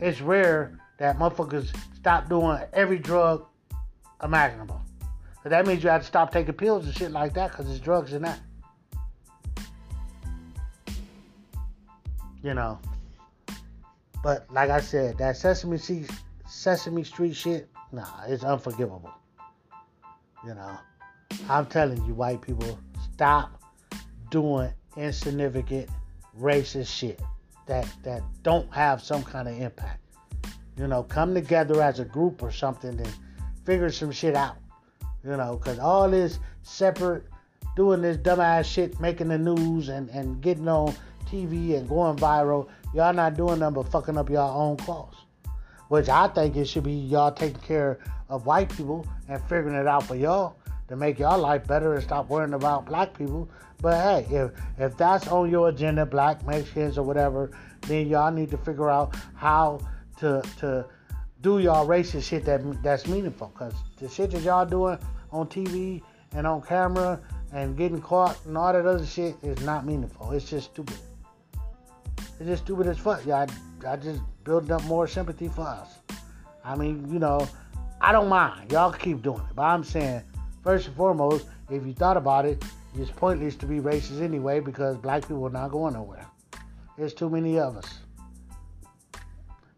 It's 0.00 0.22
rare 0.22 0.78
that 0.96 1.18
motherfuckers 1.18 1.76
stop 1.94 2.30
doing 2.30 2.58
every 2.72 2.98
drug 2.98 3.44
imaginable. 4.22 4.80
But 5.42 5.50
that 5.50 5.66
means 5.66 5.84
you 5.84 5.90
have 5.90 6.00
to 6.00 6.06
stop 6.06 6.32
taking 6.32 6.54
pills 6.54 6.86
and 6.86 6.94
shit 6.94 7.10
like 7.10 7.34
that 7.34 7.50
because 7.50 7.70
it's 7.70 7.80
drugs 7.80 8.14
in 8.14 8.22
that. 8.22 8.40
You 12.42 12.54
know. 12.54 12.78
But 14.22 14.46
like 14.50 14.70
I 14.70 14.80
said, 14.80 15.18
that 15.18 15.36
Sesame 15.36 15.76
Street, 15.76 16.10
Sesame 16.48 17.04
Street 17.04 17.36
shit, 17.36 17.68
nah, 17.92 18.24
it's 18.26 18.42
unforgivable. 18.42 19.12
You 20.46 20.54
know. 20.54 20.78
I'm 21.50 21.66
telling 21.66 22.02
you, 22.06 22.14
white 22.14 22.40
people, 22.40 22.78
stop 23.12 23.62
doing 24.30 24.72
insignificant 24.96 25.88
racist 26.38 26.88
shit 26.88 27.20
that 27.66 27.88
that 28.02 28.22
don't 28.42 28.72
have 28.72 29.02
some 29.02 29.22
kind 29.22 29.48
of 29.48 29.58
impact. 29.60 30.00
You 30.76 30.86
know, 30.86 31.02
come 31.02 31.34
together 31.34 31.82
as 31.82 32.00
a 32.00 32.04
group 32.04 32.42
or 32.42 32.50
something 32.50 32.98
and 32.98 33.14
figure 33.64 33.90
some 33.90 34.10
shit 34.10 34.34
out. 34.34 34.56
You 35.24 35.36
know, 35.36 35.56
because 35.56 35.78
all 35.78 36.10
this 36.10 36.38
separate, 36.62 37.24
doing 37.76 38.00
this 38.00 38.16
dumbass 38.16 38.64
shit, 38.64 38.98
making 39.00 39.28
the 39.28 39.38
news 39.38 39.88
and, 39.88 40.08
and 40.10 40.40
getting 40.40 40.68
on 40.68 40.94
TV 41.30 41.76
and 41.76 41.88
going 41.88 42.16
viral, 42.16 42.68
y'all 42.94 43.12
not 43.12 43.34
doing 43.34 43.58
nothing 43.58 43.74
but 43.74 43.90
fucking 43.90 44.16
up 44.16 44.30
your 44.30 44.40
own 44.40 44.76
cause. 44.78 45.14
Which 45.88 46.08
I 46.08 46.28
think 46.28 46.56
it 46.56 46.66
should 46.66 46.84
be 46.84 46.92
y'all 46.92 47.32
taking 47.32 47.60
care 47.60 47.98
of 48.28 48.46
white 48.46 48.74
people 48.74 49.06
and 49.28 49.40
figuring 49.42 49.74
it 49.74 49.86
out 49.86 50.04
for 50.04 50.14
y'all 50.14 50.56
to 50.90 50.96
make 50.96 51.20
y'all 51.20 51.38
life 51.38 51.64
better 51.68 51.94
and 51.94 52.02
stop 52.02 52.28
worrying 52.28 52.52
about 52.52 52.84
black 52.84 53.16
people. 53.16 53.48
But 53.80 53.94
hey, 53.94 54.36
if 54.36 54.50
if 54.76 54.96
that's 54.96 55.28
on 55.28 55.48
your 55.48 55.68
agenda, 55.68 56.04
black 56.04 56.44
Mexicans 56.44 56.98
or 56.98 57.04
whatever, 57.04 57.52
then 57.82 58.08
y'all 58.08 58.32
need 58.32 58.50
to 58.50 58.58
figure 58.58 58.90
out 58.90 59.14
how 59.36 59.80
to 60.18 60.42
to 60.58 60.84
do 61.42 61.60
y'all 61.60 61.86
racist 61.86 62.24
shit 62.24 62.44
that 62.44 62.60
that's 62.82 63.06
meaningful. 63.06 63.48
Cause 63.54 63.72
the 63.98 64.08
shit 64.08 64.32
that 64.32 64.42
y'all 64.42 64.66
doing 64.66 64.98
on 65.30 65.46
TV 65.46 66.02
and 66.32 66.44
on 66.44 66.60
camera 66.60 67.20
and 67.52 67.76
getting 67.76 68.02
caught 68.02 68.36
and 68.44 68.58
all 68.58 68.72
that 68.72 68.84
other 68.84 69.06
shit 69.06 69.36
is 69.44 69.60
not 69.60 69.86
meaningful. 69.86 70.32
It's 70.32 70.50
just 70.50 70.72
stupid. 70.72 70.98
It's 72.40 72.48
just 72.48 72.64
stupid 72.64 72.88
as 72.88 72.98
fuck. 72.98 73.24
Y'all, 73.24 73.46
I 73.86 73.96
just 73.96 74.22
building 74.42 74.72
up 74.72 74.82
more 74.84 75.06
sympathy 75.06 75.46
for 75.46 75.62
us. 75.62 75.88
I 76.64 76.74
mean, 76.74 77.08
you 77.12 77.20
know, 77.20 77.48
I 78.00 78.10
don't 78.10 78.28
mind. 78.28 78.72
Y'all 78.72 78.92
keep 78.92 79.22
doing 79.22 79.38
it. 79.38 79.54
But 79.54 79.62
I'm 79.62 79.84
saying, 79.84 80.22
first 80.62 80.86
and 80.86 80.96
foremost, 80.96 81.46
if 81.70 81.86
you 81.86 81.92
thought 81.92 82.16
about 82.16 82.46
it, 82.46 82.64
it's 82.98 83.10
pointless 83.10 83.56
to 83.56 83.66
be 83.66 83.78
racist 83.78 84.20
anyway 84.20 84.60
because 84.60 84.96
black 84.96 85.22
people 85.22 85.46
are 85.46 85.50
not 85.50 85.70
going 85.70 85.94
nowhere. 85.94 86.26
There's 86.96 87.14
too 87.14 87.30
many 87.30 87.58
of 87.58 87.76
us. 87.76 87.98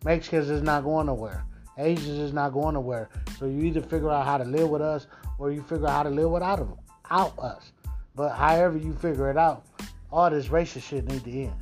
Mexicans 0.05 0.51
is 0.51 0.63
not 0.63 0.83
going 0.85 1.07
nowhere. 1.07 1.45
Asians 1.79 2.19
is 2.19 2.33
not 2.33 2.53
going 2.53 2.75
nowhere. 2.75 3.09
So 3.39 3.47
you 3.47 3.63
either 3.63 3.81
figure 3.81 4.11
out 4.11 4.27
how 4.27 4.39
to 4.39 4.45
live 4.45 4.69
with 4.69 4.83
us 4.83 5.07
or 5.39 5.51
you 5.53 5.63
figure 5.63 5.87
out 5.87 5.93
how 5.93 6.03
to 6.05 6.11
live 6.11 6.31
without 6.31 6.59
them, 6.59 6.75
out 7.11 7.39
us. 7.39 7.73
But 8.15 8.31
however 8.31 8.77
you 8.77 8.93
figure 8.95 9.31
it 9.31 9.37
out, 9.37 9.65
all 10.11 10.31
this 10.31 10.49
racist 10.49 10.83
shit 10.83 11.07
need 11.07 11.25
to 11.25 11.31
end. 11.31 11.53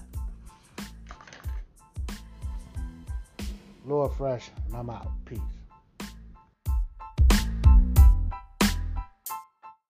Lord 3.86 4.12
Fresh, 4.12 4.50
and 4.66 4.76
I'm 4.76 4.90
out. 4.90 5.10
Peace. 5.24 5.38